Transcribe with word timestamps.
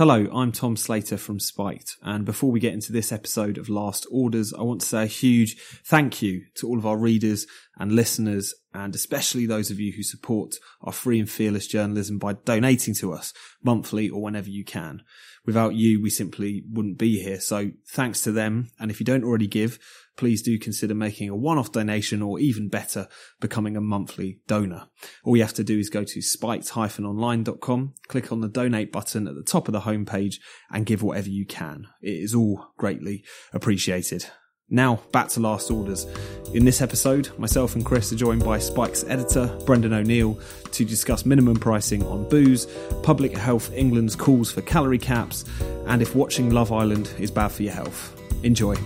Hello, 0.00 0.26
I'm 0.32 0.50
Tom 0.50 0.78
Slater 0.78 1.18
from 1.18 1.38
Spiked, 1.38 1.98
and 2.02 2.24
before 2.24 2.50
we 2.50 2.58
get 2.58 2.72
into 2.72 2.90
this 2.90 3.12
episode 3.12 3.58
of 3.58 3.68
Last 3.68 4.06
Orders, 4.10 4.54
I 4.54 4.62
want 4.62 4.80
to 4.80 4.86
say 4.86 5.02
a 5.02 5.06
huge 5.06 5.58
thank 5.84 6.22
you 6.22 6.46
to 6.54 6.66
all 6.66 6.78
of 6.78 6.86
our 6.86 6.96
readers 6.96 7.46
and 7.76 7.92
listeners, 7.92 8.54
and 8.72 8.94
especially 8.94 9.44
those 9.44 9.70
of 9.70 9.78
you 9.78 9.92
who 9.92 10.02
support 10.02 10.54
our 10.80 10.94
free 10.94 11.20
and 11.20 11.28
fearless 11.28 11.66
journalism 11.66 12.16
by 12.16 12.32
donating 12.32 12.94
to 12.94 13.12
us 13.12 13.34
monthly 13.62 14.08
or 14.08 14.22
whenever 14.22 14.48
you 14.48 14.64
can. 14.64 15.02
Without 15.44 15.74
you, 15.74 16.00
we 16.00 16.08
simply 16.08 16.62
wouldn't 16.72 16.96
be 16.96 17.22
here, 17.22 17.38
so 17.38 17.70
thanks 17.90 18.22
to 18.22 18.32
them, 18.32 18.70
and 18.78 18.90
if 18.90 19.00
you 19.00 19.04
don't 19.04 19.24
already 19.24 19.48
give, 19.48 19.78
please 20.20 20.42
do 20.42 20.58
consider 20.58 20.94
making 20.94 21.30
a 21.30 21.34
one-off 21.34 21.72
donation 21.72 22.20
or 22.20 22.38
even 22.38 22.68
better, 22.68 23.08
becoming 23.40 23.74
a 23.74 23.80
monthly 23.80 24.38
donor. 24.46 24.86
All 25.24 25.34
you 25.34 25.42
have 25.42 25.54
to 25.54 25.64
do 25.64 25.78
is 25.78 25.88
go 25.88 26.04
to 26.04 26.20
spiked-online.com, 26.20 27.94
click 28.06 28.30
on 28.30 28.42
the 28.42 28.48
donate 28.48 28.92
button 28.92 29.26
at 29.26 29.34
the 29.34 29.42
top 29.42 29.66
of 29.66 29.72
the 29.72 29.80
homepage 29.80 30.34
and 30.70 30.84
give 30.84 31.02
whatever 31.02 31.30
you 31.30 31.46
can. 31.46 31.86
It 32.02 32.22
is 32.22 32.34
all 32.34 32.66
greatly 32.76 33.24
appreciated. 33.54 34.26
Now, 34.68 35.00
back 35.10 35.28
to 35.30 35.40
last 35.40 35.70
orders. 35.70 36.06
In 36.52 36.66
this 36.66 36.82
episode, 36.82 37.30
myself 37.38 37.74
and 37.74 37.84
Chris 37.84 38.12
are 38.12 38.16
joined 38.16 38.44
by 38.44 38.58
Spiked 38.58 39.06
editor, 39.08 39.46
Brendan 39.64 39.94
O'Neill, 39.94 40.38
to 40.72 40.84
discuss 40.84 41.24
minimum 41.24 41.56
pricing 41.56 42.04
on 42.04 42.28
booze, 42.28 42.66
Public 43.02 43.34
Health 43.34 43.72
England's 43.72 44.14
calls 44.14 44.52
for 44.52 44.60
calorie 44.60 44.98
caps, 44.98 45.46
and 45.86 46.02
if 46.02 46.14
watching 46.14 46.50
Love 46.50 46.72
Island 46.72 47.10
is 47.18 47.30
bad 47.30 47.48
for 47.48 47.62
your 47.62 47.72
health. 47.72 48.14
Enjoy. 48.44 48.76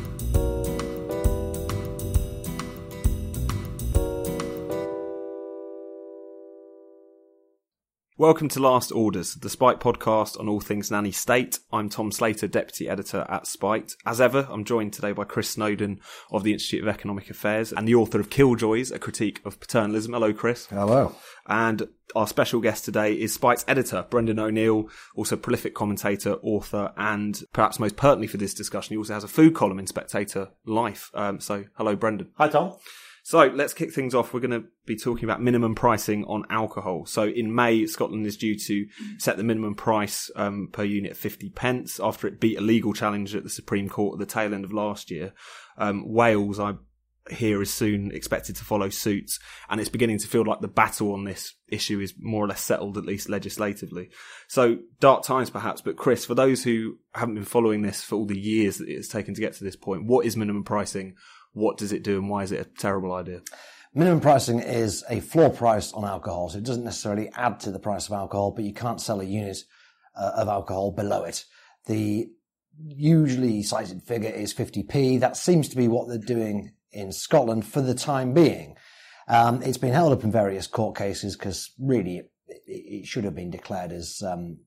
Welcome 8.25 8.49
to 8.49 8.61
Last 8.61 8.91
Orders, 8.91 9.35
the 9.35 9.51
Spiked 9.51 9.83
podcast 9.83 10.41
on 10.41 10.49
all 10.49 10.59
things 10.59 10.91
nanny 10.91 11.13
state. 11.13 11.59
I'm 11.71 11.91
Tom 11.91 12.11
Slater, 12.11 12.49
deputy 12.49 12.89
editor 12.89 13.27
at 13.29 13.47
Spiked. 13.47 13.97
As 14.07 14.19
ever, 14.19 14.49
I'm 14.51 14.65
joined 14.65 14.95
today 14.95 15.13
by 15.13 15.25
Chris 15.25 15.51
Snowdon 15.51 16.01
of 16.33 16.43
the 16.43 16.55
Institute 16.55 16.81
of 16.83 16.89
Economic 16.89 17.29
Affairs 17.29 17.71
and 17.71 17.87
the 17.87 17.97
author 17.97 18.19
of 18.19 18.31
Killjoys, 18.31 18.91
a 18.91 18.99
critique 18.99 19.43
of 19.45 19.61
paternalism. 19.61 20.15
Hello, 20.15 20.33
Chris. 20.33 20.65
Hello. 20.69 21.15
And 21.47 21.87
our 22.17 22.27
special 22.27 22.63
guest 22.63 22.87
today 22.87 23.13
is 23.13 23.35
Spiked 23.35 23.67
editor, 23.69 24.07
Brendan 24.09 24.39
O'Neill, 24.39 24.89
also 25.15 25.37
prolific 25.37 25.75
commentator, 25.75 26.37
author, 26.37 26.95
and 26.97 27.45
perhaps 27.53 27.79
most 27.79 27.97
pertinently 27.97 28.29
for 28.29 28.39
this 28.39 28.55
discussion, 28.55 28.95
he 28.95 28.97
also 28.97 29.13
has 29.13 29.25
a 29.25 29.29
food 29.29 29.55
column 29.55 29.79
in 29.79 29.87
Spectator 29.87 30.49
Life. 30.65 31.11
Um, 31.13 31.41
so, 31.41 31.65
hello, 31.75 31.95
Brendan. 31.95 32.31
Hi, 32.39 32.49
Tom. 32.49 32.73
So 33.27 33.47
let's 33.47 33.73
kick 33.73 33.91
things 33.91 34.15
off. 34.15 34.35
We're 34.35 34.41
going 34.41 34.51
to 34.51 34.69
be 34.85 34.97
talking 34.97 35.25
about 35.25 35.41
minimum 35.41 35.75
pricing 35.75 36.27
on 36.27 36.45
alcohol. 36.51 37.07
So 37.07 37.25
in 37.25 37.55
May, 37.55 37.87
Scotland 37.87 38.27
is 38.27 38.37
due 38.37 38.55
to 38.59 38.87
set 39.17 39.39
the 39.39 39.43
minimum 39.43 39.75
price 39.75 40.31
um, 40.37 40.69
per 40.71 40.85
unit 40.85 41.13
at 41.13 41.17
50 41.17 41.49
pence 41.49 41.99
after 41.99 42.27
it 42.27 42.39
beat 42.39 42.59
a 42.59 42.61
legal 42.61 42.93
challenge 42.93 43.35
at 43.35 43.43
the 43.43 43.49
Supreme 43.49 43.89
Court 43.89 44.17
at 44.17 44.19
the 44.19 44.31
tail 44.31 44.53
end 44.53 44.67
of 44.67 44.75
last 44.75 45.11
year. 45.11 45.33
Um, 45.79 46.05
Wales, 46.07 46.61
I 46.61 46.75
hear, 47.31 47.63
is 47.63 47.73
soon 47.73 48.11
expected 48.13 48.57
to 48.57 48.65
follow 48.65 48.91
suit, 48.91 49.39
and 49.71 49.81
it's 49.81 49.89
beginning 49.89 50.19
to 50.19 50.29
feel 50.29 50.45
like 50.45 50.61
the 50.61 50.69
battle 50.69 51.15
on 51.15 51.25
this 51.25 51.55
issue 51.69 52.01
is 52.01 52.13
more 52.19 52.45
or 52.45 52.49
less 52.49 52.61
settled, 52.61 52.99
at 52.99 53.07
least 53.07 53.31
legislatively. 53.31 54.11
So 54.49 54.81
dark 55.01 55.23
times, 55.23 55.49
perhaps. 55.49 55.81
But 55.81 55.97
Chris, 55.97 56.27
for 56.27 56.35
those 56.35 56.63
who 56.63 56.99
haven't 57.15 57.37
been 57.37 57.45
following 57.45 57.81
this 57.81 58.03
for 58.03 58.17
all 58.17 58.27
the 58.27 58.39
years 58.39 58.77
that 58.77 58.89
it's 58.91 59.09
taken 59.09 59.33
to 59.33 59.41
get 59.41 59.55
to 59.55 59.65
this 59.65 59.77
point, 59.77 60.05
what 60.05 60.27
is 60.27 60.37
minimum 60.37 60.65
pricing? 60.65 61.15
What 61.55 61.79
does 61.79 61.93
it 61.93 62.05
do 62.05 62.19
and 62.19 62.29
why 62.29 62.43
is 62.43 62.53
it 62.53 62.61
a 62.61 62.65
terrible 62.65 63.13
idea? 63.13 63.41
Minimum 63.95 64.21
pricing 64.21 64.59
is 64.59 65.05
a 65.09 65.21
floor 65.21 65.51
price 65.51 65.93
on 65.93 66.05
alcohol, 66.05 66.49
so 66.49 66.59
it 66.59 66.65
doesn't 66.65 66.85
necessarily 66.85 67.31
add 67.35 67.61
to 67.61 67.71
the 67.71 67.79
price 67.79 68.07
of 68.09 68.13
alcohol, 68.13 68.51
but 68.51 68.65
you 68.65 68.75
can't 68.75 69.01
sell 69.01 69.21
a 69.21 69.25
unit 69.25 69.59
uh, 70.17 70.33
of 70.35 70.49
alcohol 70.49 70.91
below 70.91 71.23
it. 71.23 71.45
The 71.87 72.29
usually 72.85 73.63
cited 73.63 74.03
figure 74.03 74.31
is 74.31 74.53
50p. 74.53 75.21
That 75.21 75.37
seems 75.37 75.69
to 75.69 75.77
be 75.77 75.87
what 75.87 76.09
they're 76.09 76.19
doing 76.19 76.73
in 76.91 77.13
Scotland 77.13 77.67
for 77.67 77.81
the 77.81 77.95
time 77.95 78.35
being. 78.35 78.77
Um, 79.29 79.63
it's 79.63 79.79
been 79.79 79.93
held 79.93 80.13
up 80.13 80.25
in 80.25 80.33
various 80.33 80.67
court 80.67 80.97
cases 80.97 81.37
because 81.37 81.71
really 81.79 82.19
it, 82.49 82.63
it, 82.67 83.07
should 83.07 83.25
have 83.25 83.35
been 83.35 83.51
declared 83.51 83.93
as 83.93 84.23
um, 84.27 84.59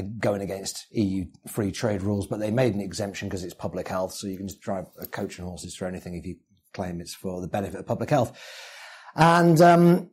going 0.00 0.40
against 0.40 0.86
EU 0.92 1.26
free 1.46 1.70
trade 1.70 2.02
rules, 2.02 2.26
but 2.26 2.40
they 2.40 2.50
made 2.50 2.74
an 2.74 2.80
exemption 2.80 3.28
because 3.28 3.44
it's 3.44 3.54
public 3.54 3.88
health. 3.88 4.14
So 4.14 4.26
you 4.26 4.38
can 4.38 4.48
just 4.48 4.60
drive 4.60 4.86
a 4.98 5.06
coach 5.06 5.38
and 5.38 5.46
horses 5.46 5.74
for 5.74 5.86
anything 5.86 6.14
if 6.14 6.24
you 6.24 6.36
claim 6.72 7.00
it's 7.00 7.14
for 7.14 7.40
the 7.40 7.48
benefit 7.48 7.80
of 7.80 7.86
public 7.86 8.10
health. 8.10 8.38
And, 9.14 9.60
um, 9.60 10.10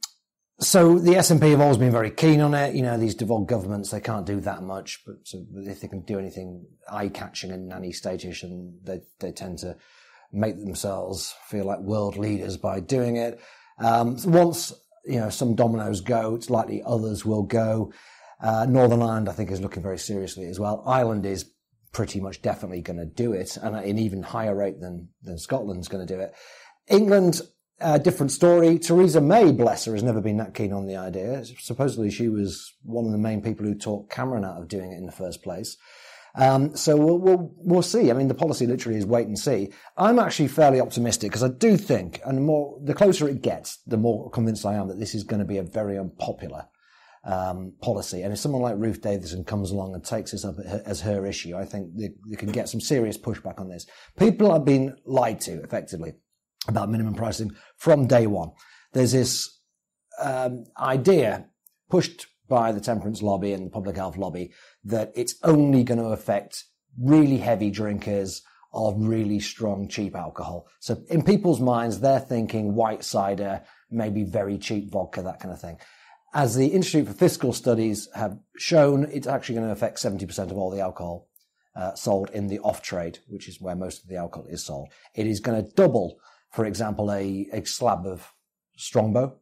so 0.61 0.99
the 0.99 1.13
SNP 1.13 1.51
have 1.51 1.61
always 1.61 1.77
been 1.77 1.91
very 1.91 2.11
keen 2.11 2.41
on 2.41 2.53
it. 2.53 2.75
You 2.75 2.81
know, 2.81 2.97
these 2.97 3.15
devolved 3.15 3.47
governments, 3.47 3.91
they 3.91 4.01
can't 4.01 4.25
do 4.25 4.41
that 4.41 4.61
much, 4.61 5.03
but 5.05 5.15
so 5.23 5.45
if 5.53 5.79
they 5.79 5.87
can 5.87 6.01
do 6.01 6.19
anything 6.19 6.65
eye-catching 6.91 7.51
and 7.51 7.69
nanny 7.69 7.93
statish, 7.93 8.43
and 8.43 8.77
they, 8.83 8.99
they 9.21 9.31
tend 9.31 9.59
to 9.59 9.77
make 10.33 10.59
themselves 10.59 11.33
feel 11.47 11.63
like 11.63 11.79
world 11.79 12.17
leaders 12.17 12.57
by 12.57 12.81
doing 12.81 13.15
it. 13.15 13.39
Um, 13.79 14.17
once, 14.25 14.73
you 15.05 15.21
know, 15.21 15.29
some 15.29 15.55
dominoes 15.55 16.01
go, 16.01 16.35
it's 16.35 16.49
likely 16.49 16.83
others 16.85 17.25
will 17.25 17.43
go. 17.43 17.93
Uh, 18.41 18.65
Northern 18.67 19.01
Ireland, 19.01 19.29
I 19.29 19.33
think, 19.33 19.51
is 19.51 19.61
looking 19.61 19.83
very 19.83 19.97
seriously 19.97 20.45
as 20.45 20.59
well. 20.59 20.83
Ireland 20.85 21.25
is 21.25 21.51
pretty 21.91 22.19
much 22.19 22.41
definitely 22.41 22.81
going 22.81 22.99
to 22.99 23.05
do 23.05 23.33
it, 23.33 23.57
and 23.57 23.75
at 23.75 23.85
an 23.85 23.97
even 23.97 24.23
higher 24.23 24.55
rate 24.55 24.79
than 24.79 25.09
than 25.23 25.37
Scotland's 25.37 25.87
going 25.87 26.05
to 26.05 26.13
do 26.13 26.19
it. 26.19 26.33
England, 26.87 27.41
a 27.79 27.99
different 27.99 28.31
story. 28.31 28.79
Theresa 28.79 29.21
May, 29.21 29.51
bless 29.51 29.85
her, 29.85 29.93
has 29.93 30.03
never 30.03 30.21
been 30.21 30.37
that 30.37 30.53
keen 30.53 30.73
on 30.73 30.87
the 30.87 30.95
idea. 30.95 31.43
Supposedly, 31.59 32.11
she 32.11 32.29
was 32.29 32.73
one 32.83 33.05
of 33.05 33.11
the 33.11 33.17
main 33.17 33.41
people 33.41 33.65
who 33.65 33.75
talked 33.75 34.11
Cameron 34.11 34.45
out 34.45 34.61
of 34.61 34.67
doing 34.67 34.91
it 34.91 34.97
in 34.97 35.05
the 35.05 35.11
first 35.11 35.43
place. 35.43 35.77
Um, 36.35 36.75
so 36.75 36.95
we'll, 36.95 37.17
we'll, 37.17 37.51
we'll 37.57 37.81
see. 37.81 38.11
I 38.11 38.13
mean, 38.13 38.27
the 38.27 38.35
policy 38.35 38.67
literally 38.67 38.97
is 38.97 39.05
wait 39.05 39.27
and 39.27 39.37
see. 39.37 39.71
I'm 39.97 40.19
actually 40.19 40.47
fairly 40.47 40.79
optimistic 40.79 41.31
because 41.31 41.43
I 41.43 41.49
do 41.49 41.75
think, 41.75 42.21
and 42.23 42.37
the 42.37 42.41
more 42.41 42.79
the 42.83 42.93
closer 42.93 43.27
it 43.27 43.41
gets, 43.41 43.77
the 43.87 43.97
more 43.97 44.29
convinced 44.29 44.65
I 44.65 44.75
am 44.75 44.87
that 44.89 44.99
this 44.99 45.15
is 45.15 45.23
going 45.23 45.39
to 45.39 45.45
be 45.45 45.57
a 45.57 45.63
very 45.63 45.97
unpopular 45.97 46.67
um, 47.25 47.73
policy. 47.81 48.21
And 48.21 48.33
if 48.33 48.39
someone 48.39 48.61
like 48.61 48.75
Ruth 48.77 49.01
Davidson 49.01 49.43
comes 49.43 49.71
along 49.71 49.93
and 49.93 50.03
takes 50.03 50.31
this 50.31 50.45
up 50.45 50.55
as 50.85 51.01
her 51.01 51.25
issue, 51.25 51.55
I 51.55 51.65
think 51.65 51.91
they, 51.95 52.35
can 52.35 52.51
get 52.51 52.69
some 52.69 52.81
serious 52.81 53.17
pushback 53.17 53.59
on 53.59 53.69
this. 53.69 53.85
People 54.17 54.51
have 54.51 54.65
been 54.65 54.95
lied 55.05 55.41
to 55.41 55.61
effectively 55.63 56.13
about 56.67 56.89
minimum 56.89 57.13
pricing 57.13 57.51
from 57.77 58.07
day 58.07 58.27
one. 58.27 58.51
There's 58.93 59.11
this 59.11 59.59
um, 60.21 60.65
idea 60.79 61.47
pushed 61.89 62.27
by 62.47 62.71
the 62.71 62.81
temperance 62.81 63.21
lobby 63.21 63.53
and 63.53 63.65
the 63.65 63.69
public 63.69 63.95
health 63.95 64.17
lobby 64.17 64.51
that 64.83 65.11
it's 65.15 65.35
only 65.43 65.83
going 65.83 65.99
to 65.99 66.07
affect 66.07 66.63
really 66.99 67.37
heavy 67.37 67.69
drinkers 67.69 68.41
of 68.73 68.95
really 68.97 69.39
strong, 69.39 69.87
cheap 69.87 70.15
alcohol. 70.15 70.67
So 70.79 71.01
in 71.09 71.23
people's 71.23 71.59
minds, 71.59 71.99
they're 71.99 72.19
thinking 72.19 72.75
white 72.75 73.03
cider, 73.03 73.61
maybe 73.89 74.23
very 74.23 74.57
cheap 74.57 74.91
vodka, 74.91 75.21
that 75.23 75.39
kind 75.39 75.53
of 75.53 75.61
thing. 75.61 75.77
As 76.33 76.55
the 76.55 76.67
Institute 76.67 77.07
for 77.07 77.13
Fiscal 77.13 77.53
Studies 77.53 78.07
have 78.13 78.37
shown, 78.55 79.05
it's 79.11 79.25
actually 79.25 79.55
going 79.55 79.67
to 79.67 79.73
affect 79.73 79.97
70% 79.97 80.51
of 80.51 80.57
all 80.57 80.69
the 80.69 80.79
alcohol 80.79 81.27
uh, 81.75 81.95
sold 81.95 82.29
in 82.29 82.47
the 82.47 82.59
off 82.59 82.83
trade, 82.83 83.19
which 83.27 83.47
is 83.47 83.59
where 83.59 83.75
most 83.75 84.03
of 84.03 84.09
the 84.09 84.17
alcohol 84.17 84.45
is 84.47 84.63
sold. 84.63 84.89
It 85.15 85.25
is 85.25 85.39
going 85.39 85.63
to 85.63 85.71
double, 85.71 86.19
for 86.51 86.65
example, 86.65 87.11
a, 87.11 87.47
a 87.51 87.65
slab 87.65 88.05
of 88.05 88.31
Strongbow. 88.77 89.37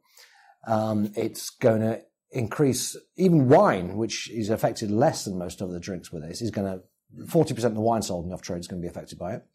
Um, 0.66 1.12
it's 1.16 1.50
going 1.50 1.82
to 1.82 2.02
increase 2.32 2.96
even 3.18 3.50
wine, 3.50 3.98
which 3.98 4.30
is 4.30 4.50
affected 4.50 4.90
less 4.90 5.26
than 5.26 5.38
most 5.38 5.62
other 5.62 5.80
drinks 5.80 6.12
with 6.12 6.24
this, 6.24 6.42
is 6.42 6.52
going 6.52 6.72
to 6.72 6.84
40% 7.26 7.64
of 7.66 7.76
the 7.76 7.82
wine 7.82 8.02
sold 8.02 8.24
in 8.24 8.30
the 8.30 8.36
off 8.36 8.42
trade 8.42 8.60
is 8.60 8.68
going 8.68 8.82
to 8.82 8.86
be 8.86 8.90
affected 8.90 9.18
by 9.18 9.34
it. 9.34 9.46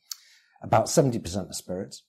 About 0.63 0.87
70% 0.87 1.49
of 1.49 1.55
spirits 1.55 2.03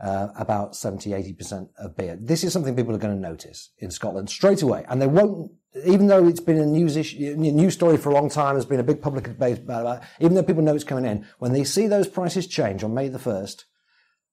uh, 0.00 0.28
about 0.36 0.74
70, 0.74 1.10
80% 1.10 1.68
of 1.78 1.96
beer. 1.96 2.16
This 2.20 2.44
is 2.44 2.52
something 2.52 2.74
people 2.74 2.94
are 2.94 2.98
going 2.98 3.14
to 3.14 3.20
notice 3.20 3.70
in 3.78 3.90
Scotland 3.90 4.30
straight 4.30 4.62
away. 4.62 4.84
And 4.88 5.00
they 5.00 5.06
won't, 5.06 5.52
even 5.84 6.06
though 6.06 6.26
it's 6.26 6.40
been 6.40 6.58
a 6.58 6.66
news 6.66 6.96
issue, 6.96 7.36
news 7.36 7.74
story 7.74 7.96
for 7.96 8.10
a 8.10 8.14
long 8.14 8.30
time, 8.30 8.54
there's 8.54 8.64
been 8.64 8.80
a 8.80 8.84
big 8.84 9.02
public 9.02 9.24
debate 9.24 9.58
about 9.58 10.02
it, 10.02 10.08
even 10.20 10.34
though 10.34 10.42
people 10.42 10.62
know 10.62 10.74
it's 10.74 10.84
coming 10.84 11.04
in, 11.04 11.26
when 11.38 11.52
they 11.52 11.64
see 11.64 11.86
those 11.86 12.08
prices 12.08 12.46
change 12.46 12.82
on 12.82 12.94
May 12.94 13.08
the 13.08 13.18
1st, 13.18 13.64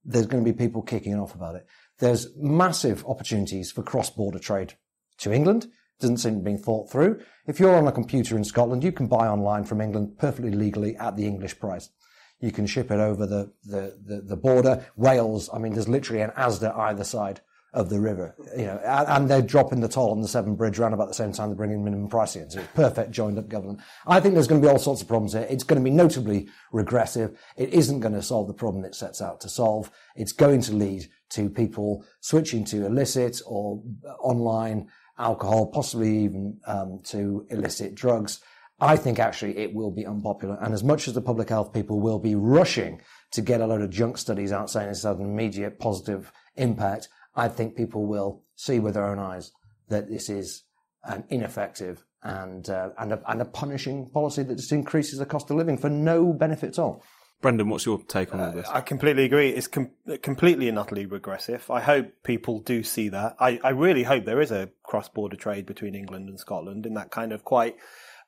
there's 0.05 0.25
going 0.25 0.43
to 0.43 0.51
be 0.51 0.57
people 0.57 0.81
kicking 0.81 1.19
off 1.19 1.35
about 1.35 1.55
it. 1.55 1.67
There's 1.99 2.27
massive 2.37 3.05
opportunities 3.05 3.71
for 3.71 3.83
cross-border 3.83 4.39
trade 4.39 4.75
to 5.19 5.33
England 5.33 5.67
doesn't 5.99 6.17
seem 6.17 6.35
to 6.35 6.43
be 6.43 6.57
thought 6.57 6.91
through. 6.91 7.19
If 7.47 7.59
you're 7.59 7.75
on 7.75 7.87
a 7.87 7.91
computer 7.91 8.37
in 8.37 8.43
Scotland, 8.43 8.83
you 8.83 8.91
can 8.91 9.07
buy 9.07 9.27
online 9.27 9.63
from 9.63 9.81
England 9.81 10.17
perfectly 10.17 10.51
legally 10.51 10.95
at 10.97 11.15
the 11.15 11.25
English 11.25 11.59
price. 11.59 11.89
You 12.39 12.51
can 12.51 12.67
ship 12.67 12.91
it 12.91 12.99
over 12.99 13.25
the, 13.25 13.51
the, 13.65 13.97
the, 14.05 14.21
the 14.21 14.37
border. 14.37 14.85
Wales, 14.95 15.49
I 15.53 15.57
mean, 15.57 15.73
there's 15.73 15.89
literally 15.89 16.21
an 16.21 16.31
Asda 16.31 16.75
either 16.77 17.03
side 17.03 17.41
of 17.73 17.89
the 17.89 17.99
river, 17.99 18.33
you 18.57 18.65
know, 18.65 18.79
and, 18.83 19.07
and, 19.07 19.29
they're 19.29 19.41
dropping 19.41 19.81
the 19.81 19.89
toll 19.89 20.11
on 20.11 20.21
the 20.21 20.27
Severn 20.27 20.55
Bridge 20.55 20.79
around 20.79 20.93
about 20.93 21.09
the 21.09 21.13
same 21.13 21.33
time 21.33 21.49
they're 21.49 21.55
bringing 21.55 21.83
minimum 21.83 22.07
pricing 22.07 22.43
in. 22.43 22.49
So 22.49 22.59
it's 22.59 22.69
perfect 22.73 23.11
joined 23.11 23.37
up 23.37 23.49
government. 23.49 23.81
I 24.07 24.19
think 24.19 24.33
there's 24.33 24.47
going 24.47 24.61
to 24.61 24.65
be 24.65 24.71
all 24.71 24.79
sorts 24.79 25.01
of 25.01 25.07
problems 25.07 25.33
here. 25.33 25.45
It's 25.49 25.63
going 25.63 25.79
to 25.79 25.83
be 25.83 25.93
notably 25.93 26.47
regressive. 26.71 27.37
It 27.57 27.73
isn't 27.73 27.99
going 27.99 28.13
to 28.13 28.21
solve 28.21 28.47
the 28.47 28.53
problem 28.53 28.85
it 28.85 28.95
sets 28.95 29.21
out 29.21 29.41
to 29.41 29.49
solve. 29.49 29.91
It's 30.15 30.31
going 30.31 30.61
to 30.61 30.73
lead 30.73 31.07
to 31.31 31.49
people 31.49 32.05
switching 32.21 32.63
to 32.65 32.85
illicit 32.85 33.41
or 33.45 33.83
online 34.21 34.87
alcohol, 35.19 35.67
possibly 35.67 36.23
even 36.23 36.59
um, 36.67 37.01
to 37.05 37.45
illicit 37.49 37.95
drugs. 37.95 38.39
I 38.79 38.95
think 38.95 39.19
actually 39.19 39.57
it 39.57 39.73
will 39.73 39.91
be 39.91 40.05
unpopular. 40.05 40.57
And 40.61 40.73
as 40.73 40.83
much 40.83 41.07
as 41.07 41.13
the 41.13 41.21
public 41.21 41.49
health 41.49 41.73
people 41.73 41.99
will 41.99 42.19
be 42.19 42.35
rushing 42.35 43.01
to 43.31 43.41
get 43.41 43.61
a 43.61 43.67
load 43.67 43.81
of 43.81 43.89
junk 43.89 44.17
studies 44.17 44.51
out 44.51 44.69
saying 44.69 44.89
it's 44.89 45.03
had 45.03 45.17
an 45.17 45.25
immediate 45.25 45.79
positive 45.79 46.31
impact, 46.55 47.09
I 47.35 47.47
think 47.47 47.75
people 47.75 48.05
will 48.05 48.43
see 48.55 48.79
with 48.79 48.93
their 48.93 49.07
own 49.07 49.19
eyes 49.19 49.51
that 49.89 50.09
this 50.09 50.29
is 50.29 50.63
an 51.03 51.23
ineffective 51.29 52.03
and 52.23 52.69
uh, 52.69 52.89
and, 52.97 53.13
a, 53.13 53.21
and 53.27 53.41
a 53.41 53.45
punishing 53.45 54.09
policy 54.09 54.43
that 54.43 54.55
just 54.55 54.71
increases 54.71 55.19
the 55.19 55.25
cost 55.25 55.49
of 55.49 55.57
living 55.57 55.77
for 55.77 55.89
no 55.89 56.33
benefit 56.33 56.69
at 56.69 56.79
all. 56.79 57.03
Brendan, 57.39 57.69
what's 57.69 57.85
your 57.85 57.99
take 57.99 58.33
on 58.33 58.39
all 58.39 58.51
this? 58.51 58.67
Uh, 58.67 58.73
I 58.73 58.81
completely 58.81 59.23
agree. 59.23 59.49
It's 59.49 59.67
com- 59.67 59.91
completely 60.23 60.69
and 60.69 60.79
utterly 60.79 61.05
regressive. 61.05 61.69
I 61.69 61.81
hope 61.81 62.11
people 62.23 62.59
do 62.61 62.81
see 62.81 63.09
that. 63.09 63.35
I, 63.39 63.59
I 63.63 63.69
really 63.69 64.03
hope 64.03 64.25
there 64.25 64.41
is 64.41 64.51
a 64.51 64.71
cross 64.81 65.07
border 65.07 65.35
trade 65.35 65.67
between 65.67 65.93
England 65.93 66.29
and 66.29 66.39
Scotland 66.39 66.87
in 66.87 66.95
that 66.95 67.11
kind 67.11 67.31
of 67.31 67.43
quite 67.43 67.75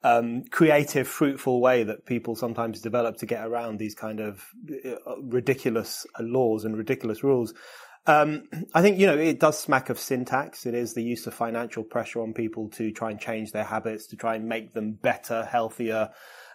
um, 0.04 0.44
creative, 0.46 1.08
fruitful 1.08 1.60
way 1.62 1.84
that 1.84 2.06
people 2.06 2.36
sometimes 2.36 2.82
develop 2.82 3.18
to 3.18 3.26
get 3.26 3.46
around 3.46 3.80
these 3.80 3.96
kind 3.96 4.20
of 4.20 4.46
uh, 4.86 5.22
ridiculous 5.22 6.06
laws 6.20 6.66
and 6.66 6.78
ridiculous 6.78 7.24
rules. 7.24 7.54
Um, 8.08 8.44
I 8.74 8.82
think, 8.82 8.98
you 8.98 9.08
know, 9.08 9.18
it 9.18 9.40
does 9.40 9.60
smack 9.60 9.90
of 9.90 10.00
sin 10.00 10.26
tax. 10.26 10.66
It 10.66 10.74
is 10.74 10.94
the 10.94 11.04
use 11.04 11.28
of 11.28 11.34
financial 11.34 11.84
pressure 11.84 12.22
on 12.22 12.34
people 12.34 12.70
to 12.72 12.92
try 12.92 13.12
and 13.12 13.20
change 13.20 13.52
their 13.52 13.66
habits, 13.66 14.08
to 14.08 14.16
try 14.16 14.36
and 14.36 14.48
make 14.48 14.74
them 14.74 14.94
better, 14.94 15.46
healthier, 15.46 16.10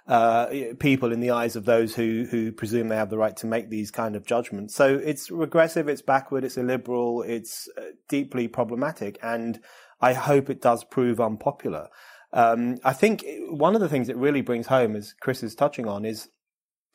uh, 0.06 0.46
people 0.80 1.12
in 1.12 1.20
the 1.20 1.30
eyes 1.30 1.56
of 1.56 1.64
those 1.64 1.94
who, 1.94 2.26
who 2.30 2.52
presume 2.52 2.88
they 2.88 2.96
have 2.96 3.10
the 3.10 3.18
right 3.18 3.36
to 3.36 3.46
make 3.46 3.70
these 3.70 3.90
kind 3.90 4.16
of 4.16 4.26
judgments. 4.26 4.74
So 4.74 4.96
it's 4.96 5.30
regressive, 5.30 5.88
it's 5.88 6.02
backward, 6.02 6.44
it's 6.44 6.56
illiberal, 6.56 7.22
it's 7.22 7.68
uh, 7.78 7.82
deeply 8.08 8.48
problematic. 8.48 9.18
And 9.22 9.60
I 10.00 10.12
hope 10.12 10.50
it 10.50 10.60
does 10.60 10.84
prove 10.84 11.20
unpopular. 11.20 11.88
Um, 12.34 12.78
I 12.84 12.92
think 12.92 13.24
one 13.48 13.76
of 13.76 13.80
the 13.80 13.88
things 13.88 14.08
it 14.08 14.16
really 14.16 14.42
brings 14.42 14.66
home, 14.66 14.96
as 14.96 15.14
Chris 15.20 15.44
is 15.44 15.54
touching 15.54 15.86
on, 15.86 16.04
is 16.04 16.28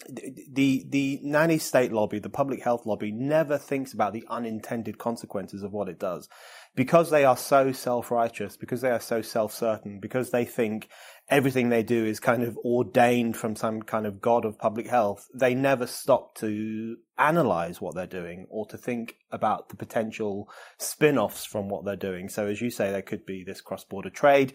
the 0.08 0.86
the 0.88 1.20
nanny 1.24 1.58
state 1.58 1.92
lobby, 1.92 2.20
the 2.20 2.30
public 2.30 2.62
health 2.62 2.86
lobby, 2.86 3.12
never 3.12 3.58
thinks 3.58 3.94
about 3.94 4.14
the 4.14 4.26
unintended 4.30 4.98
consequences 4.98 5.64
of 5.64 5.72
what 5.72 5.90
it 5.90 6.00
does, 6.00 6.30
because 6.76 7.10
they 7.10 7.24
are 7.24 7.38
so 7.38 7.72
self 7.72 8.12
righteous, 8.12 8.58
because 8.58 8.82
they 8.82 8.92
are 8.92 9.00
so 9.00 9.22
self 9.22 9.54
certain, 9.54 10.00
because 10.00 10.32
they 10.32 10.46
think 10.46 10.90
everything 11.30 11.70
they 11.70 11.84
do 11.84 12.06
is 12.06 12.20
kind 12.20 12.44
of 12.44 12.58
ordained 12.58 13.38
from 13.38 13.56
some 13.56 13.82
kind 13.82 14.06
of 14.06 14.22
god 14.22 14.46
of 14.46 14.58
public 14.58 14.88
health. 14.88 15.28
They 15.34 15.54
never 15.54 15.86
stop 15.88 16.36
to 16.36 16.98
analyze 17.18 17.80
what 17.82 17.94
they're 17.94 18.08
doing 18.08 18.48
or 18.50 18.66
to 18.68 18.78
think 18.78 19.16
about 19.32 19.70
the 19.70 19.76
potential 19.76 20.50
spin 20.78 21.18
offs 21.18 21.46
from 21.46 21.70
what 21.70 21.86
they're 21.86 21.96
doing. 21.96 22.30
So, 22.30 22.48
as 22.48 22.62
you 22.62 22.72
say, 22.72 22.92
there 22.92 23.02
could 23.02 23.26
be 23.26 23.44
this 23.44 23.62
cross 23.62 23.84
border 23.84 24.10
trade 24.10 24.54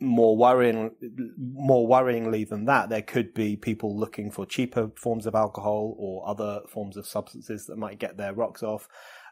more 0.00 0.36
worrying, 0.36 0.90
more 1.38 1.88
worryingly 1.88 2.48
than 2.48 2.64
that, 2.66 2.88
there 2.88 3.02
could 3.02 3.32
be 3.34 3.56
people 3.56 3.98
looking 3.98 4.30
for 4.30 4.44
cheaper 4.44 4.90
forms 4.96 5.26
of 5.26 5.34
alcohol 5.34 5.94
or 5.98 6.28
other 6.28 6.60
forms 6.68 6.96
of 6.96 7.06
substances 7.06 7.66
that 7.66 7.78
might 7.78 7.98
get 7.98 8.16
their 8.16 8.32
rocks 8.32 8.62
off. 8.62 8.88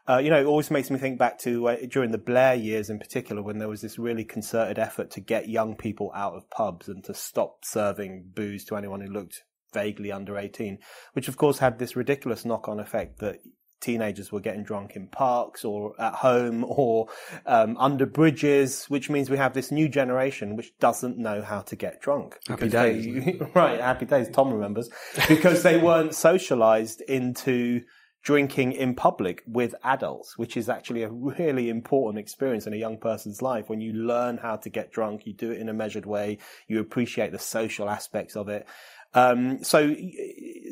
Uh, 0.07 0.17
you 0.17 0.29
know, 0.29 0.39
it 0.39 0.45
always 0.45 0.69
makes 0.69 0.91
me 0.91 0.99
think 0.99 1.17
back 1.17 1.37
to 1.39 1.69
uh, 1.69 1.77
during 1.89 2.11
the 2.11 2.17
Blair 2.17 2.55
years 2.55 2.89
in 2.89 2.99
particular, 2.99 3.41
when 3.41 3.57
there 3.57 3.69
was 3.69 3.81
this 3.81 3.97
really 3.97 4.25
concerted 4.25 4.77
effort 4.77 5.11
to 5.11 5.21
get 5.21 5.47
young 5.47 5.75
people 5.75 6.11
out 6.13 6.33
of 6.33 6.49
pubs 6.49 6.89
and 6.89 7.03
to 7.05 7.13
stop 7.13 7.63
serving 7.63 8.31
booze 8.33 8.65
to 8.65 8.75
anyone 8.75 8.99
who 8.99 9.07
looked 9.07 9.43
vaguely 9.73 10.11
under 10.11 10.37
18, 10.37 10.77
which 11.13 11.27
of 11.27 11.37
course 11.37 11.59
had 11.59 11.79
this 11.79 11.95
ridiculous 11.95 12.43
knock 12.45 12.67
on 12.67 12.79
effect 12.79 13.19
that 13.19 13.39
teenagers 13.83 14.31
were 14.31 14.39
getting 14.39 14.63
drunk 14.63 14.95
in 14.95 15.07
parks 15.07 15.63
or 15.63 15.93
at 15.99 16.13
home 16.13 16.63
or 16.67 17.07
um, 17.45 17.77
under 17.77 18.05
bridges, 18.05 18.85
which 18.85 19.09
means 19.09 19.29
we 19.29 19.37
have 19.37 19.53
this 19.53 19.71
new 19.71 19.87
generation 19.87 20.55
which 20.55 20.77
doesn't 20.79 21.17
know 21.17 21.41
how 21.41 21.61
to 21.61 21.75
get 21.75 22.01
drunk. 22.01 22.39
Happy 22.47 22.69
days. 22.69 23.05
They, 23.05 23.39
right, 23.53 23.79
happy 23.79 24.05
days. 24.05 24.29
Tom 24.29 24.51
remembers 24.51 24.89
because 25.27 25.63
they 25.63 25.77
weren't 25.77 26.15
socialized 26.15 27.01
into 27.01 27.81
drinking 28.23 28.71
in 28.71 28.95
public 28.95 29.43
with 29.45 29.75
adults, 29.83 30.37
which 30.37 30.55
is 30.55 30.69
actually 30.69 31.03
a 31.03 31.09
really 31.09 31.69
important 31.69 32.19
experience 32.19 32.65
in 32.65 32.73
a 32.73 32.77
young 32.77 32.97
person's 32.97 33.41
life. 33.41 33.69
When 33.69 33.81
you 33.81 33.91
learn 33.93 34.37
how 34.37 34.55
to 34.57 34.69
get 34.69 34.91
drunk, 34.91 35.27
you 35.27 35.33
do 35.33 35.51
it 35.51 35.59
in 35.59 35.67
a 35.67 35.73
measured 35.73 36.05
way, 36.05 36.37
you 36.67 36.79
appreciate 36.79 37.33
the 37.33 37.39
social 37.39 37.89
aspects 37.89 38.37
of 38.37 38.47
it. 38.47 38.65
Um, 39.13 39.63
so 39.63 39.95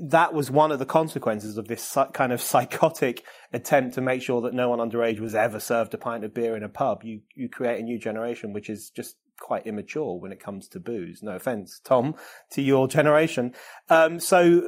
that 0.01 0.33
was 0.33 0.50
one 0.50 0.71
of 0.71 0.80
the 0.80 0.86
consequences 0.86 1.57
of 1.57 1.68
this 1.68 1.98
kind 2.13 2.33
of 2.33 2.42
psychotic 2.51 3.24
attempt 3.53 3.95
to 3.95 4.01
make 4.01 4.21
sure 4.21 4.42
that 4.42 4.53
no 4.53 4.69
one 4.69 4.80
underage 4.80 5.19
was 5.19 5.36
ever 5.36 5.59
served 5.59 5.94
a 5.94 5.98
pint 5.98 6.24
of 6.24 6.33
beer 6.33 6.57
in 6.57 6.63
a 6.63 6.69
pub. 6.69 7.03
You 7.03 7.21
you 7.36 7.48
create 7.48 7.80
a 7.80 7.83
new 7.83 8.00
generation 8.00 8.51
which 8.51 8.69
is 8.69 8.89
just 8.89 9.15
quite 9.39 9.65
immature 9.65 10.19
when 10.19 10.31
it 10.31 10.39
comes 10.39 10.68
to 10.69 10.80
booze. 10.80 11.21
No 11.24 11.36
offense, 11.36 11.80
Tom, 11.83 12.15
to 12.51 12.62
your 12.62 12.88
generation. 12.88 13.53
Um, 13.89 14.19
so 14.19 14.68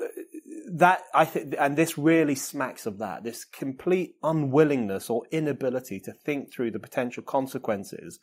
that 0.71 1.01
I 1.13 1.25
think, 1.25 1.55
and 1.59 1.75
this 1.75 1.97
really 1.97 2.35
smacks 2.35 2.85
of 2.85 2.97
that. 2.99 3.23
This 3.23 3.45
complete 3.45 4.15
unwillingness 4.23 5.09
or 5.09 5.23
inability 5.31 5.99
to 6.01 6.13
think 6.13 6.51
through 6.51 6.71
the 6.71 6.79
potential 6.79 7.23
consequences 7.23 8.19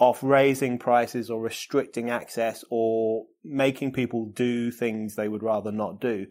of 0.00 0.22
raising 0.22 0.78
prices 0.78 1.30
or 1.30 1.42
restricting 1.42 2.08
access 2.08 2.64
or 2.70 3.26
making 3.44 3.92
people 3.92 4.24
do 4.24 4.70
things 4.70 5.14
they 5.14 5.28
would 5.28 5.42
rather 5.42 5.70
not 5.70 6.00
do. 6.00 6.26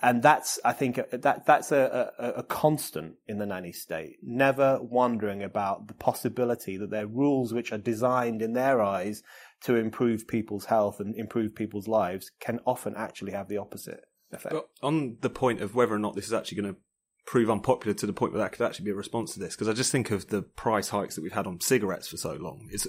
And 0.00 0.22
that's, 0.22 0.60
I 0.64 0.72
think, 0.72 1.00
that 1.10 1.44
that's 1.44 1.72
a, 1.72 2.12
a, 2.16 2.28
a, 2.28 2.42
constant 2.44 3.16
in 3.26 3.38
the 3.38 3.46
nanny 3.46 3.72
state. 3.72 4.18
Never 4.22 4.78
wondering 4.80 5.42
about 5.42 5.88
the 5.88 5.94
possibility 5.94 6.76
that 6.76 6.90
there 6.90 7.02
are 7.02 7.08
rules 7.08 7.52
which 7.52 7.72
are 7.72 7.78
designed 7.78 8.40
in 8.40 8.52
their 8.52 8.80
eyes 8.80 9.24
to 9.64 9.74
improve 9.74 10.28
people's 10.28 10.66
health 10.66 11.00
and 11.00 11.16
improve 11.16 11.56
people's 11.56 11.88
lives 11.88 12.30
can 12.38 12.60
often 12.64 12.94
actually 12.96 13.32
have 13.32 13.48
the 13.48 13.58
opposite 13.58 14.04
effect. 14.30 14.54
But 14.54 14.68
on 14.80 15.16
the 15.22 15.30
point 15.30 15.60
of 15.60 15.74
whether 15.74 15.94
or 15.94 15.98
not 15.98 16.14
this 16.14 16.26
is 16.26 16.32
actually 16.32 16.62
going 16.62 16.74
to 16.74 16.80
prove 17.28 17.50
unpopular 17.50 17.92
to 17.92 18.06
the 18.06 18.12
point 18.14 18.32
where 18.32 18.40
that 18.40 18.52
could 18.52 18.64
actually 18.64 18.86
be 18.86 18.90
a 18.90 18.94
response 18.94 19.34
to 19.34 19.38
this. 19.38 19.54
Because 19.54 19.68
I 19.68 19.74
just 19.74 19.92
think 19.92 20.10
of 20.10 20.28
the 20.28 20.40
price 20.40 20.88
hikes 20.88 21.14
that 21.14 21.20
we've 21.20 21.30
had 21.30 21.46
on 21.46 21.60
cigarettes 21.60 22.08
for 22.08 22.16
so 22.16 22.32
long. 22.32 22.66
It's, 22.72 22.86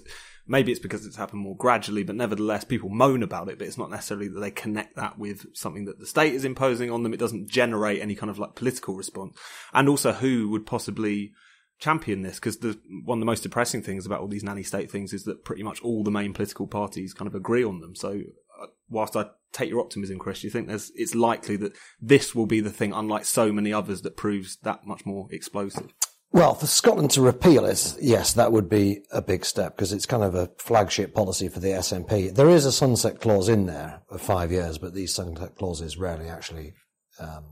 maybe 0.48 0.72
it's 0.72 0.80
because 0.80 1.06
it's 1.06 1.18
happened 1.18 1.42
more 1.42 1.58
gradually, 1.58 2.04
but 2.04 2.16
nevertheless, 2.16 2.64
people 2.64 2.88
moan 2.88 3.22
about 3.22 3.50
it, 3.50 3.60
but 3.60 3.68
it's 3.68 3.78
not 3.78 3.90
necessarily 3.90 4.30
that 4.30 4.40
they 4.40 4.50
connect 4.50 4.96
that 4.96 5.20
with 5.20 5.46
something 5.54 5.84
that 5.86 6.00
the 6.00 6.06
state 6.06 6.34
is 6.34 6.46
imposing 6.46 6.90
on 6.90 7.04
them. 7.04 7.14
It 7.14 7.20
doesn't 7.20 7.50
generate 7.50 8.02
any 8.02 8.16
kind 8.16 8.30
of 8.30 8.40
like 8.40 8.56
political 8.56 8.96
response. 8.96 9.38
And 9.74 9.90
also 9.90 10.14
who 10.14 10.48
would 10.52 10.66
possibly 10.66 11.34
champion 11.80 12.22
this 12.22 12.36
because 12.36 12.60
the 12.60 12.80
one 13.04 13.18
of 13.18 13.22
the 13.22 13.26
most 13.26 13.44
depressing 13.44 13.82
things 13.82 14.06
about 14.06 14.22
all 14.22 14.28
these 14.28 14.44
nanny 14.44 14.64
state 14.64 14.90
things 14.90 15.12
is 15.14 15.24
that 15.24 15.46
pretty 15.46 15.64
much 15.64 15.82
all 15.82 16.04
the 16.04 16.12
main 16.12 16.34
political 16.34 16.68
parties 16.68 17.14
kind 17.14 17.28
of 17.28 17.36
agree 17.36 17.64
on 17.64 17.82
them. 17.82 17.94
So 17.94 18.22
whilst 18.90 19.16
I 19.16 19.28
take 19.52 19.70
your 19.70 19.82
optimism, 19.82 20.20
Chris, 20.20 20.42
do 20.42 20.48
you 20.48 20.52
think 20.52 20.68
there's 20.68 20.92
it's 20.96 21.16
likely 21.16 21.56
that 21.58 21.74
this 22.02 22.36
will 22.36 22.46
be 22.46 22.62
the 22.62 22.70
thing, 22.70 22.94
unlike 22.94 23.26
so 23.26 23.52
many 23.52 23.74
others, 23.74 24.02
that 24.02 24.18
proves 24.18 24.58
that 24.64 24.86
much 24.86 25.06
more 25.06 25.28
explosive? 25.32 25.94
Well, 26.32 26.54
for 26.54 26.68
Scotland 26.68 27.10
to 27.12 27.22
repeal 27.22 27.66
it, 27.66 27.96
yes, 28.00 28.34
that 28.34 28.52
would 28.52 28.70
be 28.70 29.02
a 29.12 29.22
big 29.22 29.44
step 29.44 29.76
because 29.76 29.92
it's 29.92 30.06
kind 30.06 30.24
of 30.24 30.36
a 30.36 30.52
flagship 30.60 31.16
policy 31.16 31.48
for 31.48 31.60
the 31.60 31.70
SNP. 31.70 32.36
There 32.36 32.50
is 32.50 32.66
a 32.66 32.72
sunset 32.72 33.20
clause 33.20 33.50
in 33.50 33.66
there 33.66 34.04
of 34.10 34.22
five 34.22 34.52
years, 34.52 34.78
but 34.78 34.94
these 34.94 35.14
sunset 35.14 35.56
clauses 35.56 35.98
rarely 35.98 36.30
actually, 36.30 36.74
um, 37.20 37.46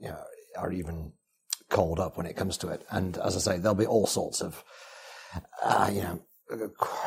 you 0.00 0.08
know, 0.08 0.22
are 0.56 0.70
even 0.70 1.12
called 1.70 1.98
up 1.98 2.16
when 2.16 2.26
it 2.26 2.36
comes 2.36 2.56
to 2.58 2.68
it. 2.68 2.84
And 2.90 3.18
as 3.18 3.36
I 3.36 3.40
say, 3.40 3.58
there'll 3.58 3.74
be 3.74 3.86
all 3.86 4.06
sorts 4.06 4.40
of, 4.40 4.62
uh, 5.64 5.90
you 5.92 6.02
know, 6.02 6.22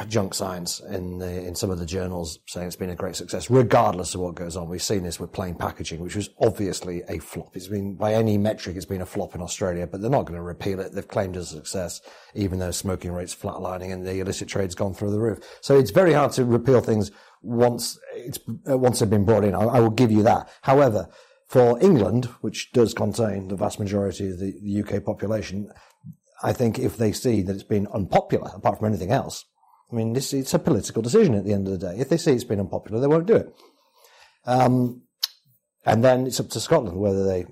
junk 0.07 0.33
science 0.33 0.79
in 0.79 1.17
the, 1.17 1.45
in 1.45 1.55
some 1.55 1.69
of 1.69 1.79
the 1.79 1.85
journals 1.85 2.39
saying 2.47 2.67
it's 2.67 2.75
been 2.75 2.89
a 2.89 2.95
great 2.95 3.15
success, 3.15 3.50
regardless 3.50 4.15
of 4.15 4.21
what 4.21 4.35
goes 4.35 4.55
on. 4.55 4.69
We've 4.69 4.81
seen 4.81 5.03
this 5.03 5.19
with 5.19 5.31
plain 5.31 5.55
packaging, 5.55 6.00
which 6.00 6.15
was 6.15 6.29
obviously 6.39 7.03
a 7.09 7.19
flop. 7.19 7.55
It's 7.55 7.67
been 7.67 7.95
by 7.95 8.13
any 8.13 8.38
metric, 8.38 8.75
it's 8.75 8.85
been 8.85 9.01
a 9.01 9.05
flop 9.05 9.35
in 9.35 9.41
Australia, 9.41 9.88
but 9.88 10.01
they're 10.01 10.09
not 10.09 10.25
going 10.25 10.38
to 10.38 10.43
repeal 10.43 10.79
it. 10.79 10.93
They've 10.93 11.07
claimed 11.07 11.35
it 11.35 11.39
as 11.39 11.53
a 11.53 11.57
success, 11.57 12.01
even 12.35 12.59
though 12.59 12.71
smoking 12.71 13.12
rates 13.12 13.35
flatlining 13.35 13.91
and 13.91 14.05
the 14.05 14.19
illicit 14.19 14.47
trade's 14.47 14.75
gone 14.75 14.93
through 14.93 15.12
the 15.12 15.19
roof. 15.19 15.39
So 15.62 15.77
it's 15.77 15.91
very 15.91 16.13
hard 16.13 16.31
to 16.33 16.45
repeal 16.45 16.81
things 16.81 17.12
once 17.41 18.00
it's 18.15 18.39
uh, 18.69 18.77
once 18.77 19.00
they've 19.00 19.09
been 19.09 19.25
brought 19.25 19.43
in. 19.43 19.55
I, 19.55 19.63
I 19.63 19.79
will 19.79 19.89
give 19.89 20.12
you 20.12 20.23
that. 20.23 20.50
However. 20.62 21.09
For 21.45 21.79
England, 21.83 22.25
which 22.41 22.71
does 22.71 22.95
contain 22.95 23.50
the 23.50 23.55
vast 23.55 23.77
majority 23.77 24.31
of 24.31 24.39
the, 24.39 24.57
the 24.59 24.81
UK 24.81 25.03
population, 25.03 25.69
I 26.43 26.53
think 26.53 26.77
if 26.77 26.97
they 26.97 27.13
see 27.13 27.41
that 27.41 27.53
it's 27.53 27.63
been 27.63 27.88
unpopular, 27.88 28.51
apart 28.53 28.77
from 28.77 28.88
anything 28.89 29.12
else, 29.12 29.45
I 29.91 29.95
mean, 29.95 30.13
this 30.13 30.33
it's 30.33 30.53
a 30.53 30.59
political 30.59 31.01
decision 31.01 31.35
at 31.35 31.45
the 31.45 31.53
end 31.53 31.67
of 31.67 31.79
the 31.79 31.88
day. 31.88 32.00
If 32.00 32.09
they 32.09 32.17
see 32.17 32.33
it's 32.33 32.43
been 32.43 32.59
unpopular, 32.59 33.00
they 33.00 33.07
won't 33.07 33.27
do 33.27 33.35
it. 33.38 33.55
Um, 34.45 35.03
and 35.85 36.03
then 36.03 36.27
it's 36.27 36.39
up 36.39 36.50
to 36.50 36.59
Scotland 36.59 36.97
whether 36.97 37.25
they 37.25 37.45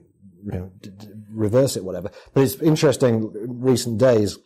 you 0.43 0.51
know, 0.51 0.71
d- 0.81 0.89
d- 0.97 1.07
reverse 1.31 1.75
it, 1.75 1.83
whatever. 1.83 2.11
But 2.33 2.43
it's 2.43 2.55
interesting 2.55 3.31
recent 3.61 3.97
days 3.97 4.37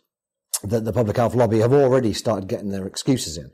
that 0.62 0.84
the 0.84 0.92
public 0.92 1.16
health 1.16 1.34
lobby 1.34 1.60
have 1.60 1.72
already 1.72 2.12
started 2.12 2.48
getting 2.48 2.70
their 2.70 2.86
excuses 2.86 3.36
in. 3.36 3.50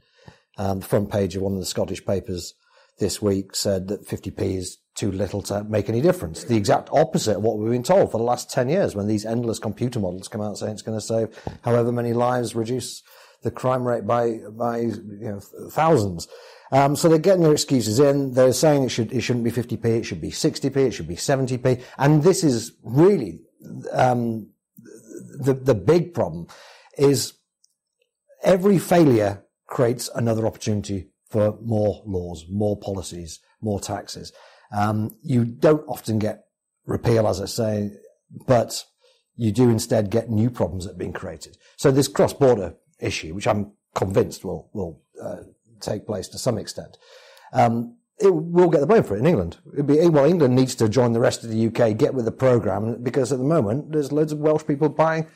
Um, 0.58 0.80
the 0.80 0.86
front 0.86 1.10
page 1.10 1.34
of 1.34 1.42
one 1.42 1.54
of 1.54 1.60
the 1.60 1.66
Scottish 1.66 2.04
papers 2.04 2.54
this 2.98 3.20
week 3.20 3.54
said 3.56 3.88
that 3.88 4.06
50p 4.06 4.56
is 4.56 4.78
too 4.94 5.10
little 5.10 5.42
to 5.42 5.64
make 5.64 5.88
any 5.88 6.00
difference. 6.00 6.44
The 6.44 6.56
exact 6.56 6.90
opposite 6.92 7.36
of 7.36 7.42
what 7.42 7.58
we've 7.58 7.72
been 7.72 7.82
told 7.82 8.12
for 8.12 8.18
the 8.18 8.24
last 8.24 8.50
10 8.50 8.68
years 8.68 8.94
when 8.94 9.06
these 9.06 9.24
endless 9.24 9.58
computer 9.58 9.98
models 9.98 10.28
come 10.28 10.40
out 10.40 10.58
saying 10.58 10.72
it's 10.72 10.82
going 10.82 10.98
to 10.98 11.04
save 11.04 11.28
however 11.62 11.90
many 11.90 12.12
lives, 12.12 12.54
reduce 12.54 13.02
the 13.42 13.50
crime 13.50 13.86
rate 13.86 14.06
by, 14.06 14.38
by, 14.50 14.80
you 14.80 15.18
know, 15.20 15.40
thousands. 15.70 16.28
Um, 16.70 16.96
so 16.96 17.08
they're 17.08 17.18
getting 17.18 17.42
their 17.42 17.52
excuses 17.52 17.98
in. 17.98 18.32
They're 18.32 18.52
saying 18.52 18.84
it 18.84 18.88
should, 18.90 19.12
it 19.12 19.22
shouldn't 19.22 19.44
be 19.44 19.50
50p, 19.50 19.84
it 19.84 20.04
should 20.04 20.20
be 20.20 20.30
60p, 20.30 20.76
it 20.76 20.90
should 20.92 21.08
be 21.08 21.16
70p. 21.16 21.82
And 21.98 22.22
this 22.22 22.44
is 22.44 22.72
really, 22.82 23.40
um, 23.92 24.50
the, 25.38 25.54
the 25.54 25.74
big 25.74 26.14
problem 26.14 26.46
is 26.96 27.34
every 28.42 28.78
failure 28.78 29.44
creates 29.66 30.10
another 30.14 30.46
opportunity 30.46 31.08
for 31.32 31.58
more 31.62 32.02
laws, 32.04 32.44
more 32.50 32.76
policies, 32.76 33.40
more 33.62 33.80
taxes. 33.80 34.32
Um, 34.76 35.16
you 35.22 35.44
don't 35.46 35.84
often 35.88 36.18
get 36.18 36.44
repeal, 36.84 37.26
as 37.26 37.40
I 37.40 37.46
say, 37.46 37.90
but 38.46 38.84
you 39.34 39.50
do 39.50 39.70
instead 39.70 40.10
get 40.10 40.28
new 40.28 40.50
problems 40.50 40.84
that 40.84 40.92
are 40.92 40.98
being 40.98 41.14
created. 41.14 41.56
So 41.76 41.90
this 41.90 42.06
cross-border 42.06 42.74
issue, 43.00 43.34
which 43.34 43.46
I'm 43.46 43.72
convinced 43.94 44.44
will 44.44 44.68
will 44.74 45.00
uh, 45.20 45.44
take 45.80 46.06
place 46.06 46.28
to 46.28 46.38
some 46.38 46.58
extent, 46.58 46.98
um, 47.54 47.96
it 48.18 48.32
will 48.32 48.68
get 48.68 48.80
the 48.80 48.86
blame 48.86 49.02
for 49.02 49.16
it 49.16 49.20
in 49.20 49.26
England. 49.26 49.56
Be, 49.86 50.06
well, 50.08 50.26
England 50.26 50.54
needs 50.54 50.74
to 50.76 50.88
join 50.88 51.12
the 51.12 51.20
rest 51.20 51.44
of 51.44 51.50
the 51.50 51.66
UK, 51.66 51.96
get 51.96 52.14
with 52.14 52.26
the 52.26 52.32
programme, 52.32 53.02
because 53.02 53.32
at 53.32 53.38
the 53.38 53.44
moment 53.44 53.92
there's 53.92 54.12
loads 54.12 54.32
of 54.32 54.38
Welsh 54.38 54.66
people 54.66 54.90
buying 54.90 55.26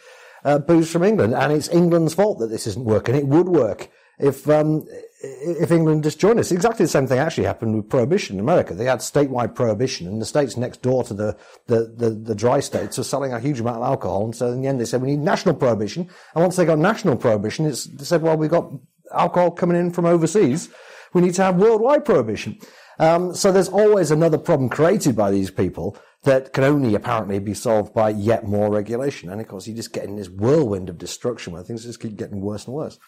uh, 0.44 0.58
booze 0.58 0.90
from 0.90 1.02
England, 1.02 1.34
and 1.34 1.52
it's 1.52 1.68
England's 1.68 2.14
fault 2.14 2.38
that 2.38 2.48
this 2.48 2.66
isn't 2.66 2.84
working. 2.84 3.14
It 3.14 3.26
would 3.26 3.48
work 3.48 3.90
if 4.18 4.48
um, 4.48 4.86
if 5.22 5.70
England 5.70 6.04
just 6.04 6.18
joined 6.18 6.38
us. 6.38 6.52
Exactly 6.52 6.84
the 6.84 6.90
same 6.90 7.06
thing 7.06 7.18
actually 7.18 7.44
happened 7.44 7.74
with 7.74 7.88
prohibition 7.88 8.36
in 8.36 8.40
America. 8.40 8.74
They 8.74 8.84
had 8.84 8.98
statewide 9.00 9.54
prohibition, 9.54 10.06
and 10.06 10.20
the 10.20 10.26
states 10.26 10.56
next 10.56 10.82
door 10.82 11.04
to 11.04 11.14
the, 11.14 11.36
the, 11.66 11.92
the, 11.96 12.10
the, 12.10 12.34
dry 12.34 12.60
states 12.60 12.98
were 12.98 13.04
selling 13.04 13.32
a 13.32 13.40
huge 13.40 13.60
amount 13.60 13.78
of 13.78 13.82
alcohol. 13.84 14.24
And 14.24 14.36
so 14.36 14.48
in 14.48 14.62
the 14.62 14.68
end, 14.68 14.80
they 14.80 14.84
said 14.84 15.00
we 15.00 15.08
need 15.08 15.20
national 15.20 15.54
prohibition. 15.54 16.08
And 16.34 16.42
once 16.42 16.56
they 16.56 16.64
got 16.64 16.78
national 16.78 17.16
prohibition, 17.16 17.64
they 17.64 17.72
said, 17.72 18.22
well, 18.22 18.36
we've 18.36 18.50
got 18.50 18.70
alcohol 19.12 19.50
coming 19.50 19.78
in 19.78 19.90
from 19.90 20.04
overseas. 20.04 20.68
We 21.14 21.22
need 21.22 21.34
to 21.34 21.44
have 21.44 21.56
worldwide 21.56 22.04
prohibition. 22.04 22.58
Um, 22.98 23.34
so 23.34 23.52
there's 23.52 23.68
always 23.68 24.10
another 24.10 24.38
problem 24.38 24.68
created 24.68 25.16
by 25.16 25.30
these 25.30 25.50
people 25.50 25.96
that 26.24 26.52
can 26.52 26.64
only 26.64 26.94
apparently 26.94 27.38
be 27.38 27.54
solved 27.54 27.94
by 27.94 28.10
yet 28.10 28.46
more 28.46 28.70
regulation. 28.70 29.30
And 29.30 29.40
of 29.40 29.48
course, 29.48 29.66
you 29.66 29.74
just 29.74 29.92
get 29.92 30.04
in 30.04 30.16
this 30.16 30.28
whirlwind 30.28 30.88
of 30.88 30.98
destruction 30.98 31.52
where 31.52 31.62
things 31.62 31.84
just 31.84 32.00
keep 32.00 32.16
getting 32.16 32.40
worse 32.40 32.66
and 32.66 32.74
worse. 32.74 32.98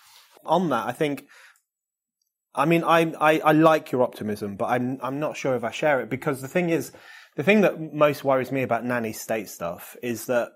On 0.48 0.70
that, 0.70 0.86
I 0.86 0.92
think 0.92 1.26
I 2.54 2.64
mean, 2.64 2.82
I, 2.82 3.12
I, 3.20 3.38
I 3.38 3.52
like 3.52 3.92
your 3.92 4.02
optimism, 4.02 4.56
but 4.56 4.66
I'm 4.66 4.98
I'm 5.02 5.20
not 5.20 5.36
sure 5.36 5.54
if 5.54 5.64
I 5.64 5.70
share 5.70 6.00
it 6.00 6.10
because 6.10 6.40
the 6.40 6.48
thing 6.48 6.70
is, 6.70 6.92
the 7.36 7.42
thing 7.42 7.60
that 7.60 7.94
most 7.94 8.24
worries 8.24 8.50
me 8.50 8.62
about 8.62 8.84
nanny 8.84 9.12
state 9.12 9.48
stuff 9.48 9.96
is 10.02 10.26
that 10.26 10.48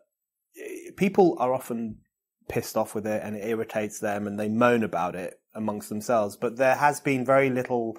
eh, 0.58 0.90
people 0.96 1.36
are 1.38 1.54
often 1.54 1.98
pissed 2.48 2.76
off 2.76 2.94
with 2.94 3.06
it 3.06 3.22
and 3.22 3.36
it 3.36 3.46
irritates 3.46 4.00
them 4.00 4.26
and 4.26 4.38
they 4.38 4.48
moan 4.48 4.82
about 4.82 5.14
it 5.14 5.34
amongst 5.54 5.88
themselves. 5.88 6.36
But 6.36 6.56
there 6.56 6.74
has 6.74 7.00
been 7.00 7.24
very 7.24 7.50
little 7.50 7.96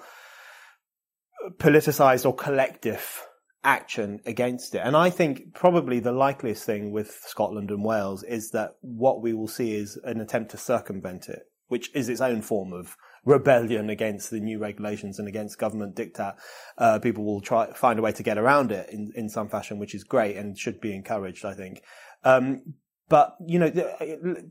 politicized 1.58 2.26
or 2.26 2.34
collective 2.34 3.22
action 3.64 4.20
against 4.26 4.74
it. 4.74 4.82
And 4.84 4.96
I 4.96 5.10
think 5.10 5.54
probably 5.54 5.98
the 5.98 6.12
likeliest 6.12 6.64
thing 6.64 6.92
with 6.92 7.18
Scotland 7.26 7.70
and 7.70 7.84
Wales 7.84 8.22
is 8.22 8.50
that 8.50 8.72
what 8.82 9.22
we 9.22 9.32
will 9.32 9.48
see 9.48 9.74
is 9.74 9.98
an 10.04 10.20
attempt 10.20 10.50
to 10.50 10.58
circumvent 10.58 11.28
it, 11.28 11.42
which 11.68 11.94
is 11.94 12.08
its 12.08 12.20
own 12.20 12.42
form 12.42 12.72
of 12.72 12.96
rebellion 13.24 13.88
against 13.90 14.30
the 14.30 14.40
new 14.40 14.58
regulations 14.58 15.18
and 15.18 15.28
against 15.28 15.58
government 15.58 15.96
diktat, 15.96 16.36
uh, 16.78 16.98
people 16.98 17.24
will 17.24 17.40
try 17.40 17.72
find 17.72 17.98
a 17.98 18.02
way 18.02 18.12
to 18.12 18.22
get 18.22 18.38
around 18.38 18.70
it 18.70 18.88
in, 18.90 19.12
in 19.14 19.28
some 19.28 19.48
fashion, 19.48 19.78
which 19.78 19.94
is 19.94 20.04
great 20.04 20.36
and 20.36 20.58
should 20.58 20.80
be 20.80 20.94
encouraged, 20.94 21.44
I 21.44 21.54
think. 21.54 21.82
Um, 22.22 22.74
but 23.08 23.36
you 23.46 23.58
know, 23.58 23.70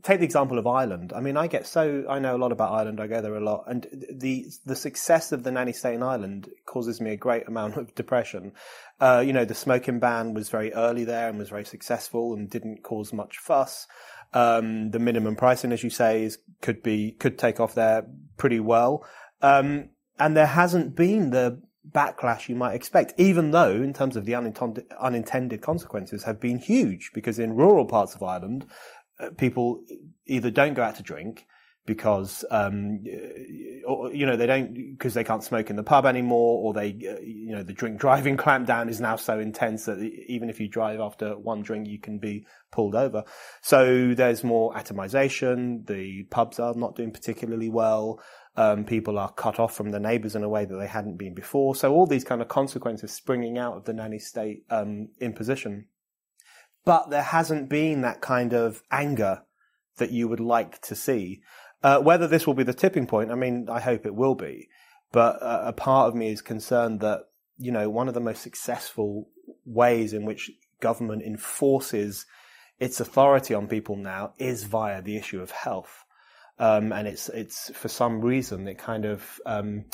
take 0.02 0.20
the 0.20 0.24
example 0.24 0.58
of 0.58 0.66
Ireland. 0.66 1.12
I 1.14 1.20
mean, 1.20 1.36
I 1.36 1.48
get 1.48 1.66
so 1.66 2.04
I 2.08 2.20
know 2.20 2.36
a 2.36 2.38
lot 2.38 2.52
about 2.52 2.72
Ireland. 2.72 3.00
I 3.00 3.08
go 3.08 3.20
there 3.20 3.34
a 3.34 3.44
lot, 3.44 3.64
and 3.66 3.86
the 4.12 4.46
the 4.64 4.76
success 4.76 5.32
of 5.32 5.42
the 5.42 5.50
nanny 5.50 5.72
state 5.72 5.94
in 5.94 6.04
Ireland 6.04 6.48
causes 6.64 7.00
me 7.00 7.10
a 7.10 7.16
great 7.16 7.48
amount 7.48 7.76
of 7.76 7.94
depression. 7.96 8.52
Uh, 9.00 9.24
you 9.26 9.32
know, 9.32 9.44
the 9.44 9.56
smoking 9.56 9.98
ban 9.98 10.34
was 10.34 10.50
very 10.50 10.72
early 10.72 11.04
there 11.04 11.28
and 11.28 11.38
was 11.38 11.48
very 11.48 11.64
successful 11.64 12.32
and 12.32 12.48
didn't 12.48 12.84
cause 12.84 13.12
much 13.12 13.38
fuss. 13.38 13.88
Um, 14.34 14.90
the 14.90 14.98
minimum 14.98 15.36
pricing, 15.36 15.72
as 15.72 15.82
you 15.82 15.90
say, 15.90 16.24
is 16.24 16.38
could 16.60 16.82
be 16.82 17.12
could 17.12 17.38
take 17.38 17.60
off 17.60 17.74
there 17.74 18.06
pretty 18.36 18.60
well. 18.60 19.04
Um, 19.40 19.90
and 20.18 20.36
there 20.36 20.46
hasn't 20.46 20.96
been 20.96 21.30
the 21.30 21.62
backlash 21.88 22.48
you 22.48 22.56
might 22.56 22.74
expect, 22.74 23.14
even 23.16 23.52
though, 23.52 23.70
in 23.70 23.92
terms 23.92 24.16
of 24.16 24.24
the 24.24 24.34
unintended, 24.34 24.86
unintended 25.00 25.62
consequences, 25.62 26.24
have 26.24 26.40
been 26.40 26.58
huge. 26.58 27.10
Because 27.14 27.38
in 27.38 27.54
rural 27.54 27.86
parts 27.86 28.14
of 28.14 28.22
Ireland, 28.22 28.66
uh, 29.20 29.30
people 29.36 29.80
either 30.26 30.50
don't 30.50 30.74
go 30.74 30.82
out 30.82 30.96
to 30.96 31.02
drink 31.02 31.46
because 31.86 32.44
um, 32.50 33.00
you 33.04 34.24
know 34.26 34.36
they 34.36 34.46
don't 34.46 34.72
because 34.72 35.14
they 35.14 35.24
can't 35.24 35.44
smoke 35.44 35.68
in 35.68 35.76
the 35.76 35.82
pub 35.82 36.06
anymore, 36.06 36.62
or 36.62 36.72
they 36.72 36.88
uh, 36.90 37.20
you 37.20 37.54
know 37.54 37.62
the 37.62 37.72
drink 37.72 38.00
driving 38.00 38.36
clampdown 38.38 38.88
is 38.88 39.00
now 39.00 39.16
so 39.16 39.38
intense 39.38 39.84
that 39.84 39.98
even 39.98 40.48
if 40.48 40.60
you 40.60 40.68
drive 40.68 41.00
after 41.00 41.36
one 41.38 41.62
drink, 41.62 41.86
you 41.86 41.98
can 41.98 42.18
be 42.18 42.46
pulled 42.72 42.94
over. 42.94 43.24
So 43.62 44.14
there's 44.14 44.42
more 44.42 44.72
atomization. 44.74 45.86
The 45.86 46.24
pubs 46.30 46.58
are 46.58 46.74
not 46.74 46.96
doing 46.96 47.10
particularly 47.10 47.68
well. 47.68 48.20
Um, 48.56 48.84
people 48.84 49.18
are 49.18 49.32
cut 49.32 49.58
off 49.58 49.74
from 49.74 49.90
their 49.90 50.00
neighbours 50.00 50.36
in 50.36 50.44
a 50.44 50.48
way 50.48 50.64
that 50.64 50.76
they 50.76 50.86
hadn't 50.86 51.18
been 51.18 51.34
before. 51.34 51.74
So 51.74 51.92
all 51.92 52.06
these 52.06 52.24
kind 52.24 52.40
of 52.40 52.48
consequences 52.48 53.12
springing 53.12 53.58
out 53.58 53.76
of 53.76 53.84
the 53.84 53.92
nanny 53.92 54.20
state 54.20 54.64
um, 54.70 55.08
imposition. 55.20 55.86
But 56.84 57.10
there 57.10 57.22
hasn't 57.22 57.68
been 57.68 58.02
that 58.02 58.20
kind 58.20 58.52
of 58.52 58.82
anger 58.90 59.42
that 59.96 60.10
you 60.10 60.28
would 60.28 60.40
like 60.40 60.80
to 60.82 60.94
see. 60.94 61.40
Uh, 61.84 62.00
whether 62.00 62.26
this 62.26 62.46
will 62.46 62.54
be 62.54 62.62
the 62.62 62.72
tipping 62.72 63.06
point, 63.06 63.30
I 63.30 63.34
mean, 63.34 63.68
I 63.68 63.78
hope 63.78 64.06
it 64.06 64.14
will 64.14 64.34
be. 64.34 64.70
But 65.12 65.42
uh, 65.42 65.64
a 65.66 65.72
part 65.74 66.08
of 66.08 66.14
me 66.14 66.30
is 66.30 66.40
concerned 66.40 67.00
that, 67.00 67.20
you 67.58 67.70
know, 67.70 67.90
one 67.90 68.08
of 68.08 68.14
the 68.14 68.20
most 68.20 68.40
successful 68.40 69.28
ways 69.66 70.14
in 70.14 70.24
which 70.24 70.50
government 70.80 71.22
enforces 71.22 72.24
its 72.80 73.00
authority 73.00 73.52
on 73.52 73.68
people 73.68 73.96
now 73.96 74.32
is 74.38 74.64
via 74.64 75.02
the 75.02 75.18
issue 75.18 75.42
of 75.42 75.50
health. 75.50 76.04
Um, 76.58 76.90
and 76.90 77.06
it's, 77.06 77.28
it's 77.28 77.70
for 77.74 77.88
some 77.88 78.22
reason, 78.22 78.66
it 78.66 78.78
kind 78.78 79.04
of, 79.04 79.38
um, 79.44 79.84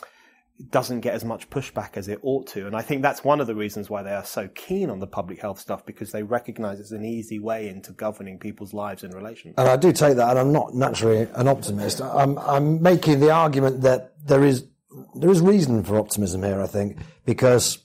doesn't 0.69 1.01
get 1.01 1.15
as 1.15 1.25
much 1.25 1.49
pushback 1.49 1.97
as 1.97 2.09
it 2.09 2.19
ought 2.23 2.47
to. 2.49 2.67
And 2.67 2.77
I 2.77 2.83
think 2.83 3.03
that's 3.03 3.25
one 3.25 3.41
of 3.41 3.47
the 3.47 3.55
reasons 3.55 3.89
why 3.89 4.03
they 4.03 4.13
are 4.13 4.25
so 4.25 4.49
keen 4.49 4.91
on 4.91 4.99
the 4.99 5.07
public 5.07 5.41
health 5.41 5.59
stuff 5.59 5.87
because 5.87 6.13
they 6.13 6.23
recognize 6.23 6.81
it's 6.81 6.91
an 6.91 7.05
easy 7.05 7.39
way 7.39 7.69
into 7.69 7.93
governing 7.93 8.39
people's 8.39 8.75
lives 8.75 9.03
and 9.03 9.15
relations. 9.15 9.55
And 9.57 9.69
I 9.69 9.77
do 9.77 9.93
take 9.93 10.17
that, 10.17 10.31
and 10.31 10.39
I'm 10.39 10.53
not 10.53 10.75
naturally 10.75 11.29
an 11.35 11.49
optimist. 11.49 12.01
I'm, 12.03 12.39
I'm 12.39 12.83
making 12.83 13.21
the 13.21 13.31
argument 13.31 13.83
that 13.83 14.13
there 14.25 14.45
is, 14.45 14.67
there 15.15 15.31
is 15.31 15.41
reason 15.41 15.83
for 15.83 15.99
optimism 15.99 16.43
here, 16.43 16.61
I 16.61 16.67
think, 16.67 16.99
because 17.25 17.79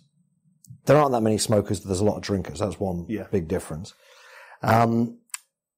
there 0.86 0.98
aren't 0.98 1.13
that 1.13 1.22
many 1.22 1.38
smokers, 1.38 1.82
there's 1.82 2.01
a 2.01 2.05
lot 2.05 2.17
of 2.17 2.24
drinkers. 2.24 2.60
That's 2.60 2.79
one 2.79 3.05
yeah. 3.08 3.27
big 3.32 3.48
difference. 3.48 3.94
Um, 4.62 5.20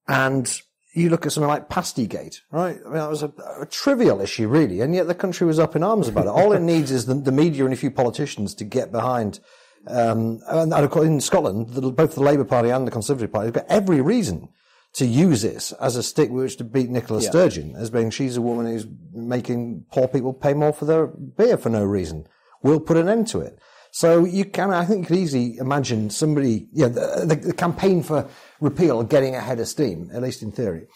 and 0.08 0.60
you 0.98 1.10
look 1.10 1.26
at 1.26 1.32
something 1.32 1.48
like 1.48 1.68
Pastygate, 1.68 2.40
right? 2.50 2.78
I 2.84 2.84
mean, 2.84 2.94
that 2.94 3.08
was 3.08 3.22
a, 3.22 3.32
a, 3.60 3.66
trivial 3.66 4.20
issue, 4.20 4.48
really, 4.48 4.80
and 4.80 4.94
yet 4.94 5.06
the 5.06 5.14
country 5.14 5.46
was 5.46 5.58
up 5.58 5.76
in 5.76 5.82
arms 5.82 6.08
about 6.08 6.26
it. 6.26 6.30
All 6.30 6.52
it 6.52 6.60
needs 6.60 6.90
is 6.90 7.06
the, 7.06 7.14
the 7.14 7.32
media 7.32 7.64
and 7.64 7.72
a 7.72 7.76
few 7.76 7.90
politicians 7.90 8.54
to 8.56 8.64
get 8.64 8.92
behind. 8.92 9.40
Um, 9.86 10.40
and, 10.48 10.72
and 10.72 10.96
in 10.96 11.20
Scotland, 11.20 11.70
the, 11.70 11.90
both 11.90 12.14
the 12.14 12.22
Labour 12.22 12.44
Party 12.44 12.70
and 12.70 12.86
the 12.86 12.90
Conservative 12.90 13.32
Party 13.32 13.46
have 13.46 13.54
got 13.54 13.66
every 13.68 14.00
reason 14.00 14.48
to 14.94 15.06
use 15.06 15.42
this 15.42 15.72
as 15.72 15.96
a 15.96 16.02
stick 16.02 16.30
with 16.30 16.44
which 16.44 16.56
to 16.56 16.64
beat 16.64 16.90
Nicola 16.90 17.22
yeah. 17.22 17.30
Sturgeon, 17.30 17.74
as 17.76 17.90
being 17.90 18.10
she's 18.10 18.36
a 18.36 18.42
woman 18.42 18.66
who's 18.66 18.86
making 19.12 19.84
poor 19.92 20.08
people 20.08 20.32
pay 20.32 20.54
more 20.54 20.72
for 20.72 20.84
their 20.84 21.06
beer 21.06 21.56
for 21.56 21.68
no 21.68 21.84
reason. 21.84 22.26
We'll 22.62 22.80
put 22.80 22.96
an 22.96 23.08
end 23.08 23.28
to 23.28 23.40
it. 23.40 23.58
So 23.92 24.24
you 24.24 24.44
can, 24.44 24.70
I 24.70 24.84
think 24.84 25.00
you 25.00 25.06
could 25.06 25.16
easily 25.18 25.56
imagine 25.56 26.10
somebody, 26.10 26.68
you 26.72 26.82
know, 26.82 26.88
the, 26.88 27.26
the, 27.26 27.34
the 27.36 27.52
campaign 27.52 28.02
for 28.02 28.28
repeal 28.60 29.02
getting 29.02 29.34
ahead 29.34 29.60
of 29.60 29.68
steam, 29.68 30.10
at 30.12 30.22
least 30.22 30.42
in 30.42 30.52
theory. 30.52 30.86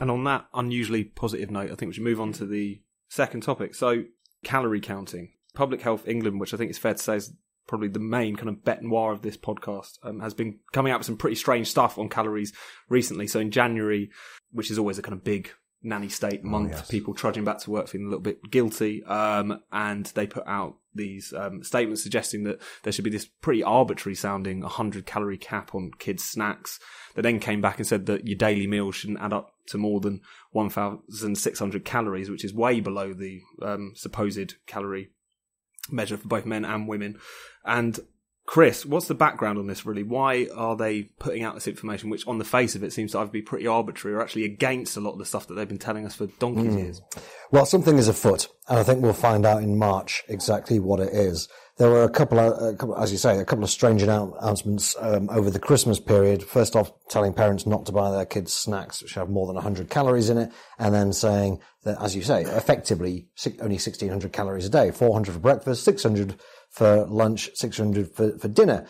And 0.00 0.10
on 0.10 0.24
that 0.24 0.46
unusually 0.54 1.04
positive 1.04 1.50
note, 1.50 1.70
I 1.70 1.74
think 1.74 1.90
we 1.90 1.94
should 1.94 2.02
move 2.02 2.20
on 2.20 2.32
to 2.34 2.46
the 2.46 2.82
second 3.08 3.42
topic. 3.42 3.74
So, 3.74 4.04
calorie 4.42 4.80
counting. 4.80 5.32
Public 5.54 5.82
Health 5.82 6.08
England, 6.08 6.40
which 6.40 6.54
I 6.54 6.56
think 6.56 6.70
is 6.70 6.78
fair 6.78 6.94
to 6.94 7.02
say 7.02 7.16
is 7.16 7.34
probably 7.68 7.88
the 7.88 7.98
main 7.98 8.36
kind 8.36 8.48
of 8.48 8.56
bête 8.56 8.80
noir 8.80 9.12
of 9.12 9.22
this 9.22 9.36
podcast, 9.36 9.98
um, 10.02 10.20
has 10.20 10.32
been 10.32 10.58
coming 10.72 10.92
out 10.92 11.00
with 11.00 11.06
some 11.06 11.18
pretty 11.18 11.36
strange 11.36 11.68
stuff 11.68 11.98
on 11.98 12.08
calories 12.08 12.52
recently. 12.88 13.26
So, 13.26 13.38
in 13.38 13.50
January, 13.50 14.10
which 14.50 14.70
is 14.70 14.78
always 14.78 14.98
a 14.98 15.02
kind 15.02 15.12
of 15.12 15.22
big 15.22 15.50
nanny 15.82 16.08
state 16.08 16.44
month, 16.44 16.72
yes. 16.72 16.88
people 16.88 17.14
trudging 17.14 17.44
back 17.44 17.58
to 17.58 17.70
work 17.70 17.88
feeling 17.88 18.06
a 18.06 18.10
little 18.10 18.22
bit 18.22 18.50
guilty. 18.50 19.02
Um, 19.04 19.60
and 19.72 20.06
they 20.06 20.26
put 20.26 20.46
out 20.46 20.76
these 20.94 21.32
um, 21.32 21.62
statements 21.62 22.02
suggesting 22.02 22.44
that 22.44 22.60
there 22.82 22.92
should 22.92 23.04
be 23.04 23.10
this 23.10 23.24
pretty 23.24 23.62
arbitrary 23.62 24.14
sounding 24.14 24.60
100 24.60 25.06
calorie 25.06 25.38
cap 25.38 25.74
on 25.74 25.90
kids' 25.98 26.24
snacks. 26.24 26.78
That 27.14 27.22
then 27.22 27.40
came 27.40 27.60
back 27.60 27.78
and 27.78 27.86
said 27.86 28.06
that 28.06 28.26
your 28.26 28.36
daily 28.36 28.66
meal 28.66 28.92
shouldn't 28.92 29.20
add 29.20 29.32
up 29.32 29.54
to 29.66 29.78
more 29.78 30.00
than 30.00 30.20
1,600 30.52 31.84
calories, 31.84 32.30
which 32.30 32.44
is 32.44 32.54
way 32.54 32.80
below 32.80 33.12
the 33.12 33.40
um, 33.60 33.92
supposed 33.94 34.54
calorie 34.66 35.10
measure 35.90 36.16
for 36.16 36.28
both 36.28 36.46
men 36.46 36.64
and 36.64 36.88
women. 36.88 37.18
And 37.64 37.98
Chris, 38.44 38.84
what's 38.84 39.06
the 39.06 39.14
background 39.14 39.58
on 39.58 39.66
this 39.66 39.86
really? 39.86 40.02
Why 40.02 40.48
are 40.54 40.76
they 40.76 41.04
putting 41.04 41.44
out 41.44 41.54
this 41.54 41.68
information, 41.68 42.10
which 42.10 42.26
on 42.26 42.38
the 42.38 42.44
face 42.44 42.74
of 42.74 42.82
it 42.82 42.92
seems 42.92 43.12
to 43.12 43.18
either 43.18 43.30
be 43.30 43.42
pretty 43.42 43.66
arbitrary 43.66 44.16
or 44.16 44.20
actually 44.20 44.44
against 44.44 44.96
a 44.96 45.00
lot 45.00 45.12
of 45.12 45.18
the 45.18 45.24
stuff 45.24 45.46
that 45.46 45.54
they've 45.54 45.68
been 45.68 45.78
telling 45.78 46.04
us 46.04 46.14
for 46.14 46.26
donkey's 46.26 46.74
mm. 46.74 46.78
years? 46.78 47.02
Well, 47.50 47.66
something 47.66 47.98
is 47.98 48.08
afoot, 48.08 48.48
and 48.68 48.78
I 48.78 48.82
think 48.82 49.00
we'll 49.00 49.12
find 49.12 49.46
out 49.46 49.62
in 49.62 49.78
March 49.78 50.24
exactly 50.28 50.80
what 50.80 51.00
it 51.00 51.12
is. 51.12 51.48
There 51.82 51.90
were 51.90 52.04
a 52.04 52.08
couple 52.08 52.38
of, 52.38 52.74
a 52.74 52.76
couple, 52.76 52.96
as 52.96 53.10
you 53.10 53.18
say, 53.18 53.36
a 53.40 53.44
couple 53.44 53.64
of 53.64 53.70
strange 53.70 54.04
announcements 54.04 54.94
um, 55.00 55.28
over 55.30 55.50
the 55.50 55.58
Christmas 55.58 55.98
period. 55.98 56.40
First 56.40 56.76
off, 56.76 56.92
telling 57.08 57.32
parents 57.32 57.66
not 57.66 57.86
to 57.86 57.92
buy 57.92 58.12
their 58.12 58.24
kids 58.24 58.52
snacks 58.52 59.02
which 59.02 59.14
have 59.14 59.28
more 59.28 59.48
than 59.48 59.56
100 59.56 59.90
calories 59.90 60.30
in 60.30 60.38
it, 60.38 60.52
and 60.78 60.94
then 60.94 61.12
saying 61.12 61.58
that, 61.82 62.00
as 62.00 62.14
you 62.14 62.22
say, 62.22 62.42
effectively 62.42 63.26
only 63.58 63.74
1600 63.74 64.32
calories 64.32 64.64
a 64.64 64.68
day, 64.68 64.92
400 64.92 65.32
for 65.32 65.40
breakfast, 65.40 65.82
600 65.82 66.36
for 66.70 67.04
lunch, 67.06 67.50
600 67.54 68.14
for, 68.14 68.38
for 68.38 68.46
dinner. 68.46 68.86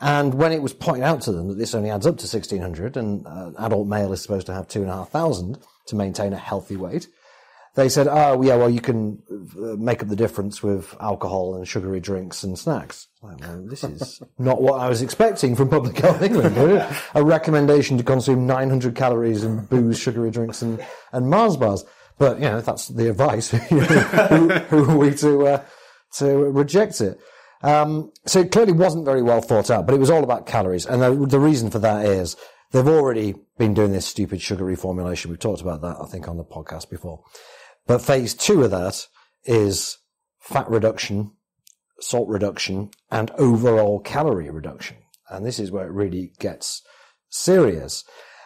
And 0.00 0.34
when 0.34 0.50
it 0.50 0.60
was 0.60 0.72
pointed 0.72 1.04
out 1.04 1.20
to 1.22 1.32
them 1.32 1.46
that 1.46 1.58
this 1.58 1.72
only 1.72 1.90
adds 1.90 2.04
up 2.04 2.16
to 2.16 2.26
1600 2.26 2.96
and 2.96 3.24
uh, 3.28 3.52
adult 3.60 3.86
male 3.86 4.12
is 4.12 4.20
supposed 4.20 4.46
to 4.46 4.54
have 4.54 4.66
two 4.66 4.82
and 4.82 4.90
a 4.90 4.94
half 4.94 5.10
thousand 5.10 5.58
to 5.86 5.94
maintain 5.94 6.32
a 6.32 6.36
healthy 6.36 6.74
weight, 6.74 7.06
they 7.74 7.88
said, 7.88 8.06
oh, 8.08 8.40
yeah, 8.42 8.54
well, 8.54 8.70
you 8.70 8.80
can 8.80 9.20
uh, 9.30 9.76
make 9.76 10.00
up 10.00 10.08
the 10.08 10.14
difference 10.14 10.62
with 10.62 10.94
alcohol 11.00 11.56
and 11.56 11.66
sugary 11.66 11.98
drinks 11.98 12.44
and 12.44 12.56
snacks. 12.56 13.08
Like, 13.20 13.40
well, 13.40 13.64
this 13.66 13.82
is 13.82 14.22
not 14.38 14.62
what 14.62 14.80
I 14.80 14.88
was 14.88 15.02
expecting 15.02 15.56
from 15.56 15.70
Public 15.70 15.98
Health 15.98 16.22
England. 16.22 16.56
a 17.14 17.24
recommendation 17.24 17.98
to 17.98 18.04
consume 18.04 18.46
900 18.46 18.94
calories 18.94 19.42
in 19.42 19.64
booze, 19.64 19.98
sugary 19.98 20.30
drinks 20.30 20.62
and, 20.62 20.84
and 21.12 21.28
Mars 21.28 21.56
bars. 21.56 21.84
But, 22.16 22.38
you 22.38 22.44
know, 22.44 22.60
that's 22.60 22.88
the 22.88 23.10
advice. 23.10 23.50
who, 23.50 23.80
who, 23.80 24.90
are 24.90 24.96
we 24.96 25.12
to, 25.16 25.46
uh, 25.46 25.64
to 26.18 26.26
reject 26.28 27.00
it. 27.00 27.18
Um, 27.64 28.12
so 28.24 28.40
it 28.40 28.52
clearly 28.52 28.72
wasn't 28.72 29.04
very 29.04 29.22
well 29.22 29.40
thought 29.40 29.70
out, 29.70 29.86
but 29.86 29.94
it 29.94 29.98
was 29.98 30.10
all 30.10 30.22
about 30.22 30.46
calories. 30.46 30.86
And 30.86 31.02
the, 31.02 31.26
the, 31.26 31.40
reason 31.40 31.70
for 31.70 31.78
that 31.80 32.04
is 32.04 32.36
they've 32.72 32.86
already 32.86 33.34
been 33.58 33.74
doing 33.74 33.90
this 33.90 34.06
stupid 34.06 34.42
sugar 34.42 34.64
reformulation. 34.64 35.26
We've 35.26 35.38
talked 35.38 35.62
about 35.62 35.80
that, 35.80 35.96
I 36.00 36.04
think, 36.04 36.28
on 36.28 36.36
the 36.36 36.44
podcast 36.44 36.90
before. 36.90 37.24
But 37.86 38.02
phase 38.02 38.34
two 38.34 38.62
of 38.62 38.70
that 38.70 39.06
is 39.44 39.98
fat 40.38 40.68
reduction, 40.70 41.32
salt 42.00 42.28
reduction, 42.28 42.90
and 43.10 43.30
overall 43.32 44.00
calorie 44.00 44.50
reduction. 44.50 44.96
And 45.28 45.44
this 45.44 45.58
is 45.58 45.70
where 45.70 45.86
it 45.86 45.92
really 45.92 46.32
gets 46.38 46.82
serious. 47.28 48.04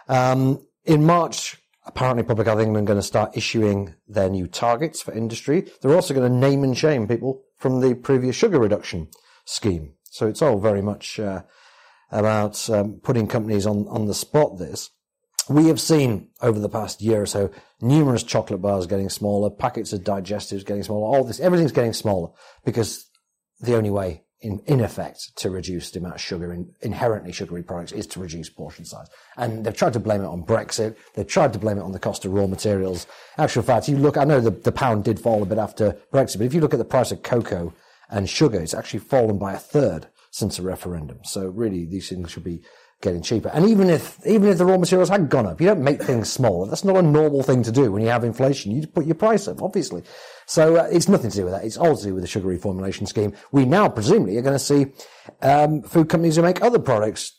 Um, 0.09 0.67
in 0.85 1.05
March, 1.05 1.57
apparently 1.87 2.23
Public 2.23 2.47
Health 2.47 2.61
England 2.61 2.87
are 2.89 2.93
going 2.93 3.01
to 3.01 3.07
start 3.07 3.37
issuing 3.37 3.95
their 4.07 4.31
new 4.31 4.47
targets 4.47 5.03
for 5.03 5.13
industry. 5.13 5.67
They're 5.81 5.95
also 5.95 6.15
going 6.15 6.31
to 6.31 6.39
name 6.39 6.65
and 6.65 6.77
shame 6.77 7.07
people 7.07 7.43
from 7.57 7.81
the 7.81 7.95
previous 7.95 8.37
sugar 8.37 8.59
reduction 8.59 9.09
scheme. 9.45 9.95
So 10.11 10.27
it's 10.27 10.43
all 10.43 10.59
very 10.59 10.83
much 10.83 11.21
uh, 11.21 11.43
about 12.11 12.69
um, 12.71 13.01
putting 13.03 13.27
companies 13.27 13.67
on, 13.67 13.87
on 13.89 14.07
the 14.07 14.15
spot 14.15 14.59
this. 14.59 14.91
We 15.49 15.69
have 15.69 15.81
seen 15.81 16.29
over 16.43 16.59
the 16.59 16.69
past 16.69 17.01
year 17.01 17.23
or 17.23 17.27
so 17.27 17.51
numerous 17.81 18.23
chocolate 18.23 18.61
bars 18.61 18.87
getting 18.87 19.09
smaller, 19.09 19.51
packets 19.51 19.93
of 19.93 20.03
digestives 20.03 20.65
getting 20.65 20.83
smaller, 20.83 21.07
all 21.07 21.25
this, 21.25 21.41
everything's 21.41 21.73
getting 21.73 21.93
smaller 21.93 22.31
because 22.65 23.07
the 23.61 23.77
only 23.77 23.91
way 23.91 24.25
in, 24.41 24.61
in 24.67 24.81
effect 24.81 25.37
to 25.37 25.51
reduce 25.51 25.91
the 25.91 25.99
amount 25.99 26.15
of 26.15 26.21
sugar 26.21 26.53
in 26.53 26.73
inherently 26.83 27.33
sugary 27.33 27.63
products 27.63 27.93
is 27.93 28.07
to 28.07 28.21
reduce 28.21 28.49
portion 28.49 28.85
size. 28.85 29.09
And 29.37 29.65
they've 29.65 29.77
tried 29.77 29.95
to 29.95 30.01
blame 30.01 30.23
it 30.23 30.27
on 30.27 30.45
Brexit. 30.45 30.97
They've 31.15 31.27
tried 31.27 31.53
to 31.55 31.59
blame 31.59 31.79
it 31.79 31.83
on 31.83 31.93
the 31.93 31.99
cost 31.99 32.25
of 32.25 32.33
raw 32.33 32.47
materials. 32.47 33.07
Actual 33.37 33.63
fact, 33.63 33.89
you 33.89 33.97
look, 33.97 34.17
I 34.17 34.25
know 34.25 34.41
the, 34.41 34.51
the 34.51 34.73
pound 34.73 35.05
did 35.05 35.19
fall 35.19 35.43
a 35.43 35.47
bit 35.47 35.59
after 35.59 35.97
Brexit, 36.13 36.39
but 36.39 36.47
if 36.47 36.55
you 36.55 36.61
look 36.61 36.75
at 36.75 36.79
the 36.79 36.85
price 36.85 37.11
of 37.11 37.23
cocoa 37.23 37.75
and 38.11 38.29
sugar, 38.29 38.61
it's 38.61 38.75
actually 38.75 39.01
fallen 39.01 39.39
by 39.39 39.55
a 39.55 39.59
third 39.59 40.07
since 40.31 40.59
the 40.59 40.63
referendum. 40.63 41.19
So 41.25 41.49
really, 41.49 41.85
these 41.85 42.09
things 42.09 42.31
should 42.31 42.45
be 42.45 42.63
getting 43.01 43.23
cheaper. 43.23 43.49
And 43.51 43.69
even 43.69 43.91
if 43.91 44.19
even 44.27 44.49
if 44.49 44.59
the 44.59 44.65
raw 44.65 44.77
materials 44.77 45.09
had 45.09 45.29
gone 45.29 45.47
up, 45.47 45.61
you 45.61 45.67
don't 45.67 45.83
make 45.83 46.03
things 46.03 46.33
smaller. 46.33 46.69
That's 46.69 46.85
not 46.85 46.97
a 46.97 47.03
normal 47.03 47.43
thing 47.43 47.63
to 47.63 47.73
do 47.73 47.93
when 47.93 48.03
you 48.03 48.09
have 48.09 48.25
inflation. 48.25 48.73
You 48.73 48.87
put 48.87 49.07
your 49.07 49.15
price 49.15 49.47
up, 49.47 49.63
obviously. 49.63 50.03
So 50.47 50.77
uh, 50.77 50.89
it's 50.91 51.09
nothing 51.09 51.31
to 51.31 51.37
do 51.37 51.45
with 51.45 51.53
that. 51.53 51.65
It's 51.65 51.77
all 51.77 51.97
to 51.97 52.05
do 52.05 52.15
with 52.15 52.23
the 52.23 52.29
sugar 52.29 52.49
reformulation 52.49 53.07
scheme. 53.07 53.35
We 53.53 53.65
now 53.65 53.89
presumably 53.89 54.37
are 54.39 54.43
going 54.43 54.59
to 54.59 54.59
see 54.59 54.87
um, 55.43 55.83
food 55.83 56.09
companies 56.09 56.37
who 56.37 56.43
make 56.43 56.63
other 56.63 56.79
products 56.79 57.35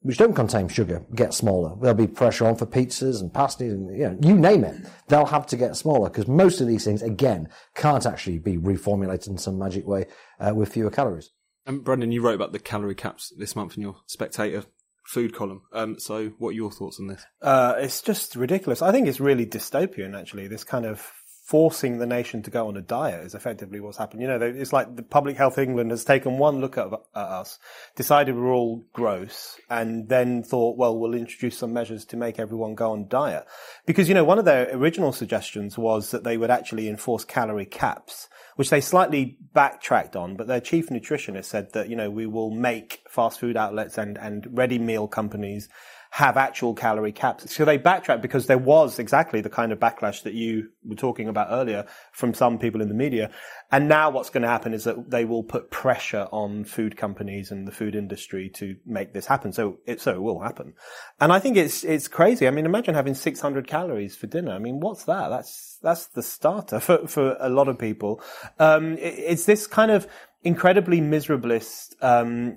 which 0.00 0.18
don't 0.18 0.34
contain 0.34 0.68
sugar 0.68 1.04
get 1.14 1.34
smaller. 1.34 1.74
There'll 1.80 1.96
be 1.96 2.06
pressure 2.06 2.46
on 2.46 2.56
for 2.56 2.66
pizzas 2.66 3.20
and 3.20 3.32
pasties 3.32 3.72
and 3.72 3.96
you 3.96 4.04
know, 4.04 4.18
you 4.22 4.38
name 4.38 4.64
it. 4.64 4.86
They'll 5.08 5.26
have 5.26 5.46
to 5.48 5.56
get 5.56 5.76
smaller 5.76 6.08
because 6.08 6.28
most 6.28 6.60
of 6.60 6.68
these 6.68 6.84
things, 6.84 7.02
again, 7.02 7.48
can't 7.74 8.06
actually 8.06 8.38
be 8.38 8.56
reformulated 8.56 9.28
in 9.28 9.38
some 9.38 9.58
magic 9.58 9.86
way 9.86 10.06
uh, 10.38 10.54
with 10.54 10.72
fewer 10.72 10.90
calories. 10.90 11.30
And 11.66 11.84
Brendan, 11.84 12.12
you 12.12 12.22
wrote 12.22 12.36
about 12.36 12.52
the 12.52 12.58
calorie 12.58 12.94
caps 12.94 13.32
this 13.36 13.56
month 13.56 13.76
in 13.76 13.82
your 13.82 13.96
Spectator 14.06 14.64
food 15.08 15.34
column. 15.34 15.62
Um, 15.72 15.98
so, 15.98 16.28
what 16.38 16.50
are 16.50 16.52
your 16.52 16.70
thoughts 16.70 17.00
on 17.00 17.06
this? 17.06 17.24
Uh, 17.40 17.74
it's 17.78 18.02
just 18.02 18.36
ridiculous. 18.36 18.82
I 18.82 18.92
think 18.92 19.08
it's 19.08 19.20
really 19.20 19.46
dystopian, 19.46 20.18
actually. 20.18 20.48
This 20.48 20.64
kind 20.64 20.84
of 20.84 21.10
forcing 21.48 21.96
the 21.96 22.04
nation 22.04 22.42
to 22.42 22.50
go 22.50 22.68
on 22.68 22.76
a 22.76 22.82
diet 22.82 23.24
is 23.24 23.34
effectively 23.34 23.80
what's 23.80 23.96
happened. 23.96 24.20
You 24.20 24.28
know, 24.28 24.38
it's 24.38 24.70
like 24.70 24.96
the 24.96 25.02
Public 25.02 25.38
Health 25.38 25.56
England 25.56 25.90
has 25.90 26.04
taken 26.04 26.36
one 26.36 26.60
look 26.60 26.76
at, 26.76 26.88
us, 27.14 27.58
decided 27.96 28.36
we're 28.36 28.52
all 28.52 28.84
gross, 28.92 29.58
and 29.70 30.10
then 30.10 30.42
thought, 30.42 30.76
well, 30.76 30.98
we'll 30.98 31.14
introduce 31.14 31.56
some 31.56 31.72
measures 31.72 32.04
to 32.04 32.18
make 32.18 32.38
everyone 32.38 32.74
go 32.74 32.92
on 32.92 33.08
diet. 33.08 33.46
Because, 33.86 34.10
you 34.10 34.14
know, 34.14 34.24
one 34.24 34.38
of 34.38 34.44
their 34.44 34.68
original 34.76 35.10
suggestions 35.10 35.78
was 35.78 36.10
that 36.10 36.22
they 36.22 36.36
would 36.36 36.50
actually 36.50 36.86
enforce 36.86 37.24
calorie 37.24 37.64
caps 37.64 38.28
which 38.56 38.70
they 38.70 38.80
slightly 38.80 39.38
backtracked 39.54 40.16
on, 40.16 40.34
but 40.34 40.48
their 40.48 40.60
chief 40.60 40.88
nutritionist 40.88 41.44
said 41.44 41.72
that, 41.74 41.88
you 41.88 41.94
know, 41.94 42.10
we 42.10 42.26
will 42.26 42.50
make 42.50 43.04
fast 43.08 43.38
food 43.38 43.56
outlets 43.56 43.96
and, 43.96 44.18
and 44.18 44.48
ready 44.50 44.80
meal 44.80 45.06
companies 45.06 45.68
have 46.10 46.36
actual 46.36 46.74
calorie 46.74 47.12
caps. 47.12 47.54
So 47.54 47.64
they 47.64 47.76
backtracked 47.76 48.22
because 48.22 48.46
there 48.46 48.58
was 48.58 48.98
exactly 48.98 49.40
the 49.40 49.50
kind 49.50 49.72
of 49.72 49.78
backlash 49.78 50.22
that 50.22 50.34
you 50.34 50.70
were 50.84 50.94
talking 50.94 51.28
about 51.28 51.48
earlier 51.50 51.86
from 52.12 52.34
some 52.34 52.58
people 52.58 52.80
in 52.80 52.88
the 52.88 52.94
media. 52.94 53.30
And 53.70 53.88
now 53.88 54.10
what's 54.10 54.30
going 54.30 54.42
to 54.42 54.48
happen 54.48 54.72
is 54.72 54.84
that 54.84 55.10
they 55.10 55.24
will 55.24 55.42
put 55.42 55.70
pressure 55.70 56.26
on 56.32 56.64
food 56.64 56.96
companies 56.96 57.50
and 57.50 57.68
the 57.68 57.72
food 57.72 57.94
industry 57.94 58.48
to 58.54 58.76
make 58.86 59.12
this 59.12 59.26
happen. 59.26 59.52
So 59.52 59.78
it, 59.86 60.00
so 60.00 60.14
it 60.14 60.22
will 60.22 60.40
happen. 60.40 60.74
And 61.20 61.32
I 61.32 61.38
think 61.38 61.56
it's, 61.56 61.84
it's 61.84 62.08
crazy. 62.08 62.46
I 62.46 62.50
mean, 62.50 62.64
imagine 62.64 62.94
having 62.94 63.14
600 63.14 63.66
calories 63.66 64.16
for 64.16 64.26
dinner. 64.26 64.52
I 64.52 64.58
mean, 64.58 64.80
what's 64.80 65.04
that? 65.04 65.28
That's, 65.28 65.78
that's 65.82 66.06
the 66.06 66.22
starter 66.22 66.80
for, 66.80 67.06
for 67.06 67.36
a 67.38 67.50
lot 67.50 67.68
of 67.68 67.78
people. 67.78 68.22
Um, 68.58 68.94
it, 68.94 69.14
it's 69.18 69.44
this 69.44 69.66
kind 69.66 69.90
of 69.90 70.06
incredibly 70.48 70.98
miserablest, 70.98 71.94
um, 72.00 72.56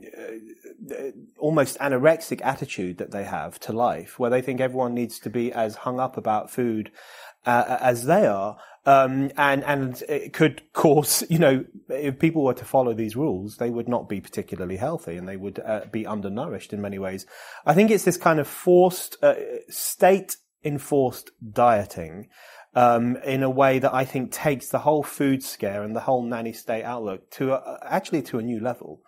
almost 1.38 1.78
anorexic 1.80 2.40
attitude 2.42 2.98
that 3.00 3.12
they 3.12 3.26
have 3.26 3.60
to 3.60 3.74
life, 3.74 4.18
where 4.18 4.30
they 4.30 4.42
think 4.42 4.62
everyone 4.62 4.94
needs 4.94 5.20
to 5.20 5.30
be 5.30 5.52
as 5.52 5.76
hung 5.76 6.00
up 6.00 6.16
about 6.16 6.50
food 6.50 6.90
uh, 7.46 7.78
as 7.82 8.06
they 8.06 8.26
are. 8.26 8.58
Um, 8.86 9.30
and, 9.38 9.62
and 9.66 10.02
it 10.08 10.32
could 10.32 10.64
cause, 10.72 11.24
you 11.30 11.38
know, 11.38 11.66
if 11.90 12.18
people 12.18 12.46
were 12.46 12.54
to 12.54 12.66
follow 12.66 12.94
these 12.94 13.18
rules, 13.18 13.58
they 13.58 13.70
would 13.70 13.90
not 13.90 14.08
be 14.08 14.22
particularly 14.22 14.78
healthy 14.78 15.18
and 15.18 15.28
they 15.28 15.38
would 15.38 15.60
uh, 15.60 15.82
be 15.92 16.08
undernourished 16.08 16.72
in 16.72 16.82
many 16.82 16.98
ways. 16.98 17.26
I 17.66 17.74
think 17.74 17.92
it's 17.92 18.06
this 18.06 18.18
kind 18.18 18.40
of 18.40 18.48
forced, 18.48 19.22
uh, 19.22 19.36
state 19.70 20.38
enforced 20.64 21.32
dieting, 21.52 22.30
um, 22.74 23.18
in 23.18 23.44
a 23.44 23.50
way 23.50 23.80
that 23.80 23.94
I 23.94 24.06
think 24.06 24.32
takes 24.32 24.70
the 24.70 24.80
whole 24.80 25.04
food 25.04 25.44
scare 25.44 25.84
and 25.84 25.96
the 25.96 26.02
whole 26.02 26.24
nanny 26.24 26.54
state 26.54 26.84
outlook 26.84 27.30
to 27.32 27.54
a, 27.54 27.80
actually 27.84 28.22
to 28.24 28.40
a 28.40 28.44
new 28.44 28.60
level. 28.60 29.02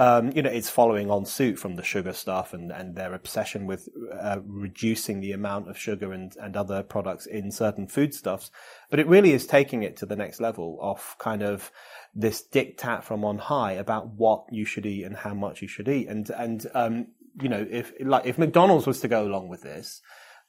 Um, 0.00 0.30
you 0.30 0.42
know, 0.42 0.50
it's 0.50 0.70
following 0.70 1.10
on 1.10 1.24
suit 1.26 1.58
from 1.58 1.74
the 1.74 1.82
sugar 1.82 2.12
stuff 2.12 2.54
and, 2.54 2.70
and 2.70 2.94
their 2.94 3.12
obsession 3.14 3.66
with 3.66 3.88
uh, 4.12 4.38
reducing 4.46 5.20
the 5.20 5.32
amount 5.32 5.68
of 5.68 5.76
sugar 5.76 6.12
and, 6.12 6.36
and 6.36 6.56
other 6.56 6.84
products 6.84 7.26
in 7.26 7.50
certain 7.50 7.88
foodstuffs. 7.88 8.52
But 8.90 9.00
it 9.00 9.08
really 9.08 9.32
is 9.32 9.44
taking 9.44 9.82
it 9.82 9.96
to 9.96 10.06
the 10.06 10.14
next 10.14 10.40
level 10.40 10.78
of 10.80 11.16
kind 11.18 11.42
of 11.42 11.72
this 12.14 12.44
diktat 12.48 13.02
from 13.02 13.24
on 13.24 13.38
high 13.38 13.72
about 13.72 14.06
what 14.06 14.44
you 14.52 14.64
should 14.64 14.86
eat 14.86 15.02
and 15.02 15.16
how 15.16 15.34
much 15.34 15.62
you 15.62 15.68
should 15.68 15.88
eat. 15.88 16.06
And, 16.06 16.30
and, 16.30 16.64
um, 16.74 17.08
you 17.40 17.48
know, 17.48 17.66
if, 17.68 17.92
like, 18.00 18.24
if 18.24 18.38
McDonald's 18.38 18.86
was 18.86 19.00
to 19.00 19.08
go 19.08 19.24
along 19.24 19.48
with 19.48 19.62
this, 19.62 20.00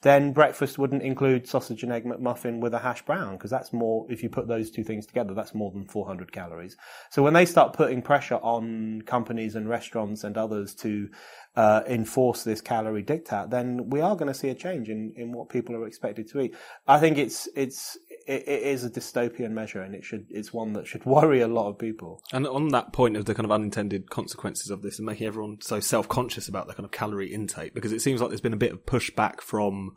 then 0.01 0.31
breakfast 0.31 0.77
wouldn't 0.77 1.03
include 1.03 1.47
sausage 1.47 1.83
and 1.83 1.91
egg 1.91 2.05
McMuffin 2.05 2.59
with 2.59 2.73
a 2.73 2.79
hash 2.79 3.01
brown 3.01 3.33
because 3.33 3.51
that's 3.51 3.73
more. 3.73 4.05
If 4.09 4.23
you 4.23 4.29
put 4.29 4.47
those 4.47 4.71
two 4.71 4.83
things 4.83 5.05
together, 5.05 5.33
that's 5.33 5.53
more 5.53 5.71
than 5.71 5.85
400 5.85 6.31
calories. 6.31 6.77
So 7.09 7.21
when 7.21 7.33
they 7.33 7.45
start 7.45 7.73
putting 7.73 8.01
pressure 8.01 8.39
on 8.41 9.01
companies 9.01 9.55
and 9.55 9.67
restaurants 9.67 10.23
and 10.23 10.37
others 10.37 10.73
to 10.75 11.09
uh, 11.55 11.81
enforce 11.87 12.43
this 12.43 12.61
calorie 12.61 13.03
diktat, 13.03 13.49
then 13.49 13.89
we 13.89 13.99
are 13.99 14.15
going 14.15 14.31
to 14.31 14.39
see 14.39 14.49
a 14.49 14.55
change 14.55 14.89
in, 14.89 15.13
in 15.17 15.33
what 15.33 15.49
people 15.49 15.75
are 15.75 15.85
expected 15.85 16.29
to 16.29 16.39
eat. 16.39 16.55
I 16.87 16.99
think 16.99 17.17
it's 17.17 17.49
it's 17.55 17.97
it, 18.29 18.47
it 18.47 18.61
is 18.61 18.83
a 18.83 18.89
dystopian 18.89 19.51
measure, 19.51 19.81
and 19.81 19.95
it 19.95 20.05
should 20.05 20.27
it's 20.29 20.53
one 20.53 20.73
that 20.73 20.85
should 20.85 21.03
worry 21.17 21.41
a 21.41 21.47
lot 21.47 21.67
of 21.67 21.79
people. 21.79 22.21
And 22.31 22.47
on 22.47 22.69
that 22.69 22.93
point 22.93 23.17
of 23.17 23.25
the 23.25 23.33
kind 23.33 23.45
of 23.45 23.51
unintended 23.51 24.09
consequences 24.09 24.69
of 24.69 24.83
this, 24.83 24.99
and 24.99 25.05
making 25.05 25.27
everyone 25.27 25.57
so 25.61 25.79
self 25.79 26.07
conscious 26.07 26.47
about 26.47 26.67
the 26.67 26.73
kind 26.73 26.85
of 26.85 26.91
calorie 26.91 27.33
intake, 27.33 27.73
because 27.73 27.91
it 27.91 28.01
seems 28.01 28.21
like 28.21 28.29
there's 28.29 28.41
been 28.41 28.53
a 28.53 28.57
bit 28.57 28.71
of 28.71 28.85
pushback 28.85 29.41
from 29.41 29.93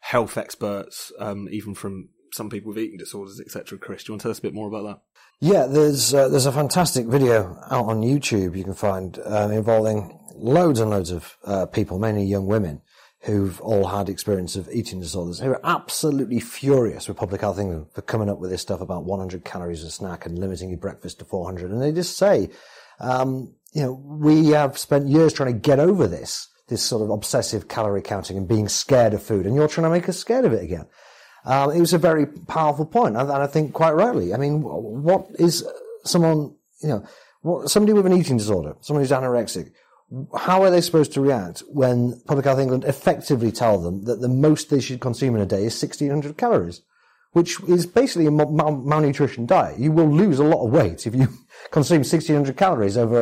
health 0.00 0.38
experts, 0.38 1.12
um, 1.18 1.48
even 1.50 1.74
from 1.74 2.10
some 2.32 2.48
people 2.48 2.68
with 2.68 2.78
eating 2.78 2.98
disorders, 2.98 3.40
etc. 3.40 3.78
Chris, 3.78 4.04
do 4.04 4.10
you 4.10 4.14
want 4.14 4.20
to 4.20 4.24
tell 4.24 4.30
us 4.30 4.38
a 4.38 4.42
bit 4.42 4.54
more 4.54 4.68
about 4.68 4.84
that? 4.84 5.00
Yeah, 5.40 5.66
there's 5.66 6.14
uh, 6.14 6.28
there's 6.28 6.46
a 6.46 6.52
fantastic 6.52 7.06
video 7.06 7.58
out 7.70 7.86
on 7.86 8.02
YouTube 8.02 8.56
you 8.56 8.64
can 8.64 8.74
find 8.74 9.18
uh, 9.18 9.48
involving 9.50 10.20
loads 10.36 10.78
and 10.78 10.90
loads 10.90 11.10
of 11.10 11.36
uh, 11.44 11.66
people, 11.66 11.98
mainly 11.98 12.24
young 12.24 12.46
women, 12.46 12.82
who've 13.24 13.60
all 13.62 13.86
had 13.86 14.08
experience 14.08 14.54
of 14.54 14.68
eating 14.70 15.00
disorders, 15.00 15.40
who 15.40 15.50
are 15.50 15.60
absolutely 15.64 16.40
furious 16.40 17.08
with 17.08 17.16
Public 17.16 17.40
Health 17.40 17.58
England 17.58 17.86
for 17.94 18.02
coming 18.02 18.28
up 18.28 18.38
with 18.38 18.50
this 18.50 18.60
stuff 18.60 18.80
about 18.80 19.04
100 19.04 19.44
calories 19.44 19.82
a 19.82 19.90
snack 19.90 20.26
and 20.26 20.38
limiting 20.38 20.68
your 20.68 20.78
breakfast 20.78 21.18
to 21.20 21.24
400. 21.24 21.70
And 21.70 21.80
they 21.80 21.92
just 21.92 22.18
say, 22.18 22.50
um, 23.00 23.54
you 23.72 23.82
know, 23.82 23.92
we 23.92 24.48
have 24.48 24.76
spent 24.76 25.08
years 25.08 25.32
trying 25.32 25.52
to 25.52 25.58
get 25.58 25.80
over 25.80 26.06
this, 26.06 26.48
this 26.68 26.82
sort 26.82 27.02
of 27.02 27.10
obsessive 27.10 27.66
calorie 27.66 28.02
counting 28.02 28.36
and 28.36 28.46
being 28.46 28.68
scared 28.68 29.14
of 29.14 29.22
food, 29.22 29.46
and 29.46 29.54
you're 29.54 29.68
trying 29.68 29.84
to 29.84 29.90
make 29.90 30.08
us 30.08 30.18
scared 30.18 30.44
of 30.44 30.52
it 30.52 30.62
again. 30.62 30.86
Um, 31.46 31.70
it 31.70 31.80
was 31.80 31.92
a 31.92 31.98
very 31.98 32.26
powerful 32.26 32.86
point, 32.86 33.16
and 33.16 33.30
I 33.30 33.46
think 33.46 33.72
quite 33.72 33.92
rightly. 33.92 34.34
I 34.34 34.36
mean, 34.36 34.62
what 34.62 35.28
is 35.38 35.66
someone, 36.04 36.54
you 36.82 36.88
know, 36.88 37.06
what, 37.42 37.70
somebody 37.70 37.92
with 37.92 38.06
an 38.06 38.12
eating 38.14 38.36
disorder, 38.36 38.74
someone 38.80 39.02
who's 39.02 39.10
anorexic, 39.10 39.72
how 40.38 40.62
are 40.62 40.70
they 40.70 40.80
supposed 40.80 41.12
to 41.12 41.20
react 41.20 41.62
when 41.68 42.20
Public 42.26 42.44
Health 42.44 42.58
England 42.58 42.84
effectively 42.84 43.50
tell 43.50 43.78
them 43.78 44.04
that 44.04 44.20
the 44.20 44.28
most 44.28 44.70
they 44.70 44.80
should 44.80 45.00
consume 45.00 45.34
in 45.34 45.40
a 45.40 45.46
day 45.46 45.64
is 45.64 45.82
1600 45.82 46.36
calories, 46.36 46.82
which 47.32 47.60
is 47.64 47.86
basically 47.86 48.26
a 48.26 48.30
mal- 48.30 48.76
malnutrition 48.76 49.46
diet. 49.46 49.78
You 49.78 49.92
will 49.92 50.08
lose 50.08 50.38
a 50.38 50.44
lot 50.44 50.64
of 50.64 50.72
weight 50.72 51.06
if 51.06 51.14
you 51.14 51.28
consume 51.70 51.98
1600 51.98 52.56
calories 52.56 52.96
over 52.96 53.18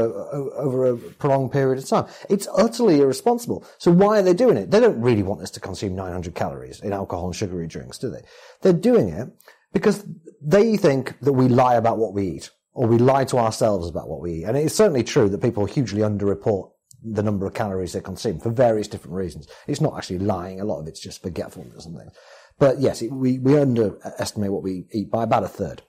over 0.56 0.86
a 0.86 0.96
prolonged 0.96 1.52
period 1.52 1.78
of 1.78 1.88
time. 1.88 2.06
It's 2.28 2.48
utterly 2.56 3.00
irresponsible. 3.00 3.64
So 3.78 3.90
why 3.90 4.18
are 4.18 4.22
they 4.22 4.34
doing 4.34 4.56
it? 4.56 4.70
They 4.70 4.80
don't 4.80 5.00
really 5.00 5.22
want 5.22 5.42
us 5.42 5.50
to 5.52 5.60
consume 5.60 5.94
900 5.94 6.34
calories 6.34 6.80
in 6.80 6.92
alcohol 6.92 7.26
and 7.26 7.36
sugary 7.36 7.68
drinks, 7.68 7.98
do 7.98 8.10
they? 8.10 8.22
They're 8.60 8.72
doing 8.72 9.08
it 9.08 9.28
because 9.72 10.04
they 10.42 10.76
think 10.76 11.18
that 11.20 11.32
we 11.32 11.48
lie 11.48 11.76
about 11.76 11.98
what 11.98 12.12
we 12.12 12.26
eat 12.26 12.50
or 12.72 12.87
we 12.87 12.98
lie 12.98 13.24
to 13.24 13.38
ourselves 13.38 13.88
about 13.88 14.08
what 14.08 14.20
we 14.20 14.32
eat. 14.32 14.44
And 14.44 14.56
it's 14.56 14.74
certainly 14.74 15.04
true 15.04 15.28
that 15.28 15.42
people 15.42 15.66
hugely 15.66 16.00
underreport 16.00 16.70
the 17.02 17.22
number 17.22 17.46
of 17.46 17.54
calories 17.54 17.92
they 17.92 18.00
consume 18.00 18.38
for 18.38 18.50
various 18.50 18.88
different 18.88 19.16
reasons. 19.16 19.48
It's 19.66 19.80
not 19.80 19.96
actually 19.96 20.20
lying. 20.20 20.61
A 20.61 20.64
lot 20.64 20.80
of 20.80 20.87
it's 20.87 21.00
just 21.00 21.22
forgetfulness 21.22 21.85
and 21.85 21.96
things. 21.96 22.12
But 22.58 22.80
yes, 22.80 23.02
it, 23.02 23.11
we, 23.11 23.38
we 23.38 23.58
underestimate 23.58 24.52
what 24.52 24.62
we 24.62 24.87
eat 24.92 25.11
by 25.11 25.24
about 25.24 25.44
a 25.44 25.48
third. 25.48 25.82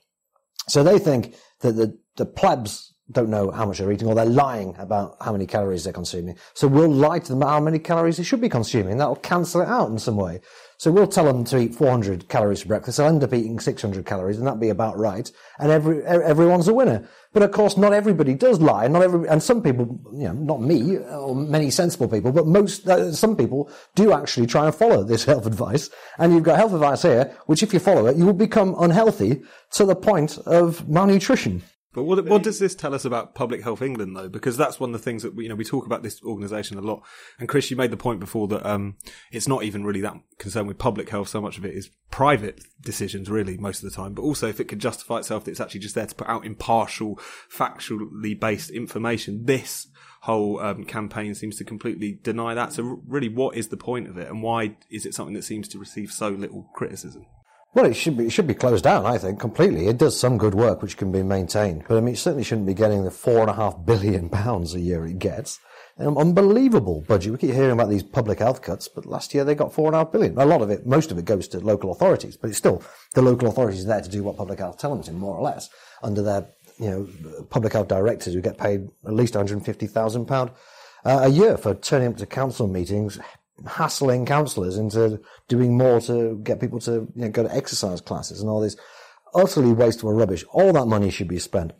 So 0.67 0.83
they 0.83 0.97
think 0.97 1.35
that 1.59 1.73
the, 1.73 1.97
the 2.15 2.25
plebs 2.25 2.93
don't 3.11 3.29
know 3.29 3.51
how 3.51 3.65
much 3.65 3.77
they're 3.77 3.91
eating 3.91 4.07
or 4.07 4.15
they're 4.15 4.25
lying 4.25 4.75
about 4.79 5.17
how 5.21 5.31
many 5.31 5.45
calories 5.45 5.83
they're 5.83 5.93
consuming. 5.93 6.37
So 6.53 6.67
we'll 6.67 6.89
lie 6.89 7.19
to 7.19 7.29
them 7.29 7.37
about 7.37 7.49
how 7.49 7.59
many 7.59 7.79
calories 7.79 8.17
they 8.17 8.23
should 8.23 8.41
be 8.41 8.49
consuming. 8.49 8.97
That'll 8.97 9.15
cancel 9.17 9.61
it 9.61 9.67
out 9.67 9.89
in 9.89 9.99
some 9.99 10.15
way. 10.15 10.39
So 10.83 10.91
we'll 10.91 11.07
tell 11.07 11.23
them 11.23 11.45
to 11.45 11.59
eat 11.59 11.75
400 11.75 12.27
calories 12.27 12.61
for 12.61 12.67
breakfast. 12.67 12.97
They'll 12.97 13.07
end 13.07 13.23
up 13.23 13.33
eating 13.33 13.57
600 13.57 14.05
calories 14.05 14.37
and 14.37 14.45
that'll 14.45 14.59
be 14.59 14.67
about 14.67 14.97
right. 14.97 15.31
And 15.57 15.71
every, 15.71 16.03
everyone's 16.03 16.67
a 16.67 16.73
winner. 16.73 17.07
But 17.31 17.41
of 17.41 17.51
course, 17.51 17.77
not 17.77 17.93
everybody 17.93 18.33
does 18.33 18.59
lie. 18.59 18.89
Not 18.89 19.01
every, 19.01 19.29
and 19.29 19.41
some 19.41 19.63
people, 19.63 19.97
you 20.11 20.25
know, 20.25 20.33
not 20.33 20.61
me 20.61 20.97
or 20.97 21.37
many 21.37 21.69
sensible 21.69 22.09
people, 22.09 22.33
but 22.33 22.47
most, 22.47 22.85
uh, 22.85 23.13
some 23.13 23.37
people 23.37 23.71
do 23.95 24.11
actually 24.11 24.45
try 24.45 24.65
and 24.65 24.75
follow 24.75 25.05
this 25.05 25.23
health 25.31 25.45
advice. 25.45 25.89
And 26.17 26.33
you've 26.33 26.43
got 26.43 26.57
health 26.57 26.73
advice 26.73 27.03
here, 27.03 27.33
which 27.45 27.63
if 27.63 27.73
you 27.73 27.79
follow 27.79 28.07
it, 28.07 28.17
you 28.17 28.25
will 28.25 28.33
become 28.33 28.75
unhealthy 28.77 29.41
to 29.75 29.85
the 29.85 29.95
point 29.95 30.37
of 30.39 30.89
malnutrition. 30.89 31.63
But 31.93 32.03
what, 32.03 32.25
what 32.25 32.41
does 32.41 32.57
this 32.57 32.73
tell 32.73 32.95
us 32.95 33.05
about 33.05 33.35
Public 33.35 33.61
Health 33.61 33.81
England, 33.81 34.17
though? 34.17 34.27
Because 34.27 34.57
that's 34.57 34.79
one 34.79 34.89
of 34.89 34.99
the 34.99 35.03
things 35.03 35.21
that 35.21 35.35
we, 35.35 35.43
you 35.43 35.49
know 35.49 35.55
we 35.55 35.63
talk 35.63 35.85
about 35.85 36.01
this 36.01 36.21
organisation 36.23 36.77
a 36.77 36.81
lot. 36.81 37.03
And 37.37 37.47
Chris, 37.47 37.69
you 37.69 37.77
made 37.77 37.91
the 37.91 37.97
point 37.97 38.19
before 38.19 38.47
that 38.47 38.65
um, 38.65 38.97
it's 39.31 39.47
not 39.47 39.63
even 39.63 39.85
really 39.85 40.01
that 40.01 40.15
concerned 40.39 40.67
with 40.67 40.79
public 40.79 41.09
health. 41.09 41.29
So 41.29 41.39
much 41.39 41.59
of 41.59 41.65
it 41.65 41.75
is 41.75 41.91
private 42.09 42.63
decisions, 42.81 43.29
really, 43.29 43.57
most 43.57 43.83
of 43.83 43.89
the 43.89 43.95
time. 43.95 44.13
But 44.13 44.23
also, 44.23 44.47
if 44.47 44.59
it 44.59 44.67
could 44.67 44.79
justify 44.79 45.19
itself, 45.19 45.45
that 45.45 45.51
it's 45.51 45.61
actually 45.61 45.81
just 45.81 45.93
there 45.93 46.07
to 46.07 46.15
put 46.15 46.27
out 46.27 46.45
impartial, 46.45 47.19
factually 47.51 48.39
based 48.39 48.71
information. 48.71 49.45
This 49.45 49.87
whole 50.21 50.59
um, 50.61 50.85
campaign 50.85 51.35
seems 51.35 51.57
to 51.57 51.63
completely 51.63 52.19
deny 52.23 52.55
that. 52.55 52.73
So, 52.73 53.01
really, 53.05 53.29
what 53.29 53.55
is 53.55 53.67
the 53.67 53.77
point 53.77 54.07
of 54.09 54.17
it, 54.17 54.29
and 54.29 54.41
why 54.41 54.77
is 54.89 55.05
it 55.05 55.13
something 55.13 55.35
that 55.35 55.43
seems 55.43 55.67
to 55.69 55.77
receive 55.77 56.11
so 56.11 56.29
little 56.29 56.69
criticism? 56.73 57.27
Well, 57.73 57.85
it 57.85 57.95
should 57.95 58.17
be 58.17 58.27
it 58.27 58.31
should 58.31 58.47
be 58.47 58.53
closed 58.53 58.83
down. 58.83 59.05
I 59.05 59.17
think 59.17 59.39
completely. 59.39 59.87
It 59.87 59.97
does 59.97 60.19
some 60.19 60.37
good 60.37 60.53
work 60.53 60.81
which 60.81 60.97
can 60.97 61.11
be 61.11 61.23
maintained, 61.23 61.85
but 61.87 61.97
I 61.97 62.01
mean, 62.01 62.13
it 62.13 62.17
certainly 62.17 62.43
shouldn't 62.43 62.67
be 62.67 62.73
getting 62.73 63.03
the 63.03 63.11
four 63.11 63.41
and 63.41 63.49
a 63.49 63.53
half 63.53 63.83
billion 63.83 64.29
pounds 64.41 64.75
a 64.75 64.79
year 64.79 65.05
it 65.05 65.19
gets. 65.19 65.59
An 65.97 66.17
unbelievable 66.17 67.03
budget. 67.07 67.31
We 67.31 67.37
keep 67.37 67.51
hearing 67.51 67.71
about 67.71 67.89
these 67.89 68.01
public 68.01 68.39
health 68.39 68.63
cuts, 68.63 68.87
but 68.87 69.05
last 69.05 69.33
year 69.35 69.43
they 69.43 69.53
got 69.53 69.73
four 69.73 69.87
and 69.87 69.95
a 69.95 69.99
half 69.99 70.11
billion. 70.11 70.37
A 70.39 70.45
lot 70.45 70.63
of 70.63 70.71
it, 70.71 70.87
most 70.87 71.11
of 71.11 71.19
it, 71.19 71.25
goes 71.25 71.47
to 71.49 71.59
local 71.59 71.91
authorities, 71.91 72.35
but 72.35 72.49
it's 72.49 72.57
still 72.57 72.81
the 73.13 73.21
local 73.21 73.47
authorities 73.47 73.85
there 73.85 74.01
to 74.01 74.09
do 74.09 74.23
what 74.23 74.37
public 74.37 74.57
health 74.57 74.79
tell 74.79 74.89
them 74.89 75.03
to, 75.03 75.11
more 75.11 75.35
or 75.35 75.43
less, 75.43 75.69
under 76.01 76.23
their 76.23 76.47
you 76.79 76.89
know 76.89 77.07
public 77.49 77.73
health 77.73 77.87
directors 77.87 78.33
who 78.33 78.41
get 78.41 78.57
paid 78.57 78.87
at 79.05 79.13
least 79.13 79.35
one 79.35 79.47
hundred 79.47 79.63
fifty 79.63 79.85
thousand 79.85 80.25
pound 80.25 80.49
uh, 81.05 81.21
a 81.23 81.29
year 81.29 81.57
for 81.57 81.75
turning 81.75 82.09
up 82.09 82.17
to 82.17 82.25
council 82.25 82.67
meetings, 82.67 83.19
hassling 83.67 84.25
counsellors 84.25 84.77
into 84.77 85.21
doing 85.47 85.77
more 85.77 86.01
to 86.01 86.39
get 86.43 86.59
people 86.59 86.79
to 86.81 87.07
you 87.15 87.21
know, 87.23 87.29
go 87.29 87.43
to 87.43 87.55
exercise 87.55 88.01
classes 88.01 88.41
and 88.41 88.49
all 88.49 88.59
this 88.59 88.75
utterly 89.33 89.73
wasteful 89.73 90.13
rubbish. 90.13 90.43
All 90.51 90.73
that 90.73 90.85
money 90.85 91.09
should 91.09 91.27
be 91.27 91.39
spent 91.39 91.73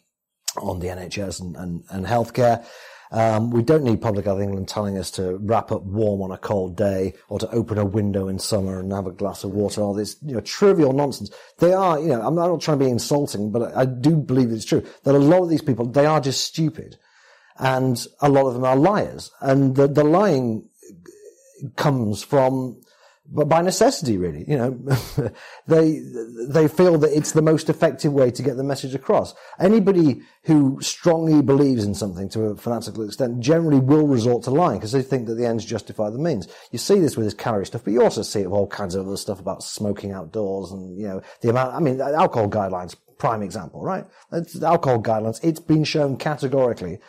on 0.58 0.80
the 0.80 0.88
NHS 0.88 1.42
and, 1.42 1.56
and, 1.56 1.84
and 1.90 2.06
healthcare. 2.06 2.66
Um, 3.12 3.52
we 3.52 3.62
don't 3.62 3.84
need 3.84 4.02
Public 4.02 4.26
Health 4.26 4.42
England 4.42 4.68
telling 4.68 4.98
us 4.98 5.12
to 5.12 5.38
wrap 5.38 5.72
up 5.72 5.84
warm 5.84 6.22
on 6.24 6.32
a 6.32 6.38
cold 6.38 6.76
day 6.76 7.14
or 7.30 7.38
to 7.38 7.50
open 7.52 7.78
a 7.78 7.86
window 7.86 8.28
in 8.28 8.40
summer 8.40 8.80
and 8.80 8.92
have 8.92 9.06
a 9.06 9.12
glass 9.12 9.44
of 9.44 9.52
water. 9.52 9.82
All 9.82 9.94
this, 9.94 10.18
you 10.24 10.34
know, 10.34 10.42
trivial 10.42 10.94
nonsense. 10.94 11.30
They 11.60 11.74
are, 11.74 12.00
you 12.00 12.08
know, 12.08 12.22
I'm 12.22 12.34
not 12.34 12.60
trying 12.62 12.80
to 12.80 12.86
be 12.86 12.90
insulting, 12.90 13.52
but 13.52 13.76
I 13.78 13.86
do 13.86 14.16
believe 14.16 14.52
it's 14.52 14.66
true 14.66 14.84
that 15.04 15.14
a 15.14 15.20
lot 15.20 15.44
of 15.44 15.50
these 15.50 15.62
people, 15.62 15.86
they 15.86 16.08
are 16.08 16.20
just 16.20 16.44
stupid. 16.44 16.98
And 17.60 18.04
a 18.20 18.30
lot 18.30 18.48
of 18.48 18.56
them 18.56 18.66
are 18.66 18.76
liars. 18.76 19.30
And 19.42 19.76
the, 19.76 19.88
the 19.88 20.04
lying 20.04 20.68
comes 21.76 22.23
from 22.23 22.82
but 23.32 23.47
by 23.47 23.62
necessity, 23.62 24.17
really. 24.17 24.43
You 24.47 24.58
know, 24.58 24.71
they 25.67 26.02
they 26.47 26.67
feel 26.67 26.97
that 26.97 27.15
it's 27.15 27.32
the 27.32 27.41
most 27.41 27.69
effective 27.69 28.12
way 28.12 28.32
to 28.32 28.43
get 28.43 28.58
the 28.58 28.63
message 28.63 28.93
across. 28.93 29.34
Anybody 29.60 30.21
who 30.43 30.80
strongly 30.82 31.41
believes 31.41 31.86
in 31.86 31.95
something 31.95 32.28
to 32.30 32.43
a 32.45 32.58
fanatical 32.58 33.06
extent 33.06 33.39
generally 33.39 33.80
will 33.80 34.08
resort 34.08 34.43
to 34.43 34.52
lying 34.52 34.80
because 34.80 34.91
they 34.91 35.02
think 35.02 35.28
that 35.28 35.36
the 35.36 35.45
ends 35.45 35.63
justify 35.63 36.10
the 36.10 36.17
means. 36.17 36.47
You 36.71 36.80
see 36.80 36.99
this 36.99 37.15
with 37.15 37.26
this 37.26 37.34
calorie 37.34 37.65
stuff, 37.65 37.86
but 37.86 37.93
you 37.93 38.04
also 38.04 38.23
see 38.23 38.41
it 38.41 38.52
with 38.52 38.60
all 38.60 38.67
kinds 38.67 38.93
of 38.93 39.08
other 39.08 39.17
stuff 39.17 39.39
about 39.39 39.63
smoking 39.63 40.12
outdoors 40.12 40.71
and 40.71 40.99
you 40.99 41.08
know 41.08 41.21
the 41.41 41.49
amount. 41.49 41.73
I 41.73 41.80
mean, 41.80 42.02
alcohol 42.02 42.49
guidelines, 42.49 42.95
prime 43.17 43.41
example, 43.41 43.82
right? 43.82 44.06
It's 44.34 44.62
alcohol 44.62 45.02
guidelines. 45.02 45.39
It's 45.43 45.62
been 45.62 45.86
shown 45.86 46.17
categorically 46.17 46.99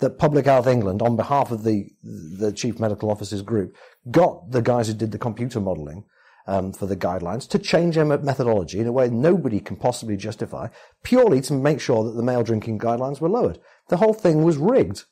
that 0.00 0.18
Public 0.18 0.46
Health 0.46 0.66
England, 0.66 1.02
on 1.02 1.16
behalf 1.16 1.50
of 1.50 1.64
the 1.64 1.88
the 2.02 2.52
Chief 2.52 2.78
Medical 2.80 3.10
Officers 3.10 3.42
Group, 3.42 3.76
got 4.10 4.50
the 4.50 4.62
guys 4.62 4.88
who 4.88 4.94
did 4.94 5.12
the 5.12 5.18
computer 5.18 5.60
modelling 5.60 6.04
um, 6.46 6.72
for 6.72 6.86
the 6.86 6.96
guidelines 6.96 7.48
to 7.48 7.58
change 7.58 7.94
their 7.94 8.04
methodology 8.04 8.80
in 8.80 8.86
a 8.86 8.92
way 8.92 9.08
nobody 9.08 9.60
can 9.60 9.76
possibly 9.76 10.16
justify, 10.16 10.68
purely 11.02 11.40
to 11.42 11.52
make 11.52 11.80
sure 11.80 12.04
that 12.04 12.12
the 12.12 12.22
male 12.22 12.42
drinking 12.42 12.78
guidelines 12.78 13.20
were 13.20 13.28
lowered. 13.28 13.58
The 13.88 13.98
whole 13.98 14.14
thing 14.14 14.42
was 14.42 14.56
rigged. 14.56 15.04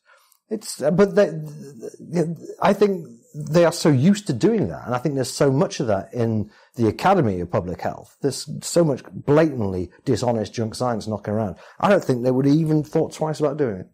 It's, 0.51 0.81
uh, 0.81 0.91
but 0.91 1.15
they, 1.15 1.31
I 2.63 2.73
think 2.73 3.07
they 3.35 3.65
are 3.65 3.73
so 3.73 3.91
used 3.91 4.27
to 4.29 4.33
doing 4.33 4.69
that, 4.69 4.87
and 4.87 4.95
I 4.95 4.99
think 4.99 5.15
there's 5.15 5.31
so 5.31 5.53
much 5.53 5.81
of 5.81 5.87
that 5.89 6.13
in 6.15 6.51
the 6.77 6.89
Academy 6.89 7.41
of 7.41 7.51
Public 7.51 7.83
Health. 7.83 8.17
There's 8.23 8.49
so 8.63 8.83
much 8.83 9.03
blatantly 9.13 9.91
dishonest 10.05 10.55
junk 10.55 10.75
science 10.75 11.07
knocking 11.07 11.35
around. 11.35 11.57
I 11.79 11.91
don't 11.91 12.03
think 12.03 12.23
they 12.23 12.31
would 12.31 12.47
even 12.47 12.83
thought 12.83 13.13
twice 13.13 13.41
about 13.41 13.59
doing 13.59 13.81
it. 13.81 13.89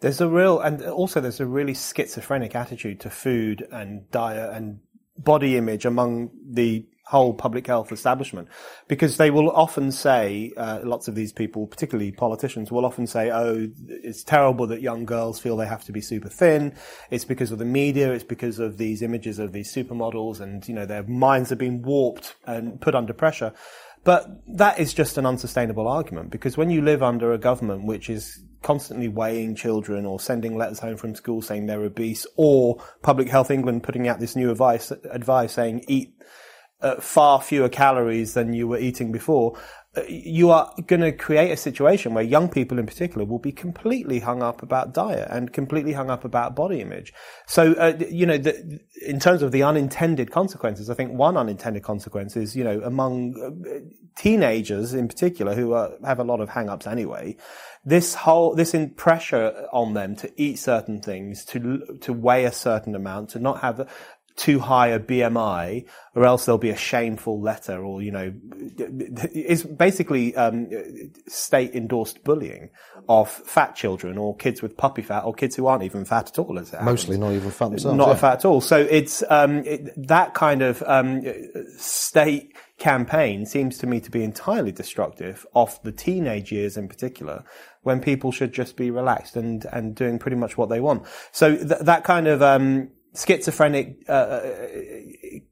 There's 0.00 0.20
a 0.20 0.28
real, 0.28 0.60
and 0.60 0.82
also 0.82 1.20
there's 1.20 1.40
a 1.40 1.46
really 1.46 1.74
schizophrenic 1.74 2.54
attitude 2.54 3.00
to 3.00 3.10
food 3.10 3.66
and 3.72 4.08
diet 4.10 4.54
and 4.54 4.80
body 5.16 5.56
image 5.56 5.84
among 5.84 6.30
the 6.48 6.86
whole 7.08 7.32
public 7.32 7.66
health 7.66 7.90
establishment 7.90 8.46
because 8.86 9.16
they 9.16 9.30
will 9.30 9.50
often 9.50 9.90
say, 9.90 10.52
uh, 10.58 10.80
lots 10.84 11.08
of 11.08 11.14
these 11.14 11.32
people, 11.32 11.66
particularly 11.66 12.12
politicians, 12.12 12.70
will 12.70 12.84
often 12.84 13.06
say, 13.06 13.30
oh, 13.30 13.66
it's 13.88 14.22
terrible 14.22 14.66
that 14.66 14.82
young 14.82 15.06
girls 15.06 15.40
feel 15.40 15.56
they 15.56 15.66
have 15.66 15.82
to 15.82 15.90
be 15.90 16.02
super 16.02 16.28
thin. 16.28 16.74
It's 17.10 17.24
because 17.24 17.50
of 17.50 17.58
the 17.58 17.64
media. 17.64 18.12
It's 18.12 18.24
because 18.24 18.58
of 18.58 18.76
these 18.76 19.00
images 19.00 19.38
of 19.38 19.52
these 19.52 19.72
supermodels 19.74 20.40
and, 20.40 20.66
you 20.68 20.74
know, 20.74 20.84
their 20.84 21.02
minds 21.04 21.48
have 21.48 21.58
been 21.58 21.80
warped 21.80 22.36
and 22.46 22.78
put 22.78 22.94
under 22.94 23.14
pressure. 23.14 23.54
But 24.04 24.26
that 24.56 24.78
is 24.78 24.94
just 24.94 25.18
an 25.18 25.26
unsustainable 25.26 25.88
argument 25.88 26.30
because 26.30 26.56
when 26.56 26.70
you 26.70 26.82
live 26.82 27.02
under 27.02 27.32
a 27.32 27.38
government 27.38 27.84
which 27.84 28.08
is 28.08 28.42
constantly 28.62 29.08
weighing 29.08 29.54
children 29.54 30.04
or 30.06 30.18
sending 30.18 30.56
letters 30.56 30.78
home 30.78 30.96
from 30.96 31.14
school 31.14 31.42
saying 31.42 31.66
they're 31.66 31.82
obese 31.82 32.26
or 32.36 32.82
Public 33.02 33.28
Health 33.28 33.50
England 33.50 33.82
putting 33.82 34.08
out 34.08 34.18
this 34.18 34.34
new 34.34 34.50
advice, 34.50 34.90
advice 35.10 35.52
saying 35.52 35.84
eat 35.88 36.14
uh, 36.80 36.96
far 37.00 37.40
fewer 37.40 37.68
calories 37.68 38.34
than 38.34 38.52
you 38.52 38.68
were 38.68 38.78
eating 38.78 39.10
before, 39.10 39.58
you 40.06 40.50
are 40.50 40.72
going 40.86 41.00
to 41.00 41.12
create 41.12 41.50
a 41.50 41.56
situation 41.56 42.12
where 42.14 42.22
young 42.22 42.48
people 42.48 42.78
in 42.78 42.86
particular 42.86 43.24
will 43.24 43.38
be 43.38 43.52
completely 43.52 44.20
hung 44.20 44.42
up 44.42 44.62
about 44.62 44.92
diet 44.92 45.26
and 45.30 45.52
completely 45.52 45.92
hung 45.92 46.10
up 46.10 46.24
about 46.24 46.54
body 46.54 46.80
image. 46.80 47.12
So, 47.46 47.72
uh, 47.72 47.98
you 48.10 48.26
know, 48.26 48.36
the, 48.36 48.80
in 49.06 49.18
terms 49.18 49.42
of 49.42 49.50
the 49.50 49.62
unintended 49.62 50.30
consequences, 50.30 50.90
I 50.90 50.94
think 50.94 51.12
one 51.12 51.36
unintended 51.36 51.82
consequence 51.82 52.36
is, 52.36 52.54
you 52.54 52.64
know, 52.64 52.80
among 52.82 53.34
uh, 53.66 53.88
teenagers 54.14 54.92
in 54.92 55.08
particular 55.08 55.54
who 55.54 55.72
are, 55.72 55.92
have 56.04 56.18
a 56.18 56.24
lot 56.24 56.40
of 56.40 56.50
hang-ups 56.50 56.86
anyway, 56.86 57.36
this 57.84 58.14
whole, 58.14 58.54
this 58.54 58.76
pressure 58.96 59.66
on 59.72 59.94
them 59.94 60.16
to 60.16 60.30
eat 60.36 60.58
certain 60.58 61.00
things, 61.00 61.44
to, 61.46 61.98
to 62.02 62.12
weigh 62.12 62.44
a 62.44 62.52
certain 62.52 62.94
amount, 62.94 63.30
to 63.30 63.38
not 63.38 63.60
have 63.60 63.88
too 64.38 64.60
high 64.60 64.88
a 64.88 65.00
BMI, 65.00 65.84
or 66.14 66.24
else 66.24 66.46
there'll 66.46 66.58
be 66.58 66.70
a 66.70 66.76
shameful 66.76 67.40
letter, 67.40 67.84
or 67.84 68.00
you 68.00 68.12
know, 68.12 68.32
it's 68.78 69.64
basically 69.64 70.34
um, 70.36 70.70
state 71.26 71.74
endorsed 71.74 72.22
bullying 72.22 72.70
of 73.08 73.28
fat 73.28 73.74
children 73.74 74.16
or 74.16 74.36
kids 74.36 74.62
with 74.62 74.76
puppy 74.76 75.02
fat 75.02 75.24
or 75.24 75.34
kids 75.34 75.56
who 75.56 75.66
aren't 75.66 75.82
even 75.82 76.04
fat 76.04 76.28
at 76.28 76.38
all. 76.38 76.58
As 76.58 76.72
Mostly 76.82 77.18
not 77.18 77.32
even 77.32 77.50
fat 77.50 77.70
themselves. 77.70 77.96
Not 77.98 78.08
yeah. 78.08 78.14
fat 78.14 78.32
at 78.34 78.44
all. 78.44 78.60
So 78.60 78.78
it's 78.78 79.24
um, 79.28 79.64
it, 79.64 80.06
that 80.06 80.34
kind 80.34 80.62
of 80.62 80.82
um, 80.86 81.22
state 81.76 82.54
campaign 82.78 83.44
seems 83.44 83.76
to 83.78 83.88
me 83.88 83.98
to 83.98 84.10
be 84.10 84.22
entirely 84.22 84.70
destructive 84.70 85.44
of 85.54 85.82
the 85.82 85.90
teenage 85.90 86.52
years 86.52 86.76
in 86.76 86.86
particular, 86.86 87.42
when 87.82 88.00
people 88.00 88.30
should 88.30 88.52
just 88.52 88.76
be 88.76 88.92
relaxed 88.92 89.34
and 89.34 89.66
and 89.72 89.96
doing 89.96 90.20
pretty 90.20 90.36
much 90.36 90.56
what 90.56 90.68
they 90.68 90.80
want. 90.80 91.06
So 91.32 91.56
th- 91.56 91.80
that 91.80 92.04
kind 92.04 92.28
of 92.28 92.40
um, 92.40 92.90
schizophrenic 93.18 93.96
uh, 94.08 94.12
uh 94.12 94.68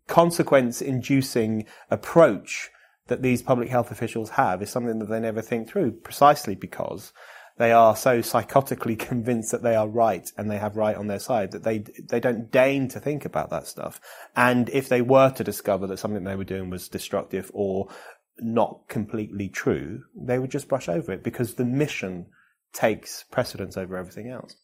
consequence 0.07 0.81
inducing 0.81 1.67
approach 1.91 2.71
that 3.09 3.23
these 3.23 3.43
public 3.43 3.69
health 3.69 3.91
officials 3.91 4.31
have 4.31 4.63
is 4.63 4.71
something 4.71 4.99
that 4.99 5.09
they 5.09 5.21
never 5.21 5.43
think 5.43 5.69
through 5.69 5.93
precisely 5.93 6.55
because 6.55 7.13
they 7.59 7.73
are 7.73 7.97
so 7.97 8.19
psychotically 8.19 8.99
convinced 9.11 9.51
that 9.53 9.63
they 9.63 9.75
are 9.75 9.89
right 9.89 10.31
and 10.37 10.51
they 10.51 10.59
have 10.59 10.77
right 10.77 10.97
on 10.97 11.07
their 11.07 11.19
side 11.19 11.53
that 11.53 11.65
they 11.65 11.79
they 11.79 12.21
don't 12.21 12.51
deign 12.51 12.89
to 12.89 13.01
think 13.01 13.25
about 13.25 13.51
that 13.51 13.67
stuff. 13.67 14.01
And 14.35 14.69
if 14.71 14.89
they 14.89 15.03
were 15.03 15.31
to 15.31 15.45
discover 15.45 15.87
that 15.87 15.99
something 15.99 16.25
they 16.25 16.37
were 16.37 16.45
doing 16.45 16.71
was 16.71 16.89
destructive 16.89 17.51
or 17.55 17.89
not 18.39 18.89
completely 18.89 19.49
true 19.49 20.03
they 20.15 20.39
would 20.39 20.51
just 20.51 20.69
brush 20.69 20.89
over 20.89 21.13
it 21.13 21.23
because 21.23 21.55
the 21.55 21.65
mission 21.65 22.27
takes 22.73 23.25
precedence 23.31 23.77
over 23.77 23.97
everything 23.97 24.29
else 24.29 24.57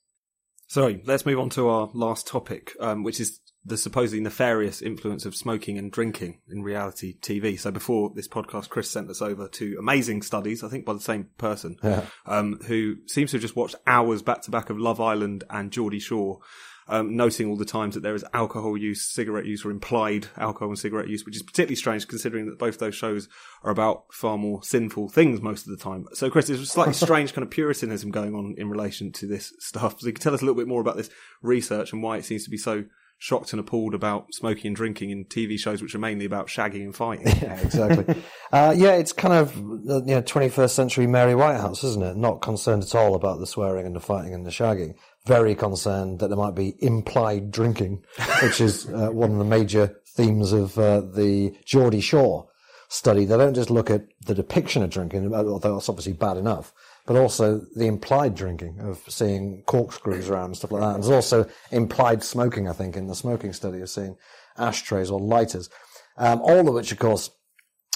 so 0.73 0.99
let's 1.05 1.27
move 1.27 1.39
on 1.39 1.51
to 1.51 1.69
our 1.69 1.91
last 1.93 2.27
topic, 2.27 2.73
um, 2.81 3.03
which 3.03 3.21
is 3.21 3.41
the 3.64 3.77
supposedly 3.77 4.20
nefarious 4.20 4.83
influence 4.83 5.25
of 5.25 5.37
smoking 5.37 5.79
and 5.79 5.92
drinking 5.92 6.40
in 6.51 6.62
reality 6.62 7.14
TV. 7.20 7.59
So 7.59 7.70
before 7.70 8.11
this 8.14 8.27
podcast, 8.27 8.68
Chris 8.70 8.90
sent 8.90 9.09
us 9.09 9.22
over 9.22 9.46
to 9.48 9.77
amazing 9.79 10.22
studies, 10.22 10.64
I 10.64 10.68
think 10.68 10.85
by 10.85 10.94
the 10.94 11.01
same 11.01 11.29
person, 11.38 11.77
Yeah. 11.83 12.07
um, 12.27 12.59
who 12.66 12.96
seems 13.07 13.31
to 13.31 13.37
have 13.37 13.42
just 13.42 13.55
watched 13.57 13.77
hours 13.87 14.20
back 14.22 14.42
to 14.42 14.51
back 14.51 14.68
of 14.68 14.79
Love 14.79 15.01
Island 15.01 15.44
and 15.48 15.70
Geordie 15.70 16.01
Shore. 16.01 16.40
Um, 16.88 17.16
noting 17.16 17.48
all 17.48 17.57
the 17.57 17.64
times 17.64 17.94
that 17.94 18.03
there 18.03 18.16
is 18.16 18.25
alcohol 18.35 18.77
use, 18.77 19.09
cigarette 19.09 19.46
use, 19.46 19.64
or 19.64 19.70
implied 19.70 20.27
alcohol 20.37 20.68
and 20.68 20.79
cigarette 20.79 21.07
use, 21.09 21.25
which 21.25 21.37
is 21.37 21.42
particularly 21.42 21.77
strange 21.77 22.09
considering 22.09 22.46
that 22.46 22.59
both 22.59 22.81
those 22.81 22.96
shows 22.96 23.29
are 23.62 23.70
about 23.70 24.12
far 24.12 24.37
more 24.37 24.64
sinful 24.64 25.09
things 25.09 25.40
most 25.40 25.64
of 25.64 25.70
the 25.70 25.83
time. 25.83 26.07
So, 26.12 26.29
Chris, 26.29 26.48
there's 26.48 26.61
a 26.61 26.66
slightly 26.66 26.92
strange 27.07 27.33
kind 27.35 27.44
of 27.44 27.51
puritanism 27.53 28.11
going 28.11 28.35
on 28.35 28.57
in 28.59 28.68
relation 28.68 29.12
to 29.12 29.29
this 29.29 29.55
stuff. 29.61 30.01
So, 30.01 30.09
you 30.09 30.12
can 30.12 30.20
tell 30.22 30.35
us 30.35 30.42
a 30.42 30.44
little 30.44 30.61
bit 30.61 30.66
more 30.66 30.81
about 30.81 30.96
this 30.96 31.09
research 31.40 31.92
and 31.92 32.03
why 32.03 32.16
it 32.16 32.25
seems 32.25 32.42
to 32.44 32.51
be 32.51 32.59
so 32.59 32.85
shocked 33.23 33.53
and 33.53 33.61
appalled 33.61 33.95
about 33.95 34.35
smoking 34.35 34.67
and 34.67 34.77
drinking 34.77 35.11
in 35.11 35.25
TV 35.25 35.57
shows, 35.57 35.81
which 35.81 35.95
are 35.95 36.01
mainly 36.01 36.25
about 36.25 36.49
shagging 36.49 36.83
and 36.83 36.97
fighting. 36.97 37.29
Yeah, 37.43 37.61
exactly. 37.61 38.17
uh, 38.53 38.75
yeah, 38.77 38.95
it's 38.95 39.13
kind 39.13 39.35
of 39.35 39.57
uh, 39.57 40.03
you 40.05 40.17
know 40.17 40.23
21st 40.23 40.71
century 40.71 41.07
Mary 41.07 41.37
Whitehouse, 41.37 41.85
isn't 41.85 42.03
it? 42.03 42.17
Not 42.17 42.43
concerned 42.43 42.83
at 42.83 42.95
all 42.97 43.15
about 43.15 43.39
the 43.39 43.47
swearing 43.47 43.87
and 43.87 43.95
the 43.95 44.01
fighting 44.01 44.35
and 44.35 44.45
the 44.45 44.51
shagging. 44.51 44.95
Very 45.25 45.55
concerned 45.55 46.19
that 46.19 46.29
there 46.29 46.37
might 46.37 46.57
be 46.57 46.75
implied 46.81 47.53
drinking, 47.53 48.05
which 48.43 48.61
is 48.61 48.89
uh, 48.93 49.11
one 49.11 49.31
of 49.31 49.39
the 49.39 49.45
major 49.45 50.01
themes 50.05 50.53
of 50.53 50.77
uh, 50.77 51.01
the 51.01 51.55
Geordie 51.65 52.01
Shore 52.01 52.49
study. 52.89 53.25
They 53.25 53.37
don't 53.37 53.55
just 53.55 53.71
look 53.71 53.89
at 53.89 54.03
the 54.27 54.35
depiction 54.35 54.83
of 54.83 54.91
drinking, 54.91 55.33
although 55.33 55.75
that's 55.75 55.89
obviously 55.89 56.15
bad 56.15 56.37
enough, 56.37 56.73
but 57.07 57.17
also 57.17 57.61
the 57.75 57.87
implied 57.87 58.35
drinking 58.35 58.79
of 58.81 59.03
seeing 59.09 59.62
corkscrews 59.67 60.29
around 60.29 60.47
and 60.47 60.57
stuff 60.57 60.73
like 60.73 60.83
that. 60.83 60.95
And 60.95 61.03
there's 61.03 61.15
also 61.15 61.49
implied 61.71 62.23
smoking, 62.23 62.69
I 62.69 62.73
think, 62.73 62.97
in 62.97 63.09
the 63.09 63.15
smoking 63.15 63.53
study 63.53 63.81
of 63.81 63.91
seeing 63.91 64.17
ashtrays 64.57 65.11
or 65.11 65.21
lighters. 65.21 65.69
Um, 66.17 66.41
all 66.43 66.69
of 66.69 66.75
which, 66.75 66.93
of 66.93 66.99
course, 66.99 67.31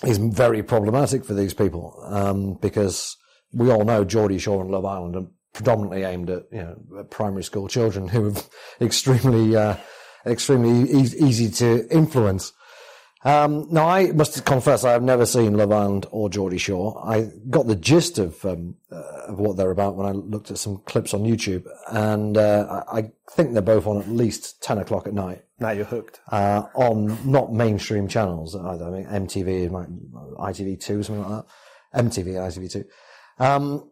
is 0.04 0.18
very 0.18 0.62
problematic 0.62 1.24
for 1.24 1.34
these 1.34 1.54
people 1.54 1.98
um, 2.06 2.54
because 2.60 3.16
we 3.52 3.70
all 3.70 3.84
know 3.84 4.04
Geordie 4.04 4.38
Shore 4.38 4.62
and 4.62 4.70
Love 4.70 4.84
Island 4.84 5.16
are 5.16 5.26
predominantly 5.52 6.02
aimed 6.02 6.28
at 6.28 6.42
you 6.52 6.58
know 6.58 7.04
primary 7.04 7.42
school 7.42 7.66
children 7.66 8.08
who 8.08 8.30
are 8.30 8.34
extremely 8.80 9.56
uh, 9.56 9.76
extremely 10.26 10.90
e- 10.90 11.16
easy 11.18 11.50
to 11.50 11.88
influence. 11.90 12.52
Um, 13.26 13.66
now, 13.70 13.88
I 13.88 14.12
must 14.12 14.44
confess, 14.44 14.84
I 14.84 14.92
have 14.92 15.02
never 15.02 15.26
seen 15.26 15.56
Love 15.56 15.72
Island 15.72 16.06
or 16.10 16.30
Geordie 16.30 16.58
Shore. 16.58 17.02
I 17.04 17.30
got 17.50 17.66
the 17.66 17.74
gist 17.74 18.18
of, 18.18 18.44
um, 18.44 18.76
uh, 18.90 19.02
of 19.28 19.40
what 19.40 19.56
they're 19.56 19.72
about 19.72 19.96
when 19.96 20.06
I 20.06 20.12
looked 20.12 20.50
at 20.50 20.58
some 20.58 20.78
clips 20.86 21.12
on 21.12 21.22
YouTube, 21.22 21.66
and 21.90 22.36
uh, 22.36 22.84
I 22.90 22.98
I 22.98 23.12
think 23.32 23.52
they're 23.52 23.62
both 23.62 23.86
on 23.86 23.98
at 23.98 24.08
least 24.08 24.62
ten 24.62 24.78
o'clock 24.78 25.08
at 25.08 25.12
night 25.14 25.42
now 25.58 25.70
you're 25.70 25.84
hooked 25.84 26.20
uh, 26.30 26.64
on 26.74 27.30
not 27.30 27.52
mainstream 27.52 28.08
channels 28.08 28.54
either. 28.54 28.84
I 28.84 28.90
mean, 28.90 29.06
MTV, 29.06 29.70
ITV2, 29.70 31.04
something 31.04 31.22
like 31.22 31.44
that. 31.92 32.04
MTV, 32.04 32.26
ITV2. 32.34 32.84
Um, 33.38 33.90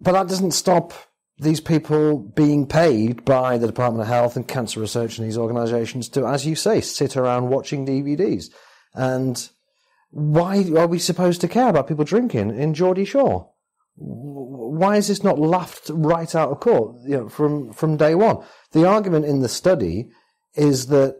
but 0.00 0.12
that 0.12 0.28
doesn't 0.28 0.52
stop 0.52 0.92
these 1.38 1.60
people 1.60 2.18
being 2.18 2.66
paid 2.66 3.24
by 3.24 3.58
the 3.58 3.66
Department 3.66 4.02
of 4.02 4.08
Health 4.08 4.36
and 4.36 4.46
cancer 4.46 4.80
research 4.80 5.18
and 5.18 5.26
these 5.26 5.38
organisations 5.38 6.08
to, 6.10 6.26
as 6.26 6.44
you 6.44 6.56
say, 6.56 6.80
sit 6.80 7.16
around 7.16 7.48
watching 7.48 7.86
DVDs. 7.86 8.46
And 8.94 9.48
why 10.10 10.64
are 10.76 10.86
we 10.86 10.98
supposed 10.98 11.40
to 11.42 11.48
care 11.48 11.68
about 11.68 11.86
people 11.86 12.04
drinking 12.04 12.56
in 12.56 12.74
Geordie 12.74 13.04
Shore? 13.04 13.50
why 14.00 14.96
is 14.96 15.08
this 15.08 15.24
not 15.24 15.38
laughed 15.38 15.90
right 15.92 16.32
out 16.34 16.50
of 16.50 16.60
court 16.60 16.96
you 17.04 17.16
know, 17.16 17.28
from 17.28 17.72
from 17.72 17.96
day 17.96 18.14
one? 18.14 18.38
The 18.72 18.86
argument 18.86 19.24
in 19.24 19.40
the 19.40 19.48
study 19.48 20.10
is 20.54 20.86
that 20.86 21.16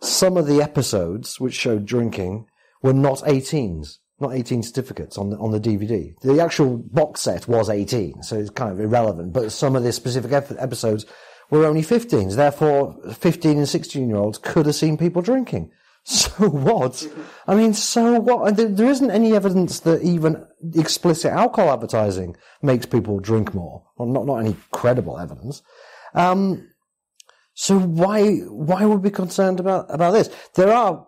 some 0.00 0.36
of 0.36 0.46
the 0.46 0.62
episodes 0.62 1.38
which 1.40 1.54
showed 1.54 1.84
drinking 1.84 2.46
were 2.82 2.92
not 2.92 3.18
18s, 3.20 3.98
not 4.20 4.34
18 4.34 4.62
certificates 4.62 5.18
on 5.18 5.30
the 5.30 5.36
on 5.38 5.50
the 5.50 5.60
DVD. 5.60 6.18
The 6.20 6.40
actual 6.40 6.78
box 6.78 7.20
set 7.20 7.46
was 7.48 7.68
18, 7.68 8.22
so 8.22 8.36
it's 8.36 8.50
kind 8.50 8.72
of 8.72 8.80
irrelevant. 8.80 9.32
But 9.32 9.52
some 9.52 9.76
of 9.76 9.82
the 9.82 9.92
specific 9.92 10.32
ep- 10.32 10.52
episodes 10.58 11.06
were 11.50 11.64
only 11.64 11.82
15s. 11.82 12.34
Therefore, 12.34 12.96
15 13.12 13.58
and 13.58 13.68
16 13.68 14.08
year 14.08 14.16
olds 14.16 14.38
could 14.38 14.66
have 14.66 14.74
seen 14.74 14.96
people 14.96 15.22
drinking. 15.22 15.70
So 16.08 16.48
what? 16.48 17.04
I 17.48 17.56
mean, 17.56 17.74
so 17.74 18.20
what? 18.20 18.56
There, 18.56 18.68
there 18.68 18.86
isn't 18.88 19.10
any 19.10 19.34
evidence 19.34 19.80
that 19.80 20.02
even 20.02 20.46
explicit 20.76 21.32
alcohol 21.32 21.72
advertising 21.72 22.36
makes 22.62 22.86
people 22.86 23.18
drink 23.18 23.54
more, 23.54 23.82
or 23.96 24.06
not, 24.06 24.24
not 24.24 24.36
any 24.36 24.54
credible 24.70 25.18
evidence. 25.18 25.62
Um, 26.14 26.68
so 27.54 27.76
why, 27.76 28.36
why 28.36 28.84
would 28.84 29.02
we 29.02 29.10
be 29.10 29.14
concerned 29.14 29.58
about, 29.58 29.86
about 29.92 30.12
this? 30.12 30.30
There 30.54 30.72
are, 30.72 31.06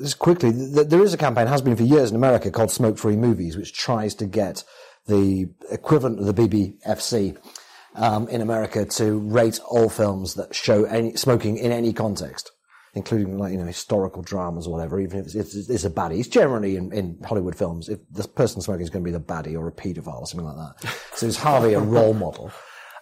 just 0.00 0.18
quickly, 0.18 0.52
th- 0.52 0.88
there 0.88 1.02
is 1.02 1.14
a 1.14 1.18
campaign, 1.18 1.46
has 1.46 1.62
been 1.62 1.76
for 1.76 1.82
years 1.82 2.10
in 2.10 2.16
America 2.16 2.50
called 2.50 2.70
Smoke 2.70 2.98
Free 2.98 3.16
Movies, 3.16 3.56
which 3.56 3.72
tries 3.72 4.14
to 4.16 4.26
get 4.26 4.64
the 5.06 5.48
equivalent 5.70 6.18
of 6.18 6.26
the 6.26 6.34
BBFC 6.34 7.36
um, 7.94 8.28
in 8.28 8.40
America 8.40 8.84
to 8.84 9.18
rate 9.18 9.60
all 9.68 9.88
films 9.88 10.34
that 10.34 10.54
show 10.54 10.84
any 10.84 11.16
smoking 11.16 11.56
in 11.56 11.72
any 11.72 11.92
context 11.92 12.52
including 12.94 13.38
like 13.38 13.52
you 13.52 13.58
know 13.58 13.64
historical 13.64 14.22
dramas 14.22 14.66
or 14.66 14.72
whatever. 14.72 15.00
Even 15.00 15.20
if 15.20 15.26
it's, 15.26 15.34
it's, 15.34 15.68
it's 15.68 15.84
a 15.84 15.90
baddie, 15.90 16.18
it's 16.18 16.28
generally 16.28 16.76
in, 16.76 16.92
in 16.92 17.18
Hollywood 17.24 17.56
films. 17.56 17.88
If 17.88 18.00
the 18.10 18.26
person 18.26 18.60
smoking 18.60 18.82
is 18.82 18.90
going 18.90 19.04
to 19.04 19.08
be 19.08 19.16
the 19.16 19.22
baddie 19.22 19.58
or 19.58 19.68
a 19.68 19.72
paedophile 19.72 20.20
or 20.20 20.26
something 20.26 20.46
like 20.46 20.56
that, 20.56 20.96
so 21.14 21.26
it's 21.26 21.36
hardly 21.36 21.74
a 21.74 21.80
role 21.80 22.14
model. 22.14 22.50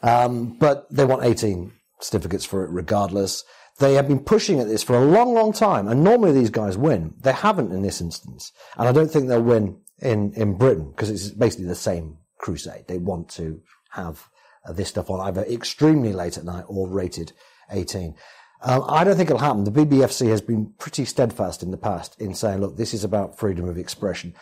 Um, 0.03 0.57
but 0.59 0.87
they 0.91 1.05
want 1.05 1.25
18 1.25 1.73
certificates 2.01 2.45
for 2.45 2.65
it 2.65 2.71
regardless. 2.71 3.45
They 3.79 3.95
have 3.95 4.09
been 4.09 4.21
pushing 4.21 4.59
at 4.61 4.67
this 4.67 4.83
for 4.83 4.97
a 4.97 5.05
long, 5.05 5.35
long 5.35 5.53
time, 5.53 5.87
and 5.87 6.03
normally 6.03 6.33
these 6.33 6.51
guys 6.51 6.77
win. 6.77 7.15
They 7.21 7.33
haven't 7.33 7.73
in 7.73 7.83
this 7.83 8.01
instance, 8.01 8.53
and 8.77 8.89
I 8.89 8.93
don't 8.93 9.11
think 9.11 9.29
they'll 9.29 9.43
win 9.43 9.81
in 10.01 10.33
in 10.35 10.55
Britain 10.55 10.91
because 10.91 11.11
it's 11.11 11.31
basically 11.31 11.67
the 11.67 11.75
same 11.75 12.19
crusade. 12.39 12.87
They 12.89 12.99
want 12.99 13.29
to 13.31 13.61
have 13.91 14.29
uh, 14.65 14.73
this 14.73 14.89
stuff 14.89 15.11
on 15.11 15.21
either 15.21 15.45
extremely 15.45 16.13
late 16.13 16.39
at 16.39 16.45
night 16.45 16.65
or 16.69 16.89
rated 16.89 17.33
18. 17.71 18.15
Um, 18.63 18.85
I 18.89 19.05
don't 19.05 19.17
think 19.17 19.31
it'll 19.31 19.39
happen. 19.39 19.65
The 19.65 19.71
BBFC 19.71 20.29
has 20.29 20.41
been 20.41 20.73
pretty 20.79 21.05
steadfast 21.05 21.63
in 21.63 21.71
the 21.71 21.77
past 21.77 22.21
in 22.21 22.35
saying, 22.35 22.61
look, 22.61 22.77
this 22.77 22.93
is 22.93 23.05
about 23.05 23.39
freedom 23.39 23.69
of 23.69 23.79
expression. 23.79 24.35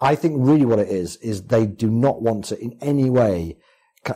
I 0.00 0.16
think 0.16 0.34
really 0.36 0.64
what 0.64 0.80
it 0.80 0.88
is, 0.88 1.16
is 1.16 1.44
they 1.44 1.66
do 1.66 1.88
not 1.88 2.22
want 2.22 2.46
to 2.46 2.58
in 2.58 2.76
any 2.80 3.08
way 3.08 3.58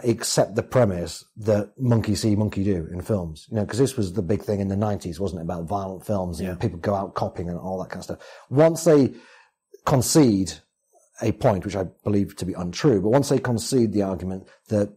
accept 0.03 0.57
the 0.57 0.63
premise 0.63 1.25
that 1.37 1.71
monkey 1.79 2.15
see, 2.15 2.35
monkey 2.35 2.65
do 2.65 2.89
in 2.93 3.01
films. 3.01 3.47
You 3.51 3.57
know, 3.57 3.65
because 3.65 3.79
this 3.79 3.97
was 3.97 4.13
the 4.13 4.23
big 4.23 4.43
thing 4.43 4.61
in 4.61 4.69
the 4.69 4.75
90s, 4.75 5.21
wasn't 5.21 5.41
it? 5.41 5.45
About 5.45 5.65
violent 5.65 6.05
films 6.05 6.41
and 6.41 6.49
yeah. 6.49 6.55
people 6.57 6.79
go 6.79 6.95
out 6.95 7.15
copying 7.15 7.49
and 7.49 7.59
all 7.59 7.79
that 7.83 7.91
kind 7.91 8.01
of 8.01 8.05
stuff. 8.05 8.19
Once 8.51 8.85
they 8.85 9.13
concede 9.85 10.53
a 11.23 11.33
point, 11.33 11.65
which 11.65 11.77
I 11.77 11.85
believe 12.05 12.37
to 12.37 12.45
be 12.45 12.53
untrue, 12.55 13.01
but 13.01 13.11
once 13.11 13.29
they 13.29 13.39
concede 13.39 13.93
the 13.93 14.03
argument 14.03 14.49
that 14.69 14.93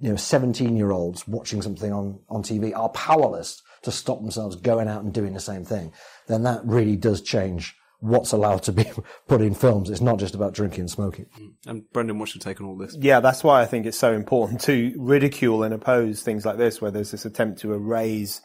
you 0.00 0.10
know, 0.10 0.16
17 0.16 0.76
year 0.76 0.90
olds 0.90 1.28
watching 1.28 1.62
something 1.62 1.92
on, 1.92 2.18
on 2.28 2.42
TV 2.42 2.76
are 2.76 2.88
powerless 2.90 3.62
to 3.82 3.92
stop 3.92 4.20
themselves 4.20 4.56
going 4.56 4.88
out 4.88 5.04
and 5.04 5.12
doing 5.12 5.34
the 5.34 5.40
same 5.40 5.64
thing, 5.64 5.92
then 6.26 6.42
that 6.42 6.60
really 6.64 6.96
does 6.96 7.20
change 7.20 7.76
what's 8.00 8.32
allowed 8.32 8.62
to 8.64 8.72
be 8.72 8.84
put 9.28 9.40
in 9.40 9.54
films. 9.54 9.90
It's 9.90 10.00
not 10.00 10.18
just 10.18 10.34
about 10.34 10.54
drinking 10.54 10.80
and 10.80 10.90
smoking. 10.90 11.26
Mm. 11.38 11.52
And 11.66 11.92
Brendan, 11.92 12.18
what's 12.18 12.34
your 12.34 12.40
take 12.40 12.60
on 12.60 12.66
all 12.66 12.76
this? 12.76 12.96
Yeah, 13.00 13.20
that's 13.20 13.42
why 13.42 13.62
I 13.62 13.66
think 13.66 13.86
it's 13.86 13.98
so 13.98 14.12
important 14.12 14.60
to 14.62 14.94
ridicule 14.98 15.62
and 15.62 15.74
oppose 15.74 16.22
things 16.22 16.44
like 16.44 16.58
this, 16.58 16.80
where 16.80 16.90
there's 16.90 17.10
this 17.10 17.24
attempt 17.24 17.60
to 17.60 17.72
erase 17.72 18.40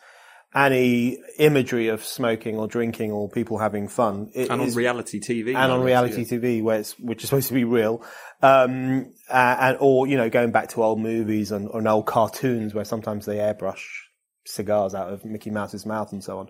any 0.56 1.20
imagery 1.38 1.90
of 1.90 2.04
smoking 2.04 2.58
or 2.58 2.68
drinking 2.68 3.12
or 3.12 3.30
people 3.30 3.60
having 3.60 3.88
fun. 3.88 4.32
It 4.34 4.50
and 4.50 4.62
on 4.62 4.74
reality 4.74 5.20
TV. 5.20 5.50
And 5.50 5.72
on 5.72 5.82
reality 5.82 6.24
yeah. 6.24 6.38
TV, 6.38 6.64
where 6.64 6.80
it's, 6.80 6.98
which 6.98 7.24
is 7.24 7.30
supposed 7.30 7.50
to 7.50 7.54
be 7.54 7.66
real. 7.66 8.04
Um, 8.42 9.14
and, 9.32 9.78
or, 9.80 10.08
you 10.08 10.18
know, 10.18 10.30
going 10.30 10.52
back 10.52 10.70
to 10.70 10.84
old 10.84 11.00
movies 11.00 11.52
and, 11.52 11.70
and 11.70 11.88
old 11.88 12.08
cartoons 12.08 12.74
where 12.74 12.86
sometimes 12.86 13.26
they 13.26 13.36
airbrush 13.36 13.84
cigars 14.50 14.96
out 14.96 15.12
of 15.14 15.24
Mickey 15.26 15.50
Mouse's 15.50 15.86
mouth 15.86 16.12
and 16.12 16.24
so 16.24 16.40
on. 16.40 16.50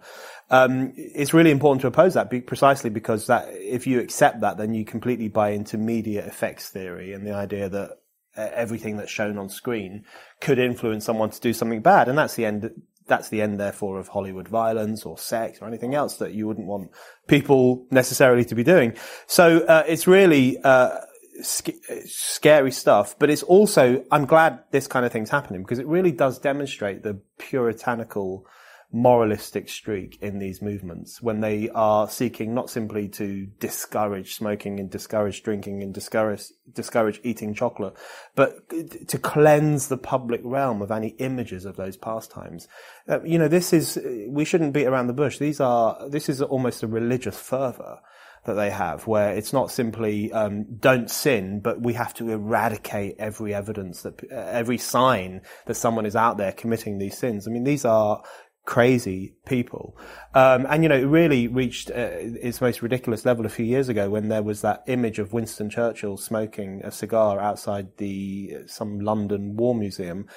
Um, 0.50 0.94
it's 0.96 1.34
really 1.34 1.52
important 1.52 1.82
to 1.82 1.88
oppose 1.88 2.14
that 2.14 2.30
be, 2.30 2.42
precisely 2.42 2.90
because 2.90 3.28
that 3.28 3.48
if 3.50 3.88
you 3.88 4.00
accept 4.00 4.42
that, 4.42 4.58
then 4.58 4.74
you 4.74 4.86
completely 4.86 5.28
buy 5.28 5.50
into 5.50 5.78
media 5.78 6.26
effects 6.26 6.70
theory 6.70 7.14
and 7.14 7.26
the 7.26 7.34
idea 7.34 7.70
that 7.70 8.00
uh, 8.38 8.48
everything 8.54 8.98
that's 8.98 9.12
shown 9.12 9.38
on 9.38 9.50
screen 9.50 10.06
could 10.40 10.60
influence 10.60 11.06
someone 11.06 11.30
to 11.30 11.40
do 11.42 11.52
something 11.52 11.82
bad, 11.82 12.08
and 12.08 12.18
that's 12.18 12.36
the 12.36 12.46
end. 12.46 12.72
That's 13.08 13.30
the 13.30 13.42
end, 13.42 13.60
therefore, 13.60 14.00
of 14.00 14.08
Hollywood 14.08 14.48
violence 14.48 15.04
or 15.04 15.18
sex 15.18 15.64
or 15.64 15.68
anything 15.68 15.96
else 15.96 16.18
that 16.18 16.34
you 16.34 16.46
wouldn't 16.46 16.68
want 16.68 16.92
people 17.28 17.88
necessarily 17.90 18.46
to 18.46 18.54
be 18.54 18.64
doing. 18.64 18.94
So 19.26 19.66
uh, 19.66 19.84
it's 19.88 20.06
really 20.06 20.60
uh, 20.64 21.00
sc- 21.42 21.84
scary 22.06 22.72
stuff, 22.72 23.18
but 23.20 23.30
it's 23.30 23.44
also, 23.44 24.04
I'm 24.12 24.26
glad 24.26 24.64
this 24.72 24.88
kind 24.88 25.06
of 25.06 25.12
thing's 25.12 25.30
happening 25.30 25.64
because 25.64 25.80
it 25.80 25.88
really 25.88 26.12
does 26.12 26.40
demonstrate 26.40 27.04
the 27.04 27.20
puritanical, 27.38 28.46
moralistic 28.92 29.70
streak 29.70 30.18
in 30.22 30.40
these 30.40 30.62
movements 30.62 31.22
when 31.22 31.42
they 31.42 31.70
are 31.70 32.10
seeking 32.10 32.56
not 32.56 32.70
simply 32.70 33.08
to 33.08 33.46
discourage 33.60 34.34
smoking 34.34 34.80
and 34.80 34.90
discourage 34.90 35.44
drinking 35.44 35.84
and 35.84 35.94
discourage, 35.94 36.46
discourage 36.74 37.20
eating 37.24 37.54
chocolate, 37.54 37.94
but 38.36 38.68
to 39.08 39.20
cleanse 39.20 39.90
the 39.90 39.98
public 39.98 40.42
realm 40.44 40.82
of 40.82 40.90
any 40.90 41.10
images 41.20 41.66
of 41.66 41.76
those 41.76 41.98
pastimes. 41.98 42.68
Uh, 43.08 43.22
you 43.24 43.38
know, 43.38 43.48
this 43.48 43.74
is, 43.74 44.00
we 44.28 44.44
shouldn't 44.44 44.74
beat 44.74 44.88
around 44.88 45.08
the 45.08 45.14
bush. 45.14 45.38
These 45.38 45.60
are, 45.60 46.10
this 46.10 46.28
is 46.28 46.42
almost 46.42 46.82
a 46.82 46.88
religious 46.88 47.40
fervor 47.40 48.00
that 48.46 48.54
they 48.54 48.70
have, 48.70 49.08
where 49.08 49.34
it's 49.34 49.54
not 49.54 49.72
simply 49.72 50.32
um, 50.32 50.66
don't 50.80 51.10
sin, 51.10 51.60
but 51.60 51.82
we 51.82 51.94
have 51.94 52.14
to 52.16 52.30
eradicate 52.30 53.16
every 53.20 53.54
evidence 53.54 54.04
that 54.04 54.22
uh, 54.32 54.36
every 54.36 54.78
sign 54.78 55.42
that 55.66 55.76
someone 55.76 56.06
is 56.06 56.16
out 56.16 56.38
there 56.38 56.52
committing 56.52 56.98
these 56.98 57.18
sins. 57.18 57.48
I 57.48 57.52
mean, 57.52 57.64
these 57.64 57.86
are 57.86 58.24
crazy 58.66 59.36
people, 59.46 59.98
um, 60.34 60.66
and 60.70 60.84
you 60.84 60.90
know, 60.90 60.98
it 60.98 61.06
really 61.06 61.48
reached 61.48 61.92
uh, 61.92 62.10
its 62.20 62.62
most 62.62 62.82
ridiculous 62.82 63.26
level 63.26 63.46
a 63.46 63.50
few 63.50 63.66
years 63.66 63.90
ago 63.90 64.10
when 64.10 64.30
there 64.30 64.44
was 64.44 64.62
that 64.62 64.84
image 64.88 65.20
of 65.20 65.34
Winston 65.34 65.70
Churchill 65.70 66.18
smoking 66.18 66.82
a 66.84 66.92
cigar 66.92 67.40
outside 67.40 67.98
the 67.98 68.58
some 68.68 69.00
London 69.00 69.58
War 69.58 69.76
Museum, 69.76 70.28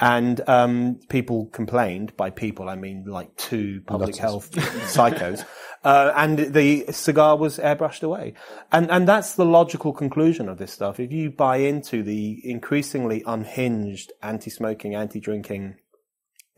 and 0.00 0.40
um, 0.48 0.98
people 1.08 1.46
complained. 1.46 2.16
By 2.16 2.30
people, 2.30 2.68
I 2.68 2.74
mean 2.74 3.04
like 3.06 3.36
two 3.36 3.82
public 3.86 4.16
health 4.16 4.50
psychos. 4.50 5.44
Uh, 5.84 6.12
and 6.16 6.38
the 6.38 6.84
cigar 6.92 7.36
was 7.36 7.58
airbrushed 7.58 8.02
away. 8.02 8.34
And, 8.70 8.90
and 8.90 9.08
that's 9.08 9.34
the 9.34 9.44
logical 9.44 9.92
conclusion 9.92 10.48
of 10.48 10.58
this 10.58 10.72
stuff. 10.72 11.00
If 11.00 11.10
you 11.10 11.30
buy 11.30 11.56
into 11.56 12.02
the 12.02 12.40
increasingly 12.44 13.24
unhinged 13.26 14.12
anti-smoking, 14.22 14.94
anti-drinking 14.94 15.76